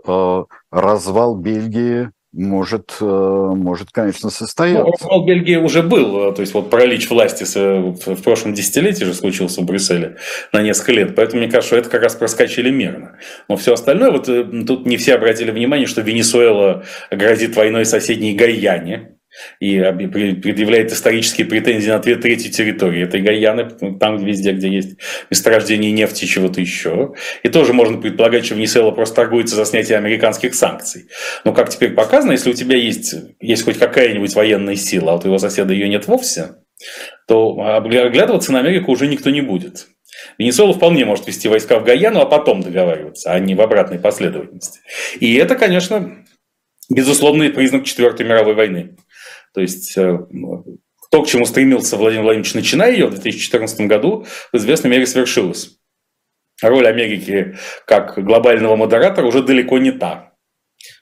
развал 0.72 1.36
Бельгии 1.36 2.12
может, 2.34 2.98
э, 3.00 3.06
может, 3.06 3.92
конечно, 3.92 4.32
состояться. 4.32 5.08
Ну, 5.08 5.26
Бельгии 5.26 5.56
уже 5.56 5.84
был, 5.84 6.30
э, 6.30 6.34
то 6.34 6.42
есть 6.42 6.54
вот 6.56 6.70
паралич 6.72 7.10
власти 7.10 7.44
в 7.44 8.22
прошлом 8.24 8.56
десятилетии 8.56 9.04
же 9.04 9.14
случился 9.14 9.62
в 9.62 9.66
Брюсселе 9.66 10.18
на 10.52 10.62
несколько 10.62 10.94
лет, 10.94 11.16
поэтому 11.16 11.42
мне 11.42 11.52
кажется, 11.52 11.68
что 11.68 11.78
это 11.78 11.90
как 11.90 12.02
раз 12.02 12.16
проскочили 12.16 12.72
мерно. 12.72 13.18
Но 13.48 13.56
все 13.56 13.74
остальное, 13.74 14.12
вот 14.12 14.28
э, 14.30 14.44
тут 14.66 14.88
не 14.88 14.98
все 14.98 15.14
обратили 15.14 15.52
внимание, 15.52 15.86
что 15.86 16.02
Венесуэла 16.02 16.84
грозит 17.12 17.56
войной 17.56 17.86
соседней 17.86 18.34
Гайяне, 18.34 19.16
и 19.60 19.80
предъявляет 19.80 20.92
исторические 20.92 21.48
претензии 21.48 21.90
на 21.90 22.00
две 22.00 22.16
трети 22.16 22.50
территории 22.50 23.04
этой 23.04 23.22
Гаяны, 23.22 23.70
там 24.00 24.24
везде, 24.24 24.52
где 24.52 24.70
есть 24.70 24.98
месторождение 25.30 25.92
нефти 25.92 26.26
и 26.26 26.28
чего-то 26.28 26.62
еще. 26.62 27.14
И 27.44 27.50
тоже 27.50 27.74
можно 27.74 27.98
предполагать, 27.98 28.46
что 28.46 28.56
Венесуэла 28.56 28.92
просто 28.92 29.16
торгуется 29.16 29.56
за 29.56 29.66
снятие 29.66 29.98
американских 29.98 30.56
санкций. 30.56 31.08
Но, 31.46 31.54
как 31.54 31.70
теперь 31.70 31.92
показано, 31.92 32.34
если 32.34 32.52
у 32.52 32.54
тебя 32.54 32.78
есть, 32.78 33.16
есть 33.40 33.64
хоть 33.64 33.80
какая-нибудь 33.80 34.34
военная 34.36 34.76
сила, 34.76 35.14
а 35.14 35.16
у 35.16 35.20
твоего 35.20 35.40
соседа 35.40 35.74
ее 35.74 35.90
нет 35.90 36.08
вовсе, 36.08 36.56
то 37.28 37.60
оглядываться 37.60 38.52
на 38.52 38.60
Америку 38.60 38.92
уже 38.92 39.08
никто 39.08 39.30
не 39.30 39.42
будет. 39.42 39.88
Венесуэла 40.38 40.74
вполне 40.74 41.06
может 41.06 41.28
вести 41.28 41.48
войска 41.48 41.80
в 41.80 41.84
Гаяну, 41.84 42.22
а 42.22 42.26
потом 42.26 42.62
договариваться, 42.62 43.32
а 43.32 43.40
не 43.40 43.56
в 43.56 43.62
обратной 43.62 44.00
последовательности. 44.00 44.80
И 45.20 45.36
это, 45.36 45.56
конечно, 45.56 46.24
безусловный 46.90 47.50
признак 47.50 47.86
Четвертой 47.86 48.26
мировой 48.26 48.54
войны. 48.54 48.96
То 49.54 49.62
есть 49.62 49.98
э, 49.98 50.20
то, 51.12 51.22
к 51.22 51.28
чему 51.28 51.46
стремился 51.46 51.96
Владимир 51.96 52.24
Владимирович, 52.24 52.54
начиная 52.54 52.92
ее 52.92 53.08
в 53.08 53.12
2014 53.12 53.82
году, 53.82 54.26
в 54.52 54.58
известной 54.58 54.90
мере 54.90 55.06
свершилось. 55.06 55.78
Роль 56.62 56.88
Америки 56.88 57.56
как 57.86 58.18
глобального 58.24 58.76
модератора 58.76 59.26
уже 59.26 59.44
далеко 59.44 59.78
не 59.78 59.92
та. 59.92 60.34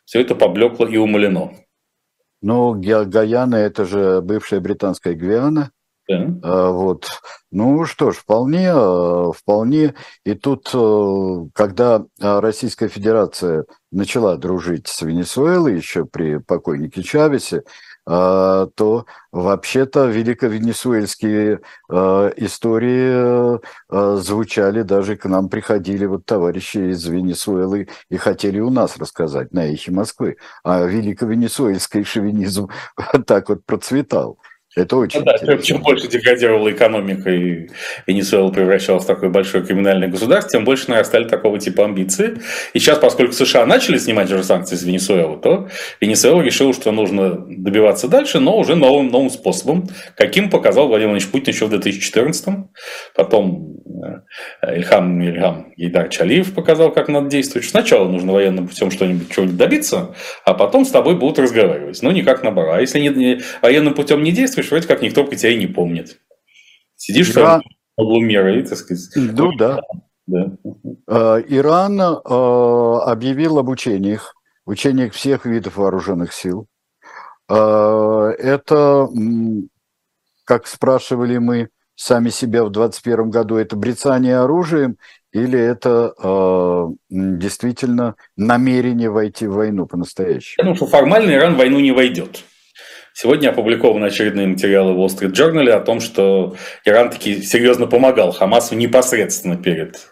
Все 0.06 0.22
это 0.22 0.36
поблекло 0.36 0.86
и 0.86 0.98
умалено. 0.98 1.54
Ну, 2.42 2.74
Гаяна– 2.74 3.56
это 3.58 3.86
же 3.86 4.22
бывшая 4.22 4.60
британская 4.60 5.14
Гвиана. 5.14 5.72
Да. 6.10 6.28
А, 6.44 6.72
вот. 6.72 7.08
Ну 7.52 7.86
что 7.86 8.12
ж, 8.12 8.16
вполне, 8.16 8.72
э, 8.74 9.32
вполне. 9.34 9.94
И 10.26 10.34
тут, 10.34 10.72
э, 10.74 11.48
когда 11.54 12.04
Российская 12.20 12.88
Федерация 12.88 13.66
начала 13.92 14.36
дружить 14.38 14.88
с 14.88 15.04
Венесуэлой 15.04 15.76
еще 15.76 16.06
при 16.06 16.38
покойнике 16.38 17.04
Чавесе, 17.04 17.64
то 18.12 19.06
вообще-то 19.32 20.08
великовенесуэльские 20.08 21.62
а, 21.90 22.30
истории 22.36 23.60
а, 23.90 24.18
звучали, 24.18 24.82
даже 24.82 25.16
к 25.16 25.26
нам 25.26 25.50
приходили 25.50 26.06
вот 26.06 26.26
товарищи 26.26 26.92
из 26.92 27.06
Венесуэлы 27.06 27.88
и 28.10 28.18
хотели 28.18 28.60
у 28.60 28.70
нас 28.70 28.98
рассказать 28.98 29.54
на 29.54 29.66
эхе 29.72 29.92
Москвы. 29.92 30.38
А 30.64 30.84
великовенесуэльский 30.84 32.04
шовинизм 32.04 32.70
так 33.26 33.50
вот 33.50 33.66
процветал. 33.66 34.40
Это 34.74 34.96
очень 34.96 35.20
ну, 35.20 35.26
да, 35.26 35.36
интересно. 35.36 35.64
Чем 35.66 35.82
больше 35.82 36.08
деградировала 36.08 36.72
экономика 36.72 37.30
и 37.30 37.68
Венесуэла 38.08 38.52
превращалась 38.52 39.04
в 39.04 39.08
такое 39.08 39.30
большое 39.30 39.66
криминальное 39.66 40.08
государство, 40.08 40.52
тем 40.52 40.64
больше 40.64 40.90
нарастали 40.90 41.28
такого 41.28 41.60
типа 41.60 41.84
амбиции. 41.84 42.40
И 42.74 42.80
сейчас, 42.80 42.98
поскольку 42.98 43.34
США 43.34 43.66
начали 43.66 43.98
снимать 43.98 44.30
же 44.30 44.42
санкции 44.44 44.78
с 44.78 44.84
Венесуэлы, 44.84 45.38
то 45.42 45.68
Венесуэла 46.00 46.42
решила, 46.42 46.74
что 46.74 46.92
нужно 46.94 47.32
добиваться 47.50 48.08
дальше, 48.08 48.40
но 48.40 48.58
уже 48.58 48.76
новым, 48.76 49.10
новым 49.10 49.30
способом, 49.30 49.90
каким 50.16 50.50
показал 50.50 50.88
Владимир 50.88 51.10
Владимирович 51.10 51.32
Путин 51.32 51.54
еще 51.54 51.66
в 51.66 51.70
2014 51.70 52.48
-м. 52.48 52.64
Потом 53.14 53.78
э, 54.64 54.76
Ильхам, 54.78 55.22
Ильхам 55.22 55.74
Гейдар 55.76 56.08
Чалиев 56.10 56.54
показал, 56.54 56.92
как 56.92 57.10
надо 57.10 57.28
действовать. 57.28 57.68
Сначала 57.68 58.08
нужно 58.08 58.32
военным 58.32 58.68
путем 58.68 58.90
что-нибудь 58.92 59.32
чего 59.34 59.46
добиться, 59.48 60.16
а 60.46 60.54
потом 60.54 60.86
с 60.86 60.92
тобой 60.92 61.16
будут 61.16 61.40
разговаривать. 61.40 62.02
Ну, 62.02 62.12
никак 62.12 62.44
наоборот. 62.44 62.76
А 62.76 62.82
если 62.82 63.00
не, 63.00 63.10
не, 63.10 63.42
военным 63.62 63.94
путем 63.94 64.24
не 64.24 64.32
действуешь, 64.62 64.72
вроде 64.72 64.88
как 64.88 65.02
никто 65.02 65.24
про 65.24 65.36
тебя 65.36 65.52
и 65.52 65.58
не 65.58 65.68
помнит. 65.68 66.20
Сидишь 66.96 67.34
да. 67.34 67.62
в 67.98 68.02
углу 68.02 68.22
мира 68.22 68.58
и, 68.58 68.64
так 68.64 68.78
сказать... 68.78 69.10
Ну, 69.16 69.56
да. 69.58 69.82
да. 70.28 70.56
А, 71.08 71.38
Иран 71.40 72.00
а, 72.00 73.12
объявил 73.12 73.58
об 73.58 73.70
учениях, 73.70 74.36
учениях 74.66 75.14
всех 75.14 75.46
видов 75.46 75.78
вооруженных 75.78 76.34
сил. 76.34 76.68
А, 77.50 78.30
это, 78.30 79.10
как 80.46 80.68
спрашивали 80.68 81.38
мы 81.38 81.70
сами 81.96 82.30
себя 82.30 82.64
в 82.64 82.72
2021 82.72 83.30
году, 83.30 83.58
это 83.58 83.76
брецание 83.76 84.38
оружием 84.40 84.98
или 85.32 85.58
это 85.58 86.14
э, 86.22 86.88
действительно 87.10 88.16
намерение 88.36 89.10
войти 89.10 89.48
в 89.48 89.54
войну 89.54 89.86
по-настоящему? 89.86 90.56
Я 90.58 90.64
думаю, 90.64 90.76
что 90.76 90.88
формально 90.88 91.32
Иран 91.32 91.54
в 91.54 91.58
войну 91.58 91.80
не 91.80 91.92
войдет. 91.92 92.44
Сегодня 93.14 93.50
опубликованы 93.50 94.06
очередные 94.06 94.48
материалы 94.48 94.94
в 94.94 95.00
Wall 95.00 95.08
Street 95.08 95.34
Journal 95.34 95.70
о 95.70 95.82
том, 95.82 96.00
что 96.00 96.56
Иран 96.86 97.10
таки 97.10 97.42
серьезно 97.42 97.88
помогал 97.88 98.32
Хамасу 98.32 98.76
непосредственно 98.76 99.58
перед 99.58 100.08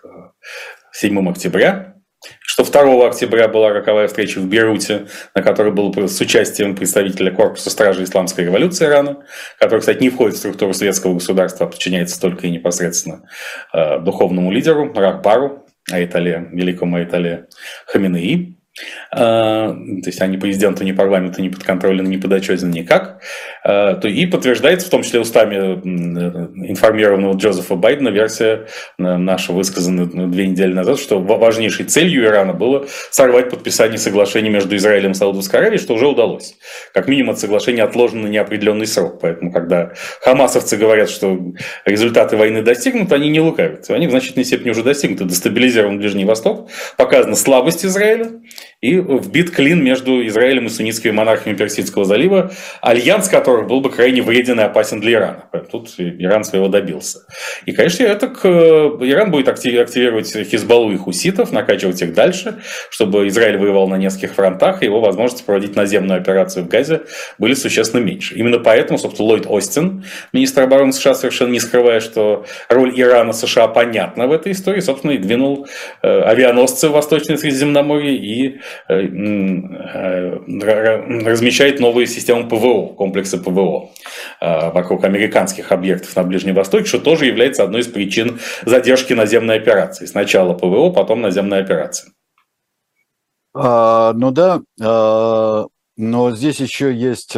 7 0.92 1.18
э, 1.18 1.30
октября, 1.32 1.96
что 2.42 2.64
2 2.64 3.08
октября 3.08 3.48
была 3.48 3.70
роковая 3.70 4.08
встреча 4.08 4.40
в 4.40 4.48
Бейруте, 4.48 5.08
на 5.34 5.42
которой 5.42 5.72
был 5.72 5.94
с 6.08 6.20
участием 6.20 6.76
представителя 6.76 7.32
корпуса 7.32 7.70
стражи 7.70 8.04
исламской 8.04 8.46
революции 8.46 8.86
Ирана, 8.86 9.24
который, 9.58 9.80
кстати, 9.80 10.02
не 10.02 10.10
входит 10.10 10.36
в 10.36 10.40
структуру 10.40 10.74
светского 10.74 11.14
государства, 11.14 11.66
а 11.66 11.70
подчиняется 11.70 12.20
только 12.20 12.48
и 12.48 12.52
непосредственно 12.52 13.24
э, 13.74 14.00
духовному 14.00 14.52
лидеру 14.52 14.92
Рахбару, 14.94 15.66
Айтале, 15.90 16.50
великому 16.52 16.98
Айтале 16.98 17.48
Хаминеи. 17.88 18.59
А, 19.12 19.70
то 19.70 20.06
есть 20.06 20.22
они 20.22 20.38
президенту, 20.38 20.84
ни 20.84 20.92
парламенту 20.92 21.42
не 21.42 21.50
подконтрольны, 21.50 22.08
не 22.08 22.18
подотчетны 22.18 22.68
никак. 22.68 23.22
А, 23.64 24.00
и 24.04 24.26
подтверждается, 24.26 24.88
в 24.88 24.90
том 24.90 25.04
числе 25.04 25.20
устами 25.20 25.56
информированного 26.70 27.36
Джозефа 27.36 27.76
Байдена, 27.76 28.10
версия 28.10 28.68
наша, 28.98 29.54
высказанная 29.54 30.06
две 30.06 30.48
недели 30.48 30.74
назад, 30.74 31.00
что 31.00 31.20
важнейшей 31.20 31.86
целью 31.86 32.26
Ирана 32.26 32.54
было 32.54 32.86
сорвать 33.12 33.50
подписание 33.50 33.98
соглашения 33.98 34.50
между 34.50 34.76
Израилем 34.76 35.12
и 35.12 35.16
Саудовской 35.16 35.60
Аравией, 35.60 35.82
что 35.82 35.94
уже 35.94 36.08
удалось. 36.08 36.56
Как 36.94 37.08
минимум, 37.08 37.32
это 37.32 37.42
соглашение 37.42 37.84
отложено 37.84 38.24
на 38.24 38.28
неопределенный 38.28 38.88
срок. 38.88 39.20
Поэтому, 39.22 39.52
когда 39.52 39.94
хамасовцы 40.22 40.78
говорят, 40.78 41.10
что 41.10 41.40
результаты 41.86 42.38
войны 42.38 42.62
достигнуты, 42.62 43.16
они 43.16 43.30
не 43.30 43.40
лукавят. 43.40 43.90
Они 43.90 44.08
в 44.08 44.12
значительной 44.12 44.46
степени 44.46 44.72
уже 44.72 44.84
достигнуты. 44.84 45.26
Дестабилизирован 45.26 45.98
Ближний 45.98 46.26
Восток, 46.26 46.70
показана 46.98 47.36
слабость 47.36 47.86
Израиля, 47.86 48.32
и 48.82 48.96
вбит 48.96 49.52
клин 49.52 49.84
между 49.84 50.26
Израилем 50.28 50.68
и 50.68 50.70
суннитскими 50.70 51.12
монархиями 51.12 51.58
Персидского 51.58 52.06
залива, 52.06 52.52
альянс 52.82 53.28
которых 53.28 53.68
был 53.68 53.82
бы 53.82 53.90
крайне 53.90 54.22
вреден 54.22 54.60
и 54.60 54.64
опасен 54.64 55.02
для 55.02 55.14
Ирана. 55.14 55.44
Тут 55.70 55.96
Иран 55.98 56.46
своего 56.46 56.70
добился. 56.70 57.26
И, 57.66 57.74
конечно, 57.74 58.04
это 58.04 58.28
к... 58.30 58.48
Иран 58.48 59.32
будет 59.32 59.50
активировать 59.50 60.32
Хизбаллу 60.32 60.94
и 60.94 60.98
хуситов, 60.98 61.52
накачивать 61.52 62.02
их 62.02 62.14
дальше, 62.14 62.60
чтобы 62.90 63.28
Израиль 63.28 63.58
воевал 63.58 63.90
на 63.90 63.96
нескольких 63.96 64.34
фронтах, 64.34 64.82
и 64.82 64.86
его 64.86 65.02
возможности 65.02 65.46
проводить 65.46 65.76
наземную 65.76 66.22
операцию 66.22 66.64
в 66.64 66.70
Газе 66.70 67.02
были 67.38 67.56
существенно 67.56 68.02
меньше. 68.02 68.36
Именно 68.36 68.60
поэтому, 68.60 68.98
собственно, 68.98 69.28
Ллойд 69.28 69.46
Остин, 69.46 70.06
министр 70.32 70.64
обороны 70.64 70.94
США, 70.94 71.16
совершенно 71.16 71.52
не 71.52 71.60
скрывая, 71.60 72.00
что 72.00 72.46
роль 72.70 72.94
Ирана 72.96 73.34
США 73.34 73.68
понятна 73.68 74.28
в 74.28 74.32
этой 74.32 74.54
истории, 74.54 74.80
собственно, 74.80 75.12
и 75.12 75.18
двинул 75.18 75.68
э, 76.02 76.22
авианосцы 76.22 76.88
в 76.88 76.94
Восточное 76.94 77.36
Средиземноморье 77.36 78.16
и 78.16 78.60
размещает 81.28 81.80
новые 81.80 82.08
системы 82.08 82.48
ПВО, 82.48 82.94
комплексы 82.94 83.38
ПВО 83.38 83.90
э, 84.42 84.72
вокруг 84.72 85.04
американских 85.04 85.72
объектов 85.72 86.16
на 86.16 86.24
Ближнем 86.24 86.56
Востоке, 86.56 86.86
что 86.86 87.00
тоже 87.00 87.26
является 87.26 87.64
одной 87.64 87.82
из 87.82 87.88
причин 87.88 88.40
задержки 88.66 89.14
наземной 89.14 89.58
операции. 89.58 90.06
Сначала 90.06 90.54
ПВО, 90.54 90.92
потом 90.92 91.22
наземная 91.22 91.62
операция. 91.62 92.12
А, 93.54 94.14
ну 94.14 94.32
да, 94.32 94.62
а, 94.82 95.66
но 95.98 96.32
здесь 96.32 96.60
еще 96.60 96.94
есть 96.94 97.36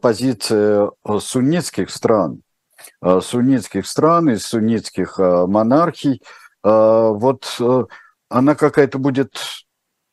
позиция 0.00 0.90
суннитских 1.20 1.90
стран, 1.90 2.42
суннитских 3.20 3.86
стран 3.86 4.30
и 4.30 4.36
суннитских 4.36 5.18
монархий. 5.18 6.20
Вот 6.64 7.60
она 8.28 8.54
какая-то 8.54 8.98
будет 8.98 9.40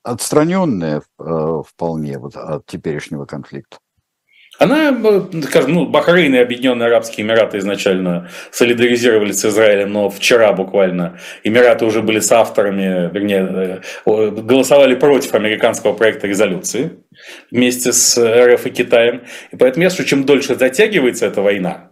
отстраненная 0.06 1.02
э, 1.20 1.62
вполне 1.68 2.20
вот 2.20 2.36
от 2.36 2.66
теперешнего 2.68 3.26
конфликта. 3.26 3.78
Она, 4.60 4.92
э, 4.92 5.42
скажем, 5.42 5.74
ну, 5.74 5.86
Бахрейн 5.88 6.34
и 6.36 6.38
Объединенные 6.38 6.88
Арабские 6.88 7.26
Эмираты 7.26 7.58
изначально 7.58 8.30
солидаризировали 8.52 9.32
с 9.32 9.44
Израилем, 9.44 9.92
но 9.92 10.10
вчера 10.10 10.54
буквально 10.54 11.20
Эмираты 11.44 11.86
уже 11.86 12.02
были 12.02 12.20
с 12.20 12.32
авторами, 12.32 13.12
вернее, 13.12 13.82
э, 14.06 14.30
голосовали 14.30 14.96
против 14.96 15.34
американского 15.34 15.94
проекта 15.94 16.28
резолюции 16.28 16.92
вместе 17.52 17.92
с 17.92 18.18
РФ 18.18 18.66
и 18.66 18.70
Китаем. 18.70 19.24
И 19.52 19.58
поэтому 19.58 19.90
что 19.90 20.06
чем 20.06 20.24
дольше 20.24 20.56
затягивается 20.56 21.26
эта 21.26 21.42
война, 21.42 21.90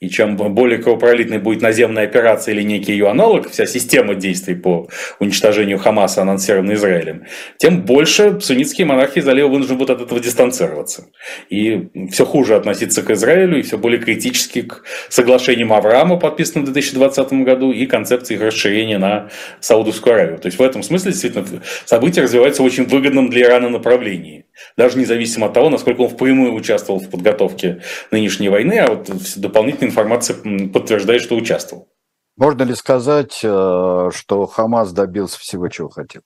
и 0.00 0.08
чем 0.08 0.36
более 0.36 0.78
кровопролитной 0.78 1.38
будет 1.38 1.62
наземная 1.62 2.04
операция 2.04 2.54
или 2.54 2.62
некий 2.62 2.92
ее 2.92 3.08
аналог, 3.08 3.50
вся 3.50 3.66
система 3.66 4.14
действий 4.14 4.54
по 4.54 4.88
уничтожению 5.20 5.78
Хамаса, 5.78 6.22
анонсированная 6.22 6.74
Израилем, 6.74 7.24
тем 7.58 7.82
больше 7.82 8.40
суннитские 8.40 8.86
монархии 8.86 9.20
залива 9.20 9.48
вынуждены 9.48 9.78
будут 9.78 9.98
от 9.98 10.06
этого 10.06 10.20
дистанцироваться. 10.20 11.06
И 11.50 11.88
все 12.10 12.24
хуже 12.24 12.56
относиться 12.56 13.02
к 13.02 13.10
Израилю, 13.10 13.58
и 13.58 13.62
все 13.62 13.78
более 13.78 14.00
критически 14.00 14.62
к 14.62 14.82
соглашениям 15.08 15.72
Авраама, 15.72 16.18
подписанным 16.18 16.66
в 16.66 16.72
2020 16.72 17.32
году, 17.44 17.72
и 17.72 17.86
концепции 17.86 18.34
их 18.34 18.42
расширения 18.42 18.98
на 18.98 19.30
Саудовскую 19.60 20.14
Аравию. 20.14 20.38
То 20.38 20.46
есть 20.46 20.58
в 20.58 20.62
этом 20.62 20.82
смысле 20.82 21.12
действительно 21.12 21.46
события 21.84 22.22
развиваются 22.22 22.62
в 22.62 22.66
очень 22.66 22.84
выгодном 22.84 23.30
для 23.30 23.46
Ирана 23.46 23.68
направлении. 23.68 24.43
Даже 24.76 24.98
независимо 24.98 25.46
от 25.46 25.52
того, 25.52 25.70
насколько 25.70 26.02
он 26.02 26.08
впрямую 26.08 26.54
участвовал 26.54 27.00
в 27.00 27.10
подготовке 27.10 27.82
нынешней 28.10 28.48
войны, 28.48 28.78
а 28.78 28.90
вот 28.90 29.10
дополнительная 29.36 29.90
информация 29.90 30.36
подтверждает, 30.68 31.22
что 31.22 31.36
участвовал. 31.36 31.88
Можно 32.36 32.64
ли 32.64 32.74
сказать, 32.74 33.40
э, 33.44 34.10
что 34.12 34.46
Хамас 34.46 34.92
добился 34.92 35.38
всего, 35.38 35.68
чего 35.68 35.88
хотел? 35.88 36.22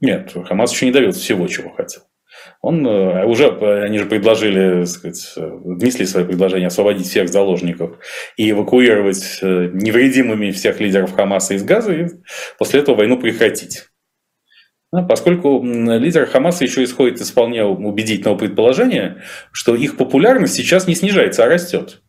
Нет, 0.00 0.34
Хамас 0.46 0.72
еще 0.72 0.86
не 0.86 0.92
добился 0.92 1.20
всего, 1.20 1.46
чего 1.46 1.70
хотел. 1.70 2.02
Он 2.60 2.86
э, 2.86 3.24
уже, 3.24 3.48
они 3.84 3.98
же 3.98 4.06
предложили, 4.06 4.84
сказать, 4.84 5.32
внесли 5.36 6.06
свое 6.06 6.26
предложение 6.26 6.68
освободить 6.68 7.06
всех 7.06 7.28
заложников 7.28 7.98
и 8.36 8.50
эвакуировать 8.50 9.38
э, 9.42 9.70
невредимыми 9.72 10.50
всех 10.50 10.80
лидеров 10.80 11.14
Хамаса 11.14 11.54
из 11.54 11.64
Газа, 11.64 11.92
и 11.92 12.08
после 12.58 12.80
этого 12.80 12.96
войну 12.96 13.18
прекратить. 13.18 13.86
Поскольку 15.08 15.62
лидер 15.62 16.26
Хамаса 16.26 16.64
еще 16.64 16.84
исходит 16.84 17.20
из 17.20 17.30
вполне 17.30 17.64
убедительного 17.64 18.36
предположения, 18.36 19.22
что 19.50 19.74
их 19.74 19.96
популярность 19.96 20.54
сейчас 20.54 20.86
не 20.86 20.94
снижается, 20.94 21.44
а 21.44 21.48
растет 21.48 22.02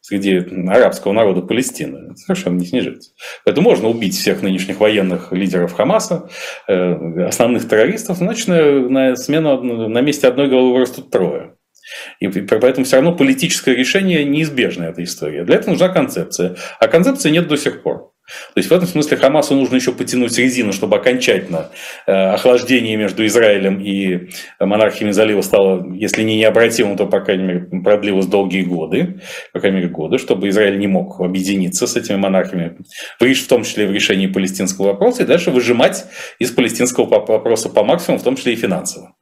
среди 0.00 0.38
арабского 0.68 1.12
народа 1.12 1.42
Палестины. 1.42 2.16
Совершенно 2.16 2.58
не 2.58 2.64
снижается. 2.64 3.10
Поэтому 3.44 3.68
можно 3.68 3.88
убить 3.88 4.16
всех 4.16 4.40
нынешних 4.40 4.80
военных 4.80 5.32
лидеров 5.32 5.74
Хамаса, 5.74 6.30
э, 6.66 7.24
основных 7.26 7.68
террористов, 7.68 8.16
значит, 8.16 8.48
на 8.48 9.14
смену 9.16 9.88
на 9.88 10.00
месте 10.00 10.28
одной 10.28 10.48
головы 10.48 10.72
вырастут 10.72 11.10
трое. 11.10 11.56
И 12.20 12.28
поэтому 12.28 12.84
все 12.84 12.96
равно 12.96 13.14
политическое 13.14 13.74
решение 13.74 14.24
неизбежно 14.24 14.84
эта 14.84 15.02
история. 15.04 15.44
Для 15.44 15.56
этого 15.56 15.70
нужна 15.70 15.88
концепция. 15.88 16.56
А 16.80 16.88
концепции 16.88 17.30
нет 17.30 17.48
до 17.48 17.56
сих 17.56 17.82
пор. 17.82 18.07
То 18.54 18.58
есть 18.58 18.70
в 18.70 18.72
этом 18.72 18.86
смысле 18.86 19.16
Хамасу 19.16 19.54
нужно 19.54 19.76
еще 19.76 19.92
потянуть 19.92 20.36
резину, 20.36 20.72
чтобы 20.72 20.96
окончательно 20.96 21.70
э, 22.06 22.12
охлаждение 22.12 22.96
между 22.96 23.24
Израилем 23.26 23.80
и 23.80 24.30
монархиями 24.60 25.12
залива 25.12 25.40
стало, 25.40 25.92
если 25.94 26.22
не 26.22 26.36
необратимым, 26.36 26.96
то, 26.96 27.06
по 27.06 27.20
крайней 27.20 27.44
мере, 27.44 27.60
продлилось 27.82 28.26
долгие 28.26 28.62
годы, 28.62 29.20
по 29.52 29.60
крайней 29.60 29.78
мере, 29.78 29.88
годы, 29.88 30.18
чтобы 30.18 30.48
Израиль 30.48 30.78
не 30.78 30.86
мог 30.86 31.20
объединиться 31.20 31.86
с 31.86 31.96
этими 31.96 32.16
монархиями, 32.16 32.76
в 33.18 33.48
том 33.48 33.64
числе 33.64 33.86
в 33.86 33.92
решении 33.92 34.26
палестинского 34.26 34.88
вопроса, 34.88 35.22
и 35.22 35.26
дальше 35.26 35.50
выжимать 35.50 36.04
из 36.38 36.50
палестинского 36.50 37.06
вопроса 37.06 37.68
по 37.68 37.84
максимуму, 37.84 38.20
в 38.20 38.24
том 38.24 38.36
числе 38.36 38.52
и 38.52 38.56
финансово. 38.56 39.14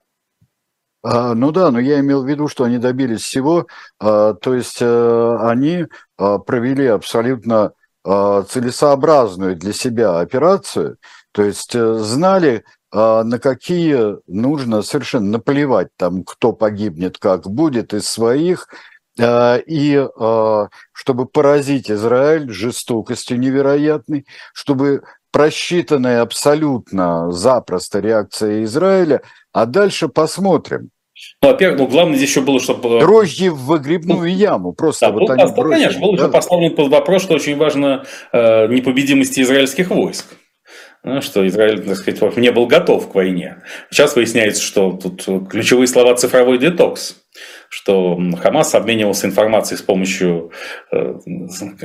А, 1.02 1.34
ну 1.34 1.52
да, 1.52 1.70
но 1.70 1.78
я 1.78 2.00
имел 2.00 2.24
в 2.24 2.28
виду, 2.28 2.48
что 2.48 2.64
они 2.64 2.78
добились 2.78 3.20
всего, 3.20 3.66
а, 4.00 4.34
то 4.34 4.54
есть 4.54 4.78
э, 4.80 5.36
они 5.40 5.86
а, 6.18 6.38
провели 6.38 6.86
абсолютно 6.86 7.72
целесообразную 8.48 9.57
для 9.57 9.72
себя 9.72 10.20
операцию, 10.20 10.98
то 11.32 11.42
есть 11.42 11.74
э, 11.74 11.94
знали, 11.94 12.64
а, 12.92 13.24
на 13.24 13.38
какие 13.38 14.16
нужно 14.30 14.82
совершенно 14.82 15.32
наплевать, 15.32 15.88
там, 15.96 16.22
кто 16.24 16.52
погибнет, 16.52 17.18
как 17.18 17.48
будет 17.48 17.92
из 17.94 18.09
своих, 18.09 18.68
и 19.18 20.09
чтобы 20.92 21.24
поразить 21.24 21.90
Израиль 21.90 22.50
жестокостью 22.50 23.38
невероятной, 23.38 24.26
чтобы 24.52 25.04
просчитанная 25.30 26.20
абсолютно 26.20 27.32
запросто 27.32 28.00
реакция 28.00 28.64
Израиля, 28.64 29.22
а 29.52 29.64
дальше 29.64 30.09
посмотрим. 30.09 30.90
Ну, 31.42 31.48
во-первых, 31.48 31.80
ну, 31.80 31.86
главное 31.86 32.16
здесь 32.16 32.30
еще 32.30 32.42
было, 32.42 32.60
чтобы... 32.60 33.00
Дрожжи 33.00 33.50
в 33.50 33.64
выгребную 33.64 34.18
ну, 34.18 34.24
яму, 34.26 34.72
просто 34.72 35.06
да, 35.06 35.12
вот 35.12 35.20
был, 35.20 35.30
они 35.30 35.52
бросили, 35.52 35.82
Конечно, 35.84 36.00
был 36.00 36.16
да? 36.16 36.22
еще 36.24 36.32
поставлен 36.32 36.74
под 36.74 36.88
вопрос, 36.88 37.22
что 37.22 37.34
очень 37.34 37.56
важно 37.56 38.04
э, 38.32 38.66
непобедимости 38.68 39.40
израильских 39.40 39.90
войск. 39.90 40.26
Ну, 41.02 41.22
что 41.22 41.46
Израиль, 41.46 41.82
так 41.82 41.96
сказать, 41.96 42.36
не 42.36 42.50
был 42.50 42.66
готов 42.66 43.10
к 43.10 43.14
войне. 43.14 43.62
Сейчас 43.90 44.16
выясняется, 44.16 44.60
что 44.60 44.90
тут 44.92 45.48
ключевые 45.48 45.86
слова 45.86 46.16
«цифровой 46.16 46.58
детокс», 46.58 47.16
что 47.68 48.18
Хамас 48.42 48.74
обменивался 48.74 49.26
информацией 49.26 49.78
с 49.78 49.82
помощью 49.82 50.50
э, 50.92 51.14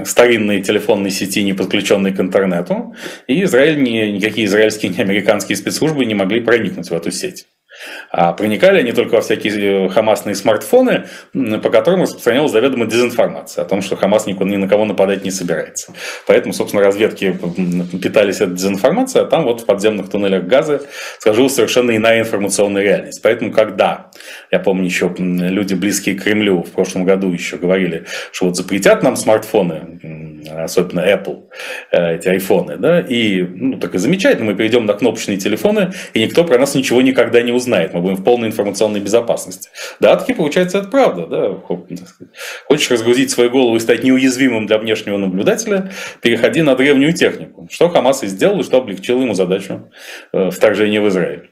старинной 0.04 0.62
телефонной 0.62 1.12
сети, 1.12 1.44
не 1.44 1.54
подключенной 1.54 2.14
к 2.14 2.20
интернету, 2.20 2.96
и 3.28 3.44
Израиль, 3.44 3.82
ни, 3.82 4.12
никакие 4.12 4.48
израильские, 4.48 4.92
ни 4.92 5.00
американские 5.00 5.56
спецслужбы 5.56 6.04
не 6.06 6.16
могли 6.16 6.42
проникнуть 6.42 6.90
в 6.90 6.94
эту 6.94 7.12
сеть. 7.12 7.46
А 8.10 8.34
проникали 8.34 8.80
они 8.80 8.92
только 8.92 9.16
во 9.16 9.22
всякие 9.22 9.86
э, 9.86 9.90
хамасные 9.90 10.36
смартфоны, 10.36 11.06
по 11.34 11.70
которым 11.70 12.04
распространялась 12.04 12.52
заведомо 12.52 12.86
дезинформация 12.86 13.64
о 13.64 13.68
том, 13.68 13.82
что 13.82 13.96
Хамас 13.96 14.26
ни 14.26 14.34
на 14.34 14.68
кого 14.68 14.86
нападать 14.86 15.24
не 15.24 15.32
собирается. 15.32 15.94
Поэтому, 16.28 16.54
собственно, 16.54 16.84
разведки 16.84 17.38
питались 18.02 18.42
этой 18.42 18.56
дезинформацией, 18.56 19.24
а 19.24 19.28
там 19.28 19.44
вот 19.44 19.62
в 19.62 19.66
подземных 19.66 20.10
туннелях 20.10 20.46
газа 20.46 20.82
сложилась 21.20 21.56
совершенно 21.56 21.96
иная 21.96 22.20
информационная 22.20 22.84
реальность. 22.84 23.22
Поэтому, 23.22 23.52
когда, 23.52 24.12
я 24.52 24.60
помню 24.60 24.86
еще 24.86 25.14
люди 25.18 25.74
близкие 25.74 26.16
к 26.16 26.24
Кремлю 26.24 26.64
в 26.64 26.72
прошлом 26.72 27.06
году 27.06 27.32
еще 27.32 27.58
говорили, 27.58 28.06
что 28.32 28.46
вот 28.48 28.58
запретят 28.58 29.04
нам 29.04 29.16
смартфоны, 29.16 30.00
особенно 30.50 31.02
Apple, 31.02 31.44
э, 31.92 32.16
эти 32.16 32.28
айфоны, 32.28 32.78
да, 32.78 33.00
и, 33.00 33.42
ну, 33.42 33.78
так 33.78 33.96
и 33.96 33.98
замечательно, 33.98 34.46
мы 34.46 34.56
перейдем 34.56 34.86
на 34.86 34.94
кнопочные 34.94 35.38
телефоны, 35.38 35.94
и 36.14 36.22
никто 36.22 36.44
про 36.44 36.58
нас 36.58 36.76
ничего 36.76 37.02
никогда 37.02 37.42
не 37.42 37.52
узнает, 37.52 37.71
мы 37.94 38.02
будем 38.02 38.18
в 38.18 38.24
полной 38.24 38.48
информационной 38.48 39.00
безопасности. 39.00 39.70
Да, 40.00 40.16
таки 40.16 40.34
получается 40.34 40.80
это 40.80 40.88
правда, 40.88 41.28
да, 41.28 41.56
хочешь 42.68 42.92
разгрузить 42.92 43.32
свою 43.32 43.50
голову 43.50 43.76
и 43.76 43.80
стать 43.80 44.04
неуязвимым 44.04 44.68
для 44.68 44.78
внешнего 44.78 45.18
наблюдателя, 45.18 45.92
переходи 46.22 46.62
на 46.62 46.76
древнюю 46.76 47.14
технику, 47.14 47.68
что 47.72 47.90
Хамас 47.90 48.24
и 48.24 48.28
сделал, 48.28 48.60
и 48.60 48.64
что 48.64 48.78
облегчило 48.78 49.22
ему 49.22 49.34
задачу 49.34 49.90
э, 50.34 50.50
вторжения 50.52 51.02
в 51.02 51.08
Израиль. 51.08 51.50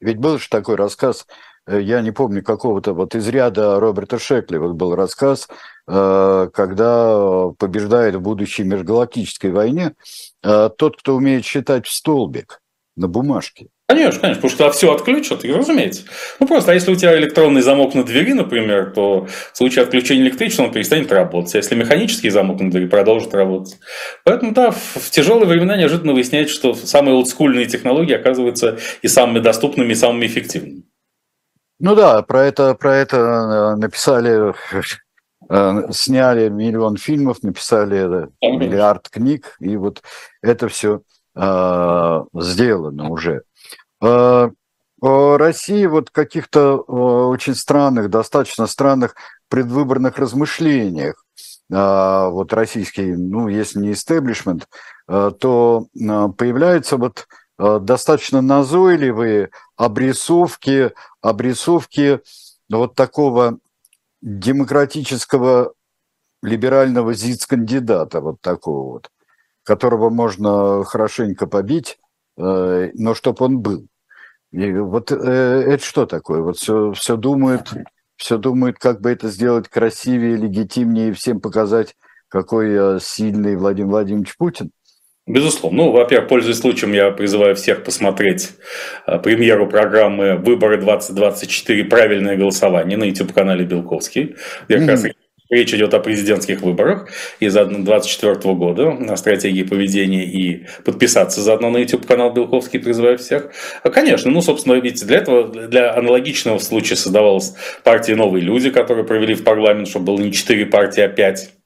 Ведь 0.00 0.18
был 0.18 0.38
же 0.38 0.48
такой 0.48 0.76
рассказ 0.76 1.26
Э, 1.66 1.80
я 1.80 2.00
не 2.00 2.10
помню 2.10 2.42
какого-то 2.42 2.92
вот 2.92 3.14
из 3.14 3.28
ряда 3.28 3.78
Роберта 3.80 4.18
Шекли 4.18 4.58
вот 4.58 4.72
был 4.72 4.94
рассказ, 4.94 5.48
э, 5.88 6.50
когда 6.52 7.50
побеждает 7.58 8.16
в 8.16 8.20
будущей 8.20 8.64
межгалактической 8.64 9.50
войне 9.50 9.94
тот, 10.42 10.96
кто 10.98 11.14
умеет 11.14 11.44
считать 11.44 11.86
в 11.86 11.92
столбик 11.92 12.60
на 12.96 13.06
бумажке. 13.06 13.68
Конечно, 13.92 14.20
конечно, 14.20 14.40
потому 14.40 14.50
что 14.50 14.70
все 14.70 14.94
отключат, 14.94 15.44
и 15.44 15.52
разумеется. 15.52 16.04
Ну 16.40 16.46
просто, 16.46 16.70
а 16.72 16.74
если 16.74 16.90
у 16.90 16.96
тебя 16.96 17.14
электронный 17.18 17.60
замок 17.60 17.94
на 17.94 18.04
двери, 18.04 18.32
например, 18.32 18.90
то 18.94 19.28
в 19.52 19.56
случае 19.56 19.84
отключения 19.84 20.22
электричества 20.22 20.62
он 20.62 20.72
перестанет 20.72 21.12
работать. 21.12 21.54
А 21.54 21.58
если 21.58 21.74
механический 21.74 22.30
замок 22.30 22.58
на 22.58 22.70
двери 22.70 22.86
продолжит 22.86 23.34
работать. 23.34 23.78
Поэтому, 24.24 24.52
да, 24.52 24.70
в 24.70 25.10
тяжелые 25.10 25.46
времена 25.46 25.76
неожиданно 25.76 26.14
выясняется, 26.14 26.54
что 26.54 26.72
самые 26.72 27.16
олдскульные 27.16 27.66
технологии 27.66 28.14
оказываются 28.14 28.78
и 29.02 29.08
самыми 29.08 29.40
доступными, 29.40 29.92
и 29.92 29.94
самыми 29.94 30.24
эффективными. 30.24 30.84
Ну 31.78 31.94
да, 31.94 32.22
про 32.22 32.44
это, 32.44 32.74
про 32.74 32.96
это 32.96 33.16
э, 33.18 33.76
написали, 33.76 34.54
э, 35.50 35.92
сняли 35.92 36.48
миллион 36.48 36.96
фильмов, 36.96 37.42
написали 37.42 38.28
миллиард 38.40 39.10
книг, 39.10 39.54
и 39.60 39.76
вот 39.76 40.02
это 40.40 40.68
все 40.68 41.02
э, 41.36 42.24
сделано 42.34 43.10
уже. 43.10 43.42
Э, 44.02 44.50
России 45.00 45.86
вот 45.86 46.10
каких-то 46.10 46.76
очень 46.76 47.56
странных, 47.56 48.08
достаточно 48.08 48.66
странных 48.66 49.16
предвыборных 49.48 50.18
размышлениях. 50.18 51.24
Вот 51.68 52.52
российский, 52.52 53.16
ну, 53.16 53.48
если 53.48 53.80
не 53.80 53.92
истеблишмент, 53.92 54.68
то 55.06 55.86
появляется 55.92 56.98
вот 56.98 57.26
достаточно 57.58 58.42
назойливые 58.42 59.50
обрисовки, 59.76 60.92
обрисовки 61.20 62.20
вот 62.70 62.94
такого 62.94 63.58
демократического 64.20 65.74
либерального 66.42 67.14
ЗИЦ-кандидата, 67.14 68.20
вот 68.20 68.40
такого 68.40 68.92
вот, 68.92 69.10
которого 69.62 70.10
можно 70.10 70.84
хорошенько 70.84 71.46
побить, 71.46 71.98
э, 72.36 72.90
но 72.94 73.14
чтобы 73.14 73.44
он 73.44 73.60
был. 73.60 73.86
И 74.52 74.72
вот 74.72 75.10
э, 75.10 75.14
это 75.16 75.84
что 75.84 76.06
такое? 76.06 76.42
Вот 76.42 76.58
все, 76.58 76.92
все 76.92 77.16
думают, 77.16 77.72
все 78.16 78.38
думают, 78.38 78.78
как 78.78 79.00
бы 79.00 79.10
это 79.10 79.28
сделать 79.28 79.68
красивее, 79.68 80.36
легитимнее 80.36 81.08
и 81.08 81.12
всем 81.12 81.40
показать, 81.40 81.96
какой 82.28 83.00
сильный 83.00 83.56
Владимир 83.56 83.90
Владимирович 83.90 84.36
Путин. 84.36 84.70
Безусловно. 85.26 85.84
Ну, 85.84 85.92
во-первых, 85.92 86.28
пользуясь 86.28 86.58
случаем, 86.58 86.92
я 86.92 87.12
призываю 87.12 87.54
всех 87.54 87.84
посмотреть 87.84 88.50
э, 89.06 89.18
премьеру 89.20 89.68
программы 89.68 90.36
«Выборы 90.36 90.78
2024. 90.78 91.84
Правильное 91.84 92.36
голосование» 92.36 92.98
на 92.98 93.04
YouTube-канале 93.04 93.64
Белковский, 93.64 94.34
где 94.66 94.78
как 94.80 94.88
раз 94.88 95.04
речь 95.52 95.72
идет 95.74 95.94
о 95.94 96.00
президентских 96.00 96.62
выборах 96.62 97.08
из 97.38 97.52
2024 97.52 98.54
года, 98.54 98.88
о 98.88 99.16
стратегии 99.16 99.62
поведения 99.62 100.24
и 100.24 100.66
подписаться 100.84 101.40
заодно 101.40 101.70
на 101.70 101.78
YouTube-канал 101.78 102.32
Белковский, 102.32 102.80
призываю 102.80 103.18
всех. 103.18 103.50
А, 103.82 103.90
конечно, 103.90 104.30
ну, 104.30 104.40
собственно, 104.40 104.74
видите, 104.74 105.04
для 105.06 105.18
этого, 105.18 105.48
для 105.48 105.94
аналогичного 105.94 106.58
случая 106.58 106.96
создавалась 106.96 107.54
партия 107.84 108.16
«Новые 108.16 108.42
люди», 108.42 108.70
которые 108.70 109.04
провели 109.04 109.34
в 109.34 109.44
парламент, 109.44 109.88
чтобы 109.88 110.06
было 110.06 110.18
не 110.18 110.32
4 110.32 110.66
партии, 110.66 111.02
а 111.02 111.08
5 111.08 111.61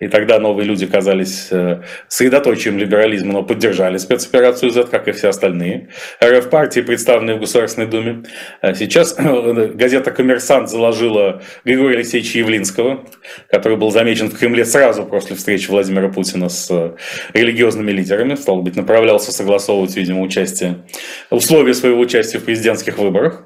и 0.00 0.08
тогда 0.08 0.38
новые 0.38 0.66
люди 0.66 0.86
казались 0.86 1.48
э, 1.50 1.82
средоточием 2.08 2.78
либерализма, 2.78 3.32
но 3.32 3.42
поддержали 3.42 3.98
спецоперацию 3.98 4.70
Z, 4.70 4.84
как 4.84 5.08
и 5.08 5.12
все 5.12 5.28
остальные. 5.28 5.88
РФ-партии, 6.22 6.80
представленные 6.80 7.36
в 7.36 7.40
Государственной 7.40 7.86
Думе. 7.86 8.24
А 8.60 8.74
сейчас 8.74 9.14
э, 9.18 9.72
газета 9.74 10.10
«Коммерсант» 10.10 10.70
заложила 10.70 11.42
Григория 11.64 11.96
Алексеевича 11.96 12.38
Явлинского, 12.38 13.04
который 13.50 13.76
был 13.76 13.90
замечен 13.90 14.30
в 14.30 14.38
Кремле 14.38 14.64
сразу 14.64 15.04
после 15.04 15.36
встречи 15.36 15.70
Владимира 15.70 16.08
Путина 16.08 16.48
с 16.48 16.70
э, 16.70 16.94
религиозными 17.32 17.90
лидерами. 17.90 18.34
Стало 18.34 18.62
быть, 18.62 18.76
направлялся 18.76 19.32
согласовывать, 19.32 19.96
видимо, 19.96 20.22
участие, 20.22 20.84
условия 21.30 21.74
своего 21.74 22.00
участия 22.00 22.38
в 22.38 22.44
президентских 22.44 22.98
выборах. 22.98 23.43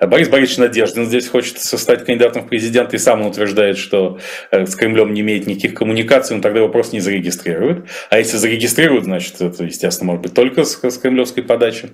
Борис 0.00 0.28
Борисович 0.28 0.58
Надеждин 0.58 1.06
здесь 1.06 1.28
хочет 1.28 1.58
стать 1.58 2.04
кандидатом 2.04 2.42
в 2.42 2.48
президенты 2.48 2.96
и 2.96 2.98
сам 2.98 3.22
он 3.22 3.28
утверждает, 3.28 3.78
что 3.78 4.18
с 4.50 4.74
Кремлем 4.74 5.12
не 5.14 5.20
имеет 5.22 5.46
никаких 5.46 5.74
коммуникации, 5.74 6.34
он 6.34 6.40
тогда 6.40 6.60
его 6.60 6.68
просто 6.68 6.96
не 6.96 7.00
зарегистрирует. 7.00 7.86
А 8.10 8.18
если 8.18 8.36
зарегистрируют, 8.36 9.04
значит, 9.04 9.40
это, 9.40 9.64
естественно, 9.64 10.12
может 10.12 10.22
быть 10.22 10.34
только 10.34 10.64
с, 10.64 10.82
с 10.82 10.98
кремлевской 10.98 11.42
подачи. 11.42 11.90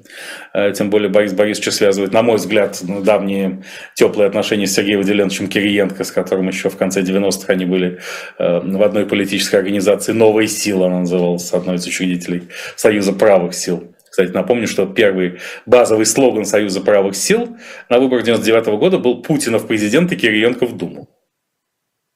Э, 0.52 0.72
тем 0.72 0.90
более 0.90 1.08
Борис 1.08 1.32
Борисович 1.32 1.74
связывает, 1.74 2.12
на 2.12 2.22
мой 2.22 2.36
взгляд, 2.36 2.78
ну, 2.82 3.02
давние 3.02 3.62
теплые 3.94 4.28
отношения 4.28 4.66
с 4.66 4.72
Сергеем 4.72 5.00
Владимировичем 5.00 5.48
Кириенко, 5.48 6.04
с 6.04 6.10
которым 6.10 6.48
еще 6.48 6.70
в 6.70 6.76
конце 6.76 7.02
90-х 7.02 7.52
они 7.52 7.64
были 7.64 8.00
э, 8.38 8.60
в 8.60 8.82
одной 8.82 9.06
политической 9.06 9.56
организации 9.56 10.12
«Новая 10.12 10.46
сила», 10.46 10.86
она 10.86 11.00
называлась, 11.00 11.52
одной 11.52 11.76
из 11.76 11.86
учредителей 11.86 12.48
Союза 12.76 13.12
правых 13.12 13.54
сил. 13.54 13.89
Кстати, 14.10 14.32
напомню, 14.32 14.66
что 14.66 14.86
первый 14.86 15.38
базовый 15.66 16.04
слоган 16.04 16.44
Союза 16.44 16.80
правых 16.80 17.14
сил 17.14 17.56
на 17.88 18.00
выборах 18.00 18.24
99 18.24 18.66
года 18.78 18.98
был 18.98 19.22
«Путина 19.22 19.58
в 19.58 19.68
президенты, 19.68 20.16
Кириенко 20.16 20.66
в 20.66 20.76
Думу». 20.76 21.08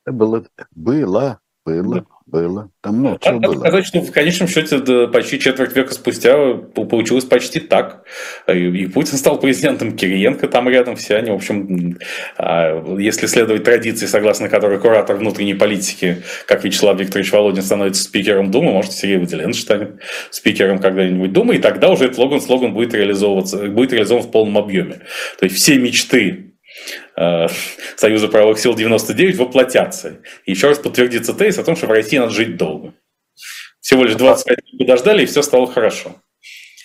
Было, 0.05 0.45
было 0.73 1.41
было, 1.65 2.07
было. 2.27 2.71
Там 2.83 2.99
много 2.99 3.19
чего 3.23 3.41
было. 3.41 3.59
сказать, 3.61 3.87
что 3.87 4.01
в 4.01 4.13
конечном 4.13 4.49
счете 4.49 5.09
почти 5.09 5.41
четверть 5.41 5.75
века 5.75 5.95
спустя 5.95 6.55
получилось 6.55 7.25
почти 7.25 7.59
так. 7.59 8.05
И 8.53 8.87
Путин 8.87 9.17
стал 9.17 9.41
президентом, 9.41 9.97
Кириенко 9.97 10.49
там 10.49 10.69
рядом, 10.69 10.97
все 10.97 11.17
они, 11.17 11.31
в 11.31 11.35
общем, 11.35 11.99
а, 12.37 12.85
если 12.99 13.27
следовать 13.27 13.65
традиции, 13.65 14.05
согласно 14.07 14.51
которой 14.51 14.79
куратор 14.79 15.17
внутренней 15.17 15.55
политики, 15.55 16.23
как 16.47 16.65
Вячеслав 16.65 17.01
Викторович 17.01 17.33
Володин, 17.33 17.63
становится 17.63 18.03
спикером 18.03 18.51
Думы, 18.51 18.73
может, 18.73 18.93
Сергей 18.93 19.17
Выделенко 19.17 19.57
станет 19.57 20.01
спикером 20.31 20.79
когда-нибудь 20.81 21.33
Думы, 21.33 21.57
и 21.57 21.59
тогда 21.59 21.91
уже 21.91 22.05
этот 22.05 22.17
слоган, 22.17 22.41
слоган 22.43 22.75
будет 22.75 22.93
реализовываться, 22.93 23.69
будет 23.69 23.93
реализован 23.93 24.23
в 24.23 24.31
полном 24.31 24.59
объеме. 24.59 25.01
То 25.39 25.45
есть 25.45 25.57
все 25.57 25.79
мечты 25.79 26.54
Э, 27.17 27.47
Союза 27.97 28.29
правых 28.29 28.59
сил 28.59 28.75
99 28.75 29.37
воплотятся. 29.37 30.21
И 30.45 30.53
еще 30.53 30.69
раз 30.69 30.79
подтвердится 30.79 31.35
тезис 31.35 31.59
о 31.59 31.65
том, 31.65 31.77
что 31.77 31.87
в 31.87 31.91
России 31.91 32.19
надо 32.19 32.33
жить 32.33 32.57
долго. 32.57 32.95
Всего 33.81 34.05
лишь 34.05 34.15
25 34.15 34.59
лет 34.59 34.79
подождали, 34.79 35.23
и 35.23 35.27
все 35.27 35.43
стало 35.43 35.67
хорошо. 35.67 36.17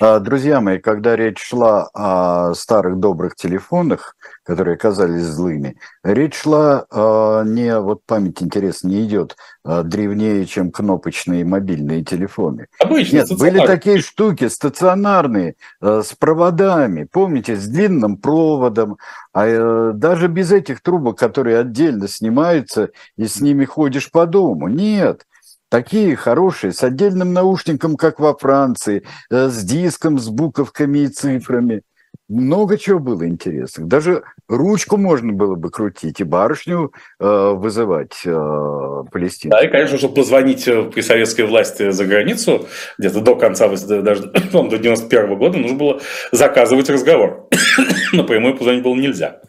А, 0.01 0.19
друзья 0.19 0.61
мои, 0.61 0.77
когда 0.79 1.17
речь 1.17 1.41
шла 1.41 1.89
о 1.93 2.53
старых 2.53 2.99
добрых 2.99 3.35
телефонах, 3.35 4.15
которые 4.43 4.75
оказались 4.75 5.23
злыми, 5.23 5.75
речь 6.03 6.35
шла 6.35 6.85
э, 6.89 7.43
не, 7.45 7.77
вот 7.77 8.05
память 8.05 8.41
интересно, 8.41 8.87
не 8.87 9.05
идет 9.05 9.35
э, 9.65 9.83
древнее, 9.83 10.45
чем 10.45 10.71
кнопочные 10.71 11.43
мобильные 11.43 12.05
телефоны. 12.05 12.67
Обычно, 12.79 13.17
Нет, 13.17 13.37
были 13.37 13.65
такие 13.65 13.99
штуки 13.99 14.47
стационарные, 14.47 15.55
с 15.81 16.13
проводами, 16.17 17.03
помните, 17.03 17.57
с 17.57 17.67
длинным 17.67 18.15
проводом, 18.15 18.97
а 19.33 19.47
э, 19.47 19.91
даже 19.93 20.29
без 20.29 20.53
этих 20.53 20.81
трубок, 20.81 21.19
которые 21.19 21.59
отдельно 21.59 22.07
снимаются, 22.07 22.91
и 23.17 23.27
с 23.27 23.41
ними 23.41 23.65
ходишь 23.65 24.09
по 24.09 24.25
дому. 24.25 24.69
Нет, 24.69 25.25
такие 25.69 26.15
хорошие, 26.15 26.73
с 26.73 26.83
отдельным 26.83 27.33
наушником, 27.33 27.95
как 27.95 28.19
во 28.19 28.35
Франции, 28.35 29.03
э, 29.29 29.49
с 29.49 29.63
диском, 29.63 30.19
с 30.19 30.27
буковками 30.29 30.99
и 30.99 31.07
цифрами. 31.07 31.83
Много 32.29 32.77
чего 32.77 32.99
было 32.99 33.27
интересных. 33.27 33.87
Даже 33.87 34.21
ручку 34.47 34.97
можно 34.97 35.33
было 35.33 35.55
бы 35.55 35.71
крутить 35.71 36.19
и 36.19 36.23
барышню 36.23 36.93
э, 37.19 37.51
вызывать 37.55 38.21
э, 38.23 39.03
Палестину. 39.11 39.51
Да, 39.51 39.65
и, 39.65 39.67
конечно, 39.67 39.97
чтобы 39.97 40.13
позвонить 40.13 40.67
э, 40.67 40.83
при 40.83 41.01
советской 41.01 41.41
власти 41.41 41.89
за 41.89 42.05
границу, 42.05 42.67
где-то 42.99 43.21
до 43.21 43.35
конца, 43.35 43.67
даже 43.67 44.21
до 44.51 44.77
91 44.77 45.37
года, 45.39 45.57
нужно 45.57 45.75
было 45.75 46.01
заказывать 46.31 46.87
разговор. 46.91 47.47
Напрямую 48.13 48.55
позвонить 48.55 48.83
было 48.83 48.93
нельзя. 48.93 49.39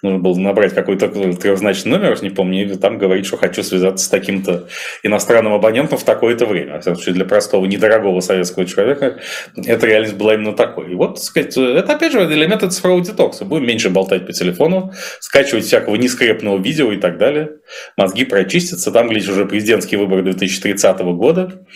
Нужно 0.00 0.18
было 0.18 0.38
набрать 0.38 0.74
какой-то 0.74 1.08
трехзначный 1.08 1.92
номер, 1.92 2.16
не 2.22 2.30
помню, 2.30 2.72
и 2.72 2.76
там 2.76 2.96
говорить, 2.96 3.26
что 3.26 3.36
хочу 3.36 3.62
связаться 3.62 4.06
с 4.06 4.08
таким-то 4.08 4.66
иностранным 5.02 5.52
абонентом 5.52 5.98
в 5.98 6.04
такое-то 6.04 6.46
время. 6.46 6.80
Для 6.80 7.24
простого, 7.26 7.66
недорогого 7.66 8.20
советского 8.20 8.64
человека 8.64 9.18
эта 9.56 9.86
реальность 9.86 10.14
была 10.14 10.34
именно 10.34 10.54
такой. 10.54 10.92
И 10.92 10.94
вот, 10.94 11.16
так 11.16 11.22
сказать, 11.22 11.56
это 11.56 11.92
опять 11.92 12.12
же 12.12 12.29
элементы 12.32 12.68
цифрового 12.68 13.04
детокса. 13.04 13.44
Будем 13.44 13.66
меньше 13.66 13.90
болтать 13.90 14.26
по 14.26 14.32
телефону, 14.32 14.92
скачивать 15.20 15.64
всякого 15.64 15.96
нескрепного 15.96 16.60
видео 16.60 16.92
и 16.92 16.96
так 16.96 17.18
далее. 17.18 17.50
Мозги 17.96 18.24
прочистятся. 18.24 18.90
Там, 18.90 19.08
глядишь, 19.08 19.28
уже 19.28 19.46
президентские 19.46 20.00
выборы 20.00 20.22
2030 20.22 20.98
года. 21.00 21.66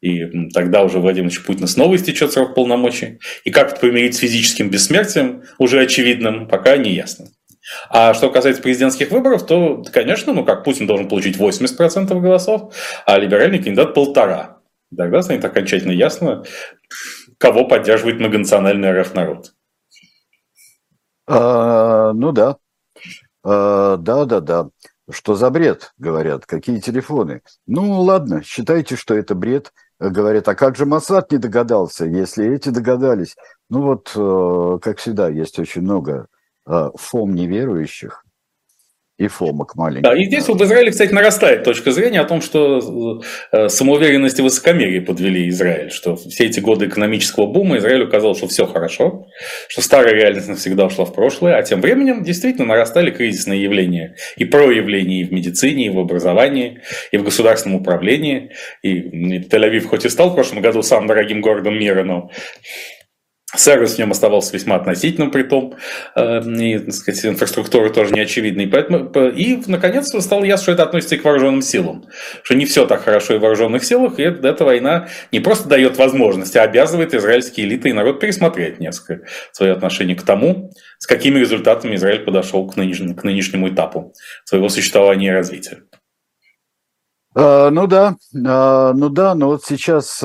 И 0.00 0.48
тогда 0.50 0.82
уже 0.82 0.98
Владимир 0.98 1.30
Путин 1.44 1.66
снова 1.66 1.96
истечет 1.96 2.32
срок 2.32 2.54
полномочий. 2.54 3.18
И 3.44 3.50
как 3.50 3.72
это 3.72 3.80
помирить 3.80 4.14
с 4.14 4.18
физическим 4.18 4.70
бессмертием, 4.70 5.42
уже 5.58 5.80
очевидным, 5.80 6.48
пока 6.48 6.76
не 6.76 6.92
ясно. 6.92 7.26
А 7.90 8.14
что 8.14 8.30
касается 8.30 8.62
президентских 8.62 9.10
выборов, 9.10 9.44
то, 9.46 9.82
конечно, 9.92 10.32
ну 10.32 10.44
как 10.44 10.64
Путин 10.64 10.86
должен 10.86 11.08
получить 11.08 11.36
80% 11.36 12.20
голосов, 12.20 12.74
а 13.04 13.18
либеральный 13.18 13.58
кандидат 13.58 13.94
полтора. 13.94 14.58
Тогда 14.96 15.22
станет 15.22 15.44
окончательно 15.44 15.92
ясно, 15.92 16.44
кого 17.38 17.64
поддерживает 17.64 18.20
многонациональный 18.20 19.00
РФ 19.00 19.14
народ. 19.14 19.52
А, 21.26 22.12
ну 22.12 22.32
да. 22.32 22.56
А, 23.42 23.96
да, 23.96 24.24
да, 24.24 24.40
да. 24.40 24.68
Что 25.08 25.36
за 25.36 25.50
бред, 25.50 25.92
говорят, 25.98 26.46
какие 26.46 26.80
телефоны. 26.80 27.42
Ну 27.66 28.00
ладно, 28.00 28.42
считайте, 28.42 28.96
что 28.96 29.14
это 29.14 29.34
бред. 29.34 29.72
Говорят, 29.98 30.48
а 30.48 30.54
как 30.54 30.76
же 30.76 30.84
Масад 30.84 31.32
не 31.32 31.38
догадался, 31.38 32.04
если 32.04 32.52
эти 32.52 32.68
догадались? 32.68 33.36
Ну 33.70 33.82
вот, 33.82 34.12
э, 34.14 34.78
как 34.82 34.98
всегда, 34.98 35.28
есть 35.28 35.58
очень 35.58 35.82
много 35.82 36.26
э, 36.66 36.90
фом 36.96 37.34
неверующих, 37.34 38.25
и 39.18 39.28
фомок 39.28 39.76
маленький. 39.76 40.02
Да, 40.02 40.14
и 40.14 40.26
здесь 40.26 40.46
в 40.46 40.62
Израиле, 40.62 40.90
кстати, 40.90 41.10
нарастает 41.12 41.64
точка 41.64 41.90
зрения 41.90 42.20
о 42.20 42.24
том, 42.24 42.42
что 42.42 43.22
э, 43.50 43.68
самоуверенность 43.68 44.38
и 44.38 44.42
высокомерие 44.42 45.00
подвели 45.00 45.48
Израиль, 45.48 45.90
что 45.90 46.16
все 46.16 46.44
эти 46.44 46.60
годы 46.60 46.86
экономического 46.86 47.46
бума 47.46 47.78
Израилю 47.78 48.10
казалось, 48.10 48.36
что 48.36 48.48
все 48.48 48.66
хорошо, 48.66 49.26
что 49.68 49.80
старая 49.80 50.12
реальность 50.12 50.48
навсегда 50.48 50.86
ушла 50.86 51.06
в 51.06 51.14
прошлое, 51.14 51.56
а 51.56 51.62
тем 51.62 51.80
временем 51.80 52.24
действительно 52.24 52.66
нарастали 52.66 53.10
кризисные 53.10 53.62
явления 53.62 54.16
и 54.36 54.44
проявления 54.44 55.22
и 55.22 55.24
в 55.24 55.32
медицине, 55.32 55.86
и 55.86 55.90
в 55.90 55.98
образовании, 55.98 56.80
и 57.10 57.16
в 57.16 57.24
государственном 57.24 57.80
управлении. 57.80 58.50
И 58.82 59.00
Тель-Авив 59.38 59.86
хоть 59.86 60.04
и 60.04 60.10
стал 60.10 60.30
в 60.30 60.34
прошлом 60.34 60.60
году 60.60 60.82
самым 60.82 61.06
дорогим 61.06 61.40
городом 61.40 61.78
мира, 61.78 62.04
но 62.04 62.30
Сервис 63.56 63.94
в 63.94 63.98
нем 63.98 64.10
оставался 64.10 64.52
весьма 64.52 64.76
относительным 64.76 65.30
при 65.30 65.42
том, 65.42 65.74
э, 66.14 66.40
и, 66.42 66.78
так 66.78 66.94
сказать, 66.94 67.24
инфраструктура 67.24 67.90
тоже 67.90 68.14
неочевидной. 68.14 68.66
Поэтому, 68.66 69.10
и, 69.30 69.62
наконец, 69.66 70.12
стало 70.22 70.44
ясно, 70.44 70.62
что 70.62 70.72
это 70.72 70.82
относится 70.84 71.14
и 71.14 71.18
к 71.18 71.24
вооруженным 71.24 71.62
силам. 71.62 72.04
Что 72.42 72.54
не 72.54 72.64
все 72.64 72.86
так 72.86 73.02
хорошо 73.02 73.34
и 73.34 73.38
в 73.38 73.40
вооруженных 73.40 73.84
силах, 73.84 74.18
и 74.18 74.22
эта 74.22 74.64
война 74.64 75.08
не 75.32 75.40
просто 75.40 75.68
дает 75.68 75.96
возможность, 75.96 76.56
а 76.56 76.62
обязывает 76.62 77.14
израильские 77.14 77.66
элиты 77.66 77.90
и 77.90 77.92
народ 77.92 78.20
пересмотреть 78.20 78.80
несколько 78.80 79.26
свое 79.52 79.72
отношение 79.72 80.16
к 80.16 80.22
тому, 80.22 80.70
с 80.98 81.06
какими 81.06 81.38
результатами 81.38 81.96
Израиль 81.96 82.24
подошел 82.24 82.66
к 82.68 82.76
нынешнему, 82.76 83.14
к 83.14 83.24
нынешнему 83.24 83.68
этапу 83.68 84.12
своего 84.44 84.68
существования 84.68 85.28
и 85.28 85.32
развития. 85.32 85.82
Uh, 87.36 87.68
ну 87.68 87.86
да, 87.86 88.16
uh, 88.34 88.92
ну 88.94 89.10
да, 89.10 89.34
но 89.34 89.48
вот 89.48 89.62
сейчас 89.64 90.22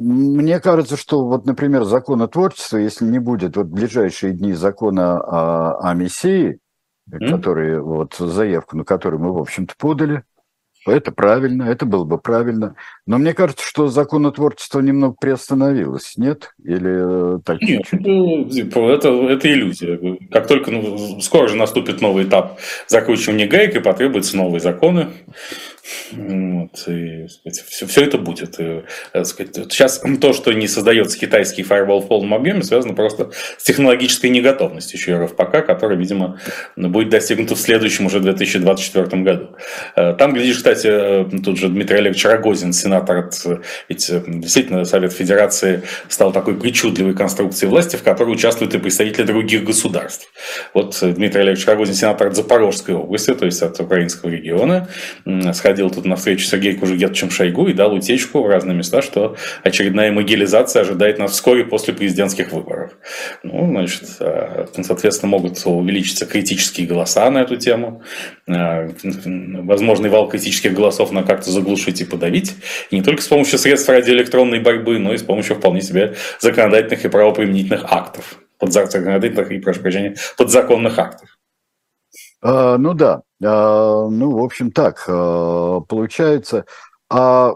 мне 0.00 0.60
кажется, 0.60 0.96
что 0.96 1.26
вот, 1.26 1.44
например, 1.44 1.84
закона 1.84 2.26
творчества, 2.26 2.78
если 2.78 3.04
не 3.04 3.18
будет 3.18 3.56
вот 3.56 3.66
в 3.66 3.72
ближайшие 3.72 4.32
дни 4.32 4.54
закона 4.54 5.20
о, 5.20 5.90
о 5.90 5.94
Мессии, 5.94 6.58
mm. 7.10 7.30
который 7.30 7.80
вот 7.80 8.14
заявку, 8.14 8.78
на 8.78 8.84
которую 8.84 9.20
мы, 9.20 9.32
в 9.34 9.38
общем-то, 9.38 9.74
подали, 9.76 10.22
это 10.86 11.12
правильно, 11.12 11.64
это 11.64 11.84
было 11.84 12.04
бы 12.04 12.18
правильно. 12.18 12.74
Но 13.06 13.18
мне 13.18 13.34
кажется, 13.34 13.62
что 13.62 13.88
законотворчество 13.88 14.80
немного 14.80 15.14
приостановилось, 15.20 16.14
нет? 16.16 16.52
Или 16.64 17.36
э, 17.36 17.38
так? 17.44 17.60
Нет, 17.60 17.84
это, 17.92 19.08
это 19.08 19.52
иллюзия. 19.52 20.18
Как 20.30 20.46
только 20.46 20.70
ну, 20.70 21.20
скоро 21.20 21.48
же 21.48 21.56
наступит 21.56 22.00
новый 22.00 22.24
этап 22.24 22.58
закручивания 22.86 23.46
гаек 23.46 23.76
и 23.76 23.80
потребуются 23.80 24.38
новые 24.38 24.60
законы. 24.60 25.08
Вот, 26.12 26.88
и, 26.88 27.26
сказать, 27.28 27.64
все, 27.68 27.86
все 27.86 28.04
это 28.04 28.18
будет. 28.18 28.58
И, 28.58 28.82
сказать, 29.24 29.54
сейчас 29.70 30.02
то, 30.20 30.32
что 30.32 30.52
не 30.52 30.68
создается 30.68 31.18
китайский 31.18 31.62
фаервол 31.62 32.00
в 32.00 32.08
полном 32.08 32.34
объеме, 32.34 32.62
связано 32.62 32.94
просто 32.94 33.30
с 33.58 33.64
технологической 33.64 34.30
неготовностью 34.30 34.98
еще 34.98 35.16
РФПК, 35.16 35.64
которая, 35.66 35.98
видимо, 35.98 36.38
будет 36.76 37.10
достигнута 37.10 37.54
в 37.54 37.58
следующем 37.58 38.06
уже 38.06 38.20
2024 38.20 39.22
году. 39.22 39.56
Э, 39.96 40.14
там, 40.14 40.34
глядишь, 40.34 40.58
кстати, 40.58 40.88
э, 40.90 41.24
тут 41.44 41.58
же 41.58 41.68
Дмитрий 41.68 41.98
Олегович 41.98 42.24
Рогозин, 42.24 42.72
сенатор 42.72 43.18
от 43.18 43.34
ведь, 43.88 44.10
э, 44.10 44.22
действительно 44.26 44.84
Совет 44.84 45.12
Федерации 45.12 45.82
стал 46.08 46.32
такой 46.32 46.54
причудливой 46.54 47.14
конструкцией 47.14 47.70
власти, 47.70 47.96
в 47.96 48.02
которой 48.02 48.32
участвуют 48.32 48.74
и 48.74 48.78
представители 48.78 49.24
других 49.24 49.64
государств. 49.64 50.28
Вот 50.74 50.98
Дмитрий 51.00 51.42
Олегович 51.42 51.66
Рогозин, 51.66 51.94
сенатор 51.94 52.28
от 52.28 52.36
Запорожской 52.36 52.94
области, 52.94 53.34
то 53.34 53.46
есть 53.46 53.62
от 53.62 53.78
украинского 53.80 54.30
региона, 54.30 54.88
сходил 55.52 55.69
ходил 55.70 55.88
тут 55.88 56.04
на 56.04 56.16
встречу 56.16 56.44
с 56.44 56.48
Сергеем 56.48 56.80
Кужугетовичем 56.80 57.30
Шойгу 57.30 57.68
и 57.68 57.72
дал 57.72 57.94
утечку 57.94 58.42
в 58.42 58.48
разные 58.48 58.76
места, 58.76 59.02
что 59.02 59.36
очередная 59.62 60.10
могилизация 60.10 60.82
ожидает 60.82 61.18
нас 61.18 61.30
вскоре 61.30 61.64
после 61.64 61.94
президентских 61.94 62.50
выборов. 62.50 62.90
Ну, 63.44 63.68
значит, 63.70 64.02
э, 64.18 64.66
соответственно, 64.82 65.30
могут 65.30 65.64
увеличиться 65.64 66.26
критические 66.26 66.88
голоса 66.88 67.30
на 67.30 67.42
эту 67.42 67.54
тему. 67.54 68.02
Э, 68.48 68.90
возможный 69.04 70.10
вал 70.10 70.28
критических 70.28 70.74
голосов 70.74 71.12
на 71.12 71.22
как-то 71.22 71.52
заглушить 71.52 72.00
и 72.00 72.04
подавить. 72.04 72.56
И 72.90 72.96
не 72.96 73.02
только 73.02 73.22
с 73.22 73.28
помощью 73.28 73.56
средств 73.60 73.88
радиоэлектронной 73.88 74.58
борьбы, 74.58 74.98
но 74.98 75.14
и 75.14 75.18
с 75.18 75.22
помощью 75.22 75.54
вполне 75.54 75.82
себе 75.82 76.16
законодательных 76.40 77.04
и 77.04 77.08
правоприменительных 77.08 77.84
актов. 77.84 78.38
Подзаконодательных 78.58 79.52
и, 79.52 79.60
прошу 79.60 79.80
прощения, 79.82 80.16
подзаконных 80.36 80.98
актов. 80.98 81.39
А, 82.42 82.78
ну 82.78 82.94
да, 82.94 83.22
а, 83.42 84.08
ну, 84.08 84.38
в 84.38 84.44
общем, 84.44 84.70
так 84.70 85.04
а, 85.08 85.80
получается. 85.80 86.64
А 87.12 87.54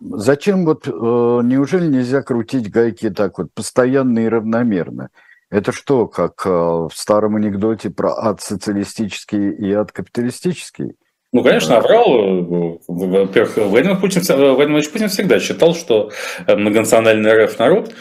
зачем 0.00 0.66
вот, 0.66 0.86
э, 0.86 0.90
неужели 0.90 1.86
нельзя 1.86 2.20
крутить 2.20 2.70
гайки 2.70 3.08
так 3.08 3.38
вот 3.38 3.50
постоянно 3.54 4.18
и 4.18 4.28
равномерно? 4.28 5.08
Это 5.48 5.72
что, 5.72 6.06
как 6.08 6.44
в 6.44 6.90
старом 6.92 7.36
анекдоте 7.36 7.88
про 7.88 8.12
ад 8.14 8.42
социалистический 8.42 9.50
и 9.50 9.72
ад 9.72 9.92
капиталистический? 9.92 10.96
Ну, 11.32 11.42
конечно, 11.42 11.78
аврал. 11.78 12.78
Во-первых, 12.86 13.56
Владимир 13.56 13.98
Путин, 13.98 14.20
Владимир 14.54 14.86
Путин 14.90 15.08
всегда 15.08 15.40
считал, 15.40 15.74
что 15.74 16.12
э, 16.46 16.54
многонациональный 16.54 17.44
РФ 17.44 17.58
народ, 17.58 17.94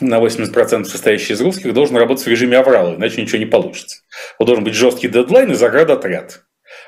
на 0.00 0.20
80% 0.20 0.84
состоящий 0.84 1.32
из 1.32 1.40
русских, 1.40 1.74
должен 1.74 1.96
работать 1.96 2.24
в 2.24 2.28
режиме 2.28 2.58
аврала, 2.58 2.94
иначе 2.94 3.20
ничего 3.20 3.38
не 3.38 3.46
получится. 3.46 4.02
Вот 4.38 4.46
должен 4.46 4.62
быть 4.62 4.74
жесткий 4.74 5.08
дедлайн 5.08 5.50
и 5.50 5.54
заградотряд. 5.54 6.44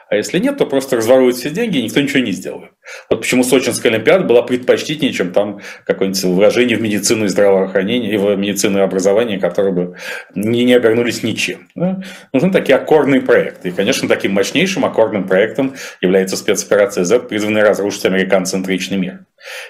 А 0.09 0.15
если 0.15 0.39
нет, 0.39 0.57
то 0.57 0.67
просто 0.67 0.97
разворуют 0.97 1.37
все 1.37 1.51
деньги, 1.51 1.79
и 1.79 1.83
никто 1.83 2.01
ничего 2.01 2.21
не 2.21 2.33
сделает. 2.33 2.71
Вот 3.11 3.21
почему 3.21 3.45
Сочинская 3.45 3.93
Олимпиада 3.93 4.25
была 4.25 4.43
предпочтительнее, 4.43 5.13
чем 5.13 5.33
там 5.33 5.61
какое-нибудь 5.85 6.23
вложение 6.25 6.77
в 6.77 6.83
медицину 6.83 7.25
и 7.25 7.29
здравоохранение, 7.29 8.13
и 8.13 8.17
в 8.17 8.37
медицину 8.37 8.79
и 8.79 8.83
образование, 8.83 9.39
которые 9.39 9.73
бы 9.73 9.95
не, 10.35 10.65
не 10.65 10.75
обернулись 10.75 11.23
ничем. 11.23 11.69
Да? 11.75 12.01
Нужны 12.33 12.51
такие 12.51 12.77
аккордные 12.77 13.21
проекты. 13.21 13.69
И, 13.69 13.73
конечно, 13.73 14.09
таким 14.09 14.33
мощнейшим 14.33 14.85
аккордным 14.85 15.27
проектом 15.27 15.75
является 16.01 16.37
спецоперация 16.37 17.05
Z, 17.05 17.21
призванная 17.21 17.65
разрушить 17.65 18.05
американ-центричный 18.05 18.97
мир. 18.97 19.21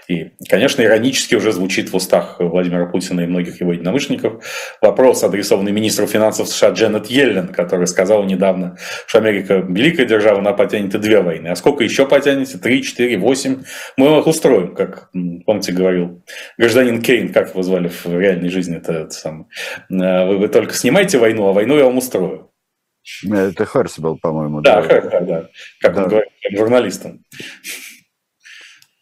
И, 0.08 0.30
конечно, 0.48 0.82
иронически 0.82 1.34
уже 1.34 1.52
звучит 1.52 1.90
в 1.90 1.96
устах 1.96 2.36
Владимира 2.38 2.86
Путина 2.86 3.20
и 3.20 3.26
многих 3.26 3.60
его 3.60 3.72
единомышленников 3.72 4.44
вопрос, 4.80 5.22
адресованный 5.22 5.72
министру 5.72 6.06
финансов 6.06 6.48
США 6.48 6.70
Дженнет 6.70 7.06
Йеллен, 7.06 7.48
который 7.48 7.86
сказал 7.86 8.24
недавно, 8.24 8.78
что 9.06 9.18
Америка 9.18 9.64
великая 9.68 10.06
держава, 10.06 10.38
она 10.38 10.52
потянет 10.52 10.94
и 10.94 10.98
две 10.98 11.20
войны. 11.20 11.48
А 11.48 11.56
сколько 11.56 11.84
еще 11.84 12.06
потянете? 12.06 12.58
Три, 12.58 12.82
четыре, 12.82 13.07
восемь? 13.16 13.62
Мы 13.96 14.18
их 14.18 14.26
устроим, 14.26 14.74
как, 14.74 15.10
помните, 15.12 15.72
говорил 15.72 16.22
гражданин 16.58 17.00
Кейн, 17.02 17.32
как 17.32 17.50
его 17.50 17.62
звали 17.62 17.88
в 17.88 18.06
реальной 18.06 18.48
жизни. 18.48 18.76
Это, 18.76 18.92
это 18.92 19.10
сам. 19.10 19.48
«Э, 19.90 20.26
вы, 20.26 20.38
вы 20.38 20.48
только 20.48 20.74
снимайте 20.74 21.18
войну, 21.18 21.48
а 21.48 21.52
войну 21.52 21.76
я 21.76 21.84
вам 21.84 21.98
устрою. 21.98 22.50
Это 23.24 23.64
Харс 23.64 23.98
был, 23.98 24.18
по-моему. 24.18 24.60
Да, 24.60 24.82
да, 24.82 25.00
да, 25.00 25.20
да. 25.20 25.48
Как 25.80 25.94
да. 25.94 26.02
он 26.02 26.08
говорит 26.08 26.28
журналистам. 26.56 27.24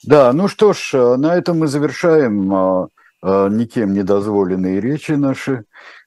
Да, 0.05 0.33
ну 0.33 0.47
что 0.47 0.73
ж, 0.73 0.91
э, 0.95 1.17
на 1.17 1.35
этом 1.37 1.59
мы 1.59 1.67
завершаем 1.67 2.89
а, 3.23 3.49
никем 3.49 3.93
не 3.93 4.05
дозволенные 4.05 4.81
речи 4.81 5.13
наши. 5.13 5.65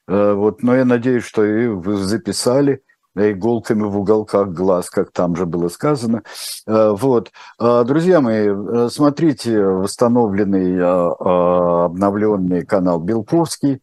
Э, 0.08 0.32
вот, 0.32 0.62
но 0.62 0.74
я 0.74 0.84
надеюсь, 0.84 1.24
что 1.24 1.44
и 1.44 1.66
вы 1.66 1.96
записали 1.96 2.82
иголками 3.16 3.82
в 3.82 3.98
уголках 3.98 4.48
глаз, 4.48 4.90
как 4.90 5.10
там 5.12 5.36
же 5.36 5.46
было 5.46 5.68
сказано. 5.68 6.22
Э, 6.66 6.94
вот. 6.96 7.30
Друзья 7.58 8.20
мои, 8.20 8.88
смотрите 8.88 9.60
восстановленный, 9.60 10.78
обновленный 10.80 12.64
канал 12.64 13.00
Белковский. 13.00 13.80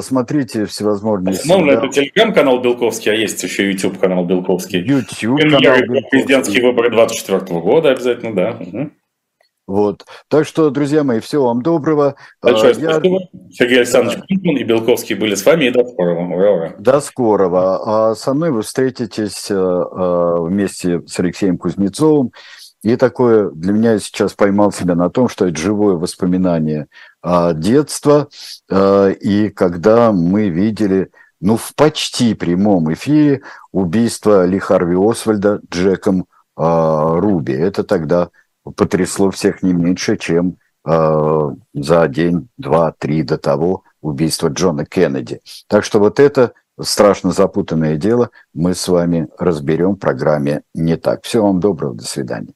Смотрите 0.00 0.66
всевозможные... 0.66 1.36
Ну, 1.46 1.66
это 1.66 1.88
телеграм-канал 1.88 2.60
Белковский, 2.60 3.12
а 3.12 3.14
есть 3.14 3.42
еще 3.42 3.70
YouTube-канал 3.70 4.24
Белковский. 4.26 4.80
YouTube-канал 4.80 5.60
Президентские 6.10 6.62
выборы 6.64 6.90
24 6.90 7.60
года 7.60 7.90
обязательно, 7.90 8.34
да. 8.34 8.56
Угу. 8.60 8.90
Вот. 9.70 10.04
Так 10.26 10.48
что, 10.48 10.70
друзья 10.70 11.04
мои, 11.04 11.20
всего 11.20 11.46
вам 11.46 11.62
доброго. 11.62 12.16
Большое 12.42 12.74
Я... 12.76 12.94
спасибо. 12.94 13.20
Сергей 13.52 13.76
Александрович 13.76 14.18
Пинкман 14.26 14.56
и 14.56 14.64
Белковский 14.64 15.14
были 15.14 15.36
с 15.36 15.46
вами. 15.46 15.66
И 15.66 15.70
до 15.70 15.86
скорого. 15.86 16.18
Ура, 16.34 16.50
ура. 16.50 16.74
До 16.76 17.00
скорого. 17.00 18.10
А 18.10 18.14
со 18.16 18.34
мной 18.34 18.50
вы 18.50 18.62
встретитесь 18.62 19.48
вместе 19.48 21.02
с 21.06 21.20
Алексеем 21.20 21.56
Кузнецовым. 21.56 22.32
И 22.82 22.96
такое 22.96 23.50
для 23.50 23.72
меня 23.72 23.96
сейчас 24.00 24.32
поймал 24.32 24.72
себя 24.72 24.96
на 24.96 25.08
том, 25.08 25.28
что 25.28 25.46
это 25.46 25.56
живое 25.56 25.94
воспоминание 25.94 26.88
детства. 27.54 28.26
И 28.72 29.52
когда 29.54 30.10
мы 30.10 30.48
видели 30.48 31.10
ну, 31.40 31.56
в 31.56 31.76
почти 31.76 32.34
прямом 32.34 32.92
эфире 32.92 33.42
убийство 33.70 34.44
Ли 34.46 34.58
Харви 34.58 34.96
Освальда 34.98 35.60
Джеком 35.70 36.26
Руби. 36.56 37.52
Это 37.52 37.84
тогда 37.84 38.30
потрясло 38.64 39.30
всех 39.30 39.62
не 39.62 39.72
меньше, 39.72 40.16
чем 40.16 40.56
э, 40.86 41.50
за 41.74 42.08
день, 42.08 42.48
два, 42.56 42.92
три 42.92 43.22
до 43.22 43.38
того 43.38 43.84
убийства 44.00 44.48
Джона 44.48 44.84
Кеннеди. 44.84 45.40
Так 45.68 45.84
что 45.84 45.98
вот 45.98 46.20
это 46.20 46.52
страшно 46.80 47.32
запутанное 47.32 47.96
дело 47.96 48.30
мы 48.54 48.74
с 48.74 48.88
вами 48.88 49.28
разберем 49.38 49.92
в 49.92 49.98
программе 49.98 50.62
«Не 50.74 50.96
так». 50.96 51.24
Всего 51.24 51.48
вам 51.48 51.60
доброго, 51.60 51.94
до 51.94 52.04
свидания. 52.04 52.54